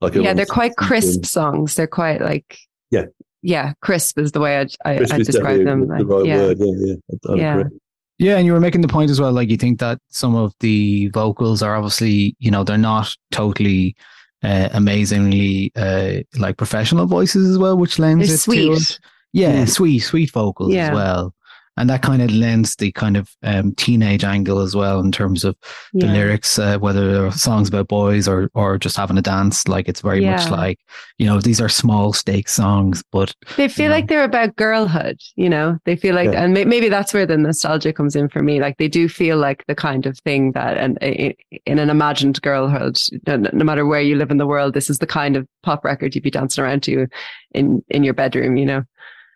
like 0.00 0.14
yeah, 0.14 0.32
they're 0.34 0.46
quite 0.46 0.72
seems 0.72 0.76
to- 0.78 0.84
crisp 0.86 1.24
songs. 1.26 1.74
They're 1.74 1.86
quite 1.86 2.20
like 2.20 2.58
Yeah. 2.90 3.06
yeah, 3.42 3.72
crisp 3.82 4.18
is 4.18 4.32
the 4.32 4.40
way 4.40 4.58
I 4.58 4.66
I, 4.84 4.98
I 5.10 5.18
describe 5.18 5.64
them. 5.64 5.86
the 5.88 5.94
Like, 5.94 6.06
right 6.06 6.26
yeah. 6.26 6.36
word. 6.38 6.56
Yeah, 6.60 6.72
yeah. 6.86 6.94
I, 7.28 7.32
I 7.32 7.36
Yeah. 7.36 7.58
agree. 7.60 7.78
Yeah, 8.18 8.36
and 8.36 8.44
you 8.44 8.52
were 8.52 8.60
making 8.60 8.82
the 8.82 8.88
point 8.88 9.10
as 9.10 9.18
well. 9.18 9.32
Like 9.32 9.48
you 9.48 9.56
think 9.56 9.80
that 9.80 9.98
some 10.10 10.34
of 10.36 10.52
the 10.60 11.08
vocals 11.08 11.62
are 11.62 11.74
obviously, 11.74 12.36
you 12.38 12.50
know, 12.50 12.62
they're 12.64 12.76
not 12.76 13.14
totally 13.30 13.96
uh, 14.42 14.68
amazingly 14.72 15.72
uh, 15.76 16.20
like 16.38 16.56
professional 16.56 17.06
voices 17.06 17.48
as 17.50 17.58
well, 17.58 17.76
which 17.76 17.98
lends 17.98 18.26
They're 18.28 18.34
it 18.36 18.40
to 18.40 18.50
it. 18.92 18.98
Yeah, 19.32 19.62
Mm. 19.64 19.68
sweet, 19.68 19.98
sweet 20.00 20.30
vocals 20.32 20.72
Yeah. 20.72 20.88
as 20.88 20.94
well. 20.94 21.34
And 21.76 21.88
that 21.88 22.02
kind 22.02 22.20
of 22.20 22.30
lends 22.30 22.76
the 22.76 22.92
kind 22.92 23.16
of 23.16 23.30
um, 23.42 23.72
teenage 23.74 24.22
angle 24.22 24.58
as 24.58 24.76
well 24.76 25.00
in 25.00 25.10
terms 25.12 25.44
of 25.44 25.56
the 25.94 26.06
lyrics, 26.06 26.58
uh, 26.58 26.78
whether 26.78 27.10
they're 27.10 27.30
songs 27.32 27.68
about 27.68 27.88
boys 27.88 28.28
or 28.28 28.50
or 28.54 28.76
just 28.76 28.96
having 28.98 29.16
a 29.16 29.22
dance. 29.22 29.66
Like 29.66 29.88
it's 29.88 30.02
very 30.02 30.20
much 30.20 30.50
like 30.50 30.78
you 31.18 31.26
know 31.26 31.40
these 31.40 31.60
are 31.60 31.68
small 31.70 32.12
stakes 32.12 32.52
songs, 32.52 33.02
but 33.12 33.34
They 33.56 33.68
feel 33.68 33.88
know. 33.88 33.94
like 33.94 34.08
they're 34.08 34.24
about 34.24 34.56
girlhood, 34.56 35.20
you 35.36 35.48
know. 35.48 35.78
They 35.86 35.96
feel 35.96 36.14
like, 36.14 36.32
Yeah. 36.32 36.42
and 36.44 36.52
may, 36.52 36.64
maybe 36.66 36.90
that's 36.90 37.14
where 37.14 37.24
the 37.24 37.38
nostalgia 37.38 37.92
comes 37.94 38.14
in 38.14 38.28
for 38.28 38.42
me. 38.42 38.60
Like 38.60 38.76
they 38.76 38.88
do 38.88 39.08
feel 39.08 39.38
like 39.38 39.64
the 39.66 39.74
kind 39.74 40.04
of 40.04 40.18
thing 40.18 40.52
that, 40.52 40.76
and 40.76 40.98
in 41.00 41.78
an 41.78 41.88
imagined 41.88 42.42
girlhood, 42.42 43.00
no, 43.26 43.36
no 43.36 43.64
matter 43.64 43.86
where 43.86 44.02
you 44.02 44.16
live 44.16 44.30
in 44.30 44.36
the 44.38 44.46
world, 44.46 44.74
this 44.74 44.90
is 44.90 44.98
the 44.98 45.06
kind 45.06 45.34
of 45.36 45.46
pop 45.62 45.84
record 45.84 46.14
you'd 46.14 46.24
be 46.24 46.30
dancing 46.30 46.62
around 46.64 46.82
to 46.82 47.06
in 47.52 47.82
in 47.88 48.04
your 48.04 48.14
bedroom, 48.14 48.56
you 48.58 48.66
know. 48.66 48.84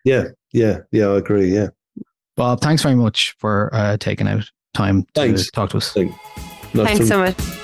Yeah, 0.05 0.24
yeah, 0.53 0.80
yeah. 0.93 1.07
I 1.07 1.16
agree. 1.16 1.55
Yeah. 1.55 1.68
Bob, 2.37 2.61
thanks 2.61 2.82
very 2.82 2.97
much 2.97 3.35
for 3.39 3.70
uh, 3.72 3.97
taking 3.99 4.26
out 4.28 4.45
time 4.74 5.03
to 5.03 5.09
Thanks. 5.14 5.51
talk 5.51 5.70
to 5.70 5.76
us. 5.76 5.93
Thank- 5.93 6.14
nice 6.74 6.99
Thanks 6.99 7.09
so 7.09 7.18
much. 7.18 7.63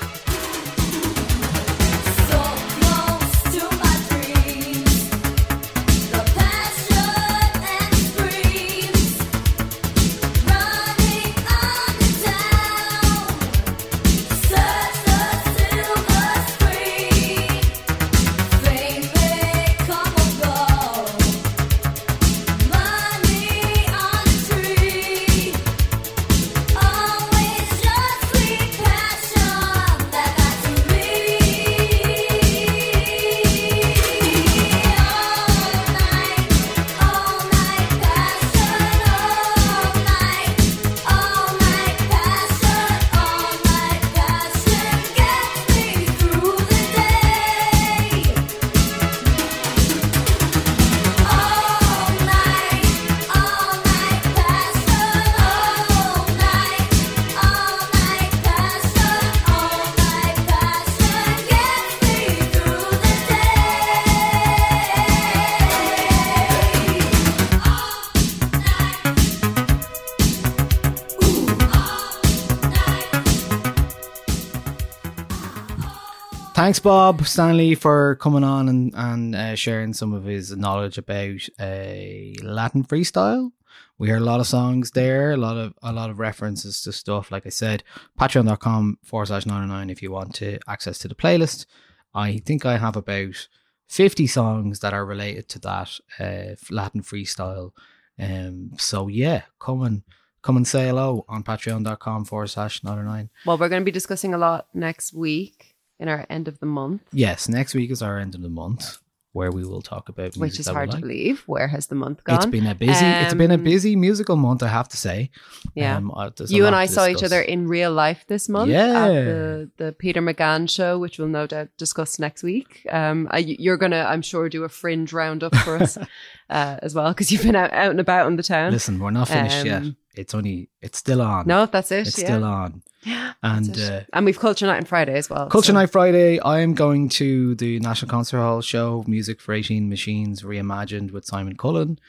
Thanks, 76.61 76.77
Bob 76.77 77.25
Stanley, 77.25 77.73
for 77.73 78.17
coming 78.17 78.43
on 78.43 78.69
and, 78.69 78.93
and 78.93 79.35
uh, 79.35 79.55
sharing 79.55 79.95
some 79.95 80.13
of 80.13 80.25
his 80.25 80.55
knowledge 80.55 80.99
about 80.99 81.49
uh, 81.59 82.37
Latin 82.43 82.83
freestyle. 82.83 83.51
We 83.97 84.09
heard 84.09 84.21
a 84.21 84.25
lot 84.25 84.39
of 84.39 84.45
songs 84.45 84.91
there, 84.91 85.31
a 85.31 85.37
lot 85.37 85.57
of 85.57 85.73
a 85.81 85.91
lot 85.91 86.11
of 86.11 86.19
references 86.19 86.79
to 86.83 86.91
stuff. 86.91 87.31
Like 87.31 87.47
I 87.47 87.49
said, 87.49 87.83
patreon.com 88.19 88.99
forward 89.03 89.25
slash 89.25 89.47
909 89.47 89.89
if 89.89 90.03
you 90.03 90.11
want 90.11 90.35
to 90.35 90.59
access 90.67 90.99
to 90.99 91.07
the 91.07 91.15
playlist. 91.15 91.65
I 92.13 92.37
think 92.37 92.63
I 92.63 92.77
have 92.77 92.95
about 92.95 93.47
50 93.87 94.27
songs 94.27 94.81
that 94.81 94.93
are 94.93 95.03
related 95.03 95.49
to 95.49 95.59
that 95.61 95.99
uh, 96.19 96.55
Latin 96.69 97.01
freestyle. 97.01 97.71
Um, 98.19 98.73
so 98.77 99.07
yeah, 99.07 99.45
come 99.57 99.81
and 99.81 100.03
come 100.43 100.57
and 100.57 100.67
say 100.67 100.89
hello 100.89 101.25
on 101.27 101.41
patreon.com 101.41 102.25
forward 102.25 102.51
slash 102.51 102.83
909. 102.83 103.31
Well, 103.47 103.57
we're 103.57 103.67
going 103.67 103.81
to 103.81 103.85
be 103.85 103.89
discussing 103.89 104.35
a 104.35 104.37
lot 104.37 104.67
next 104.75 105.11
week 105.11 105.70
in 106.01 106.07
our 106.09 106.25
end 106.29 106.47
of 106.47 106.59
the 106.59 106.65
month, 106.65 107.01
Yes, 107.13 107.47
next 107.47 107.73
week 107.75 107.91
is 107.91 108.01
our 108.01 108.17
end 108.17 108.35
of 108.35 108.41
the 108.41 108.49
month 108.49 108.97
where 109.33 109.49
we 109.57 109.63
will 109.63 109.81
talk 109.81 110.09
about 110.09 110.35
which 110.35 110.59
is 110.59 110.67
hard 110.67 110.91
to 110.91 110.97
believe. 110.97 111.43
Where 111.45 111.69
has 111.69 111.87
the 111.87 111.95
month 111.95 112.21
gone? 112.25 112.35
It's 112.35 112.45
been 112.47 112.67
a 112.67 112.75
busy. 112.75 113.05
it's 113.23 113.33
been 113.33 113.51
a 113.51 113.53
Um, 113.53 113.63
busy 113.63 113.95
musical 113.95 114.35
month, 114.35 114.61
I 114.61 114.67
have 114.67 114.89
to 114.89 114.97
say. 114.97 115.29
Yeah. 115.73 115.95
Um, 115.95 116.11
you 116.49 116.65
and 116.65 116.75
I 116.75 116.85
saw 116.85 117.07
each 117.07 117.23
other 117.23 117.39
in 117.39 117.65
real 117.69 117.93
life 117.93 118.25
this 118.27 118.49
month 118.49 118.71
Yeah. 118.71 119.05
at 119.05 119.07
the, 119.31 119.71
the 119.77 119.91
Peter 119.93 120.21
McGann 120.21 120.69
show, 120.69 120.99
which 120.99 121.17
we'll 121.17 121.29
no 121.29 121.47
doubt 121.47 121.69
discuss 121.77 122.19
next 122.19 122.43
week. 122.43 122.85
Um, 122.91 123.29
I, 123.31 123.37
you're 123.37 123.77
going 123.77 123.91
to, 123.93 124.03
I'm 124.11 124.21
sure, 124.21 124.49
do 124.49 124.65
a 124.65 124.69
fringe 124.69 125.13
roundup 125.13 125.55
for 125.63 125.77
us 125.77 125.97
uh, 126.49 126.75
as 126.81 126.93
well 126.93 127.09
because 127.13 127.31
you've 127.31 127.43
been 127.43 127.55
out, 127.55 127.71
out 127.71 127.91
and 127.91 128.01
about 128.01 128.27
in 128.27 128.35
the 128.35 128.43
town. 128.43 128.73
Listen, 128.73 128.99
we're 128.99 129.11
not 129.11 129.29
finished 129.29 129.65
yet. 129.65 129.81
Um, 129.83 129.95
It's 130.13 130.33
only. 130.35 130.67
It's 130.81 130.97
still 130.97 131.21
on. 131.21 131.47
No, 131.47 131.67
that's 131.67 131.89
it. 131.93 132.05
it's 132.07 132.19
yeah. 132.19 132.25
still 132.25 132.43
on. 132.43 132.83
Yeah, 133.05 133.33
And 133.41 133.79
uh, 133.79 134.01
and 134.13 134.27
we've 134.27 134.37
Culture 134.37 134.67
Night 134.67 134.77
on 134.77 134.85
Friday 134.85 135.15
as 135.15 135.27
well. 135.27 135.47
Culture 135.49 135.67
so- 135.67 135.73
Night 135.73 135.89
Friday, 135.89 136.39
I 136.39 136.59
am 136.59 136.75
going 136.75 137.09
to 137.09 137.55
the 137.55 137.79
National 137.79 138.11
Concert 138.11 138.37
Hall 138.37 138.61
show, 138.61 139.03
Music 139.07 139.41
for 139.41 139.53
18 139.53 139.89
Machines 139.89 140.43
Reimagined 140.43 141.11
with 141.11 141.25
Simon 141.25 141.57
Cullen 141.57 141.99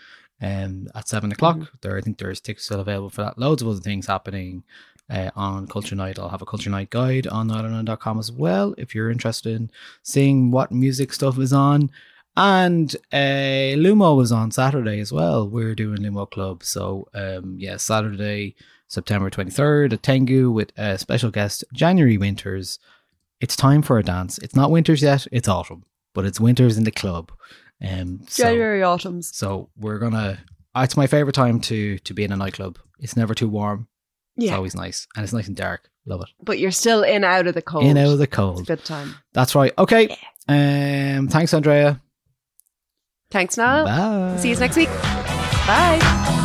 um, 0.43 0.89
at 0.95 1.09
7 1.09 1.33
o'clock. 1.33 1.57
Mm-hmm. 1.57 1.77
There, 1.81 1.97
I 1.97 2.03
think 2.03 2.19
there's 2.19 2.41
tickets 2.41 2.67
still 2.67 2.81
available 2.81 3.09
for 3.09 3.23
that. 3.23 3.39
Loads 3.39 3.63
of 3.63 3.69
other 3.69 3.81
things 3.81 4.07
happening 4.07 4.65
uh, 5.09 5.31
on 5.35 5.67
Culture 5.67 5.95
Night. 5.95 6.19
I'll 6.19 6.29
have 6.29 6.43
a 6.43 6.47
Culture 6.47 6.71
Night 6.71 6.91
guide 6.91 7.27
on 7.27 7.49
909.com 7.49 8.19
as 8.19 8.31
well 8.31 8.75
if 8.77 8.95
you're 8.95 9.11
interested 9.11 9.55
in 9.55 9.71
seeing 10.03 10.51
what 10.51 10.73
music 10.73 11.13
stuff 11.13 11.39
is 11.39 11.53
on. 11.53 11.91
And 12.37 12.95
uh, 13.13 13.77
Lumo 13.77 14.17
was 14.17 14.33
on 14.33 14.51
Saturday 14.51 15.01
as 15.01 15.13
well. 15.13 15.47
We're 15.49 15.75
doing 15.75 15.99
Lumo 15.99 16.31
Club. 16.31 16.63
So, 16.65 17.07
um, 17.15 17.57
yeah, 17.59 17.77
Saturday, 17.77 18.55
September 18.89 19.29
23rd 19.31 19.93
at 19.93 20.03
Tengu 20.03 20.51
with 20.51 20.73
a 20.79 20.97
special 20.99 21.31
guest, 21.31 21.65
January 21.75 22.17
Winters. 22.17 22.79
It's 23.41 23.57
time 23.57 23.83
for 23.83 23.99
a 23.99 24.03
dance. 24.03 24.39
It's 24.39 24.57
not 24.57 24.71
winters 24.71 25.03
yet, 25.03 25.27
it's 25.33 25.49
autumn, 25.49 25.85
but 26.15 26.25
it's 26.25 26.41
winters 26.41 26.79
in 26.79 26.85
the 26.85 26.91
club. 26.91 27.33
Um, 27.87 28.21
so, 28.29 28.45
January 28.45 28.83
autumns. 28.83 29.37
so 29.37 29.69
we're 29.77 29.99
gonna. 29.99 30.39
It's 30.77 30.97
my 30.97 31.07
favorite 31.09 31.35
time 31.35 31.59
to 31.63 31.99
to 31.99 32.15
be 32.15 32.23
in 32.25 32.31
a 32.33 32.37
nightclub. 32.37 32.79
It's 33.01 33.17
never 33.17 33.35
too 33.35 33.49
warm. 33.49 33.89
It's 34.37 34.47
Yeah, 34.47 34.57
always 34.57 34.77
nice, 34.77 35.09
and 35.17 35.25
it's 35.25 35.33
nice 35.33 35.49
and 35.49 35.57
dark. 35.57 35.91
Love 36.07 36.21
it. 36.23 36.29
but 36.43 36.59
you're 36.61 36.71
still 36.71 37.03
in 37.03 37.25
out 37.25 37.47
of 37.49 37.55
the 37.55 37.63
cold. 37.63 37.85
In 37.85 37.97
out 37.99 38.13
of 38.13 38.19
the 38.19 38.27
cold. 38.29 38.61
It's 38.61 38.69
good 38.69 38.85
time. 38.85 39.17
That's 39.33 39.55
right. 39.57 39.73
Okay. 39.77 40.17
Um. 40.49 41.27
Thanks, 41.29 41.53
Andrea. 41.53 42.01
Thanks, 43.33 43.57
Niall. 43.57 43.87
Bye. 43.87 44.37
See 44.39 44.51
you 44.51 44.57
next 44.57 44.77
week. 44.77 44.91
Bye. 45.67 46.39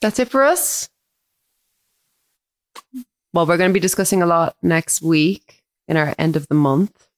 That's 0.00 0.18
it 0.18 0.28
for 0.30 0.42
us. 0.42 0.88
Well, 3.32 3.46
we're 3.46 3.56
going 3.58 3.70
to 3.70 3.74
be 3.74 3.80
discussing 3.80 4.22
a 4.22 4.26
lot 4.26 4.56
next 4.62 5.02
week 5.02 5.62
in 5.86 5.96
our 5.96 6.14
end 6.18 6.36
of 6.36 6.48
the 6.48 6.54
month, 6.54 7.08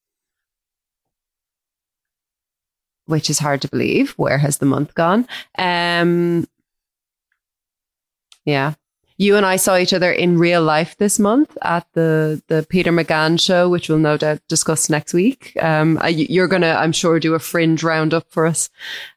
which 3.06 3.30
is 3.30 3.38
hard 3.38 3.62
to 3.62 3.68
believe. 3.68 4.12
Where 4.12 4.38
has 4.38 4.58
the 4.58 4.66
month 4.66 4.94
gone? 4.94 5.26
Um, 5.56 6.46
yeah. 8.44 8.74
You 9.18 9.36
and 9.36 9.46
I 9.46 9.56
saw 9.56 9.76
each 9.76 9.92
other 9.92 10.10
in 10.10 10.36
real 10.38 10.62
life 10.62 10.96
this 10.96 11.18
month 11.20 11.56
at 11.62 11.86
the 11.92 12.42
the 12.48 12.66
Peter 12.68 12.90
McGann 12.90 13.38
show, 13.40 13.68
which 13.68 13.88
we'll 13.88 13.98
no 13.98 14.16
doubt 14.16 14.40
discuss 14.48 14.90
next 14.90 15.14
week. 15.14 15.56
Um, 15.62 15.96
I- 16.00 16.08
you're 16.08 16.48
gonna, 16.48 16.70
I'm 16.78 16.92
sure, 16.92 17.20
do 17.20 17.34
a 17.34 17.38
fringe 17.38 17.84
roundup 17.84 18.26
for 18.30 18.46
us 18.46 18.68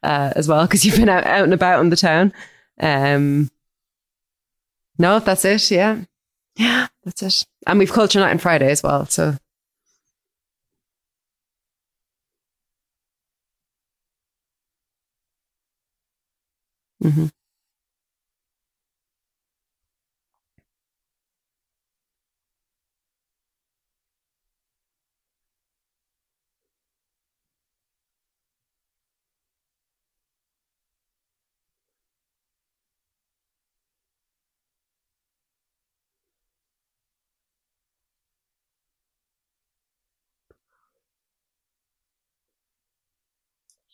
uh, 0.04 0.32
as 0.36 0.48
well 0.48 0.66
because 0.68 0.86
you've 0.86 0.98
been 0.98 1.10
out, 1.10 1.26
out 1.26 1.44
and 1.46 1.54
about 1.54 1.80
in 1.80 1.90
the 1.90 1.96
town. 1.96 2.34
Um, 2.80 3.50
no, 4.98 5.20
that's 5.20 5.46
it. 5.46 5.72
Yeah, 5.72 6.02
yeah, 6.56 6.88
that's 7.04 7.24
it. 7.24 7.46
And 7.68 7.80
we've 7.80 7.92
culture 7.92 8.20
night 8.20 8.32
on 8.32 8.38
Friday 8.40 8.70
as 8.72 8.84
well. 8.84 9.06
So 9.08 9.36
Mhm. 17.04 17.30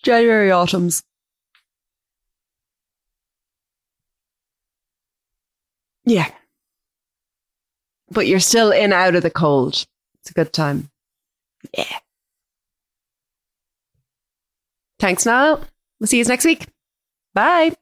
January 0.03 0.51
autumns. 0.51 1.03
Yeah. 6.05 6.29
But 8.09 8.27
you're 8.27 8.39
still 8.39 8.71
in 8.71 8.91
out 8.91 9.15
of 9.15 9.23
the 9.23 9.29
cold. 9.29 9.85
It's 10.19 10.31
a 10.31 10.33
good 10.33 10.51
time. 10.51 10.89
Yeah. 11.77 11.99
Thanks, 14.99 15.25
Niall. 15.25 15.63
We'll 15.99 16.07
see 16.07 16.17
you 16.17 16.25
next 16.25 16.45
week. 16.45 16.67
Bye. 17.33 17.73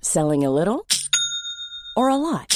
Selling 0.00 0.44
a 0.44 0.50
little 0.50 0.86
or 1.96 2.08
a 2.08 2.16
lot? 2.16 2.55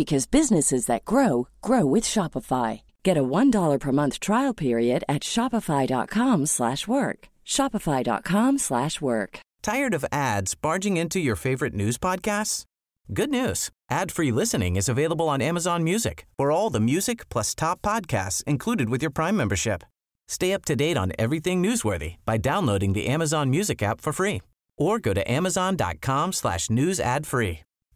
because 0.00 0.26
businesses 0.38 0.86
that 0.86 1.04
grow 1.12 1.48
grow 1.60 1.84
with 1.94 2.04
Shopify. 2.04 2.70
Get 3.02 3.18
a 3.18 3.28
$1 3.38 3.78
per 3.80 3.92
month 3.92 4.16
trial 4.28 4.54
period 4.54 5.00
at 5.14 5.22
shopify.com/work. 5.22 6.48
slash 6.48 6.82
work. 6.96 7.18
shopify.com/work. 7.56 8.60
slash 8.68 9.00
work. 9.00 9.32
Tired 9.62 9.94
of 9.98 10.04
ads 10.10 10.54
barging 10.66 10.96
into 10.96 11.18
your 11.18 11.36
favorite 11.36 11.74
news 11.82 11.98
podcasts? 11.98 12.64
Good 13.12 13.30
news. 13.38 13.70
Ad-free 13.98 14.32
listening 14.40 14.76
is 14.76 14.88
available 14.88 15.28
on 15.28 15.42
Amazon 15.42 15.84
Music 15.90 16.16
for 16.38 16.48
all 16.54 16.70
the 16.70 16.86
music 16.92 17.28
plus 17.28 17.54
top 17.54 17.78
podcasts 17.82 18.44
included 18.44 18.88
with 18.88 19.02
your 19.02 19.14
Prime 19.20 19.36
membership. 19.36 19.82
Stay 20.28 20.52
up 20.54 20.64
to 20.64 20.76
date 20.76 20.96
on 20.96 21.12
everything 21.18 21.62
newsworthy 21.62 22.12
by 22.24 22.36
downloading 22.38 22.92
the 22.94 23.08
Amazon 23.08 23.50
Music 23.50 23.82
app 23.82 24.00
for 24.00 24.12
free 24.12 24.40
or 24.80 24.98
go 24.98 25.12
to 25.12 25.30
amazon.com 25.30 26.32
slash 26.32 26.70
news 26.70 27.00
ad 27.00 27.26
free. 27.26 27.60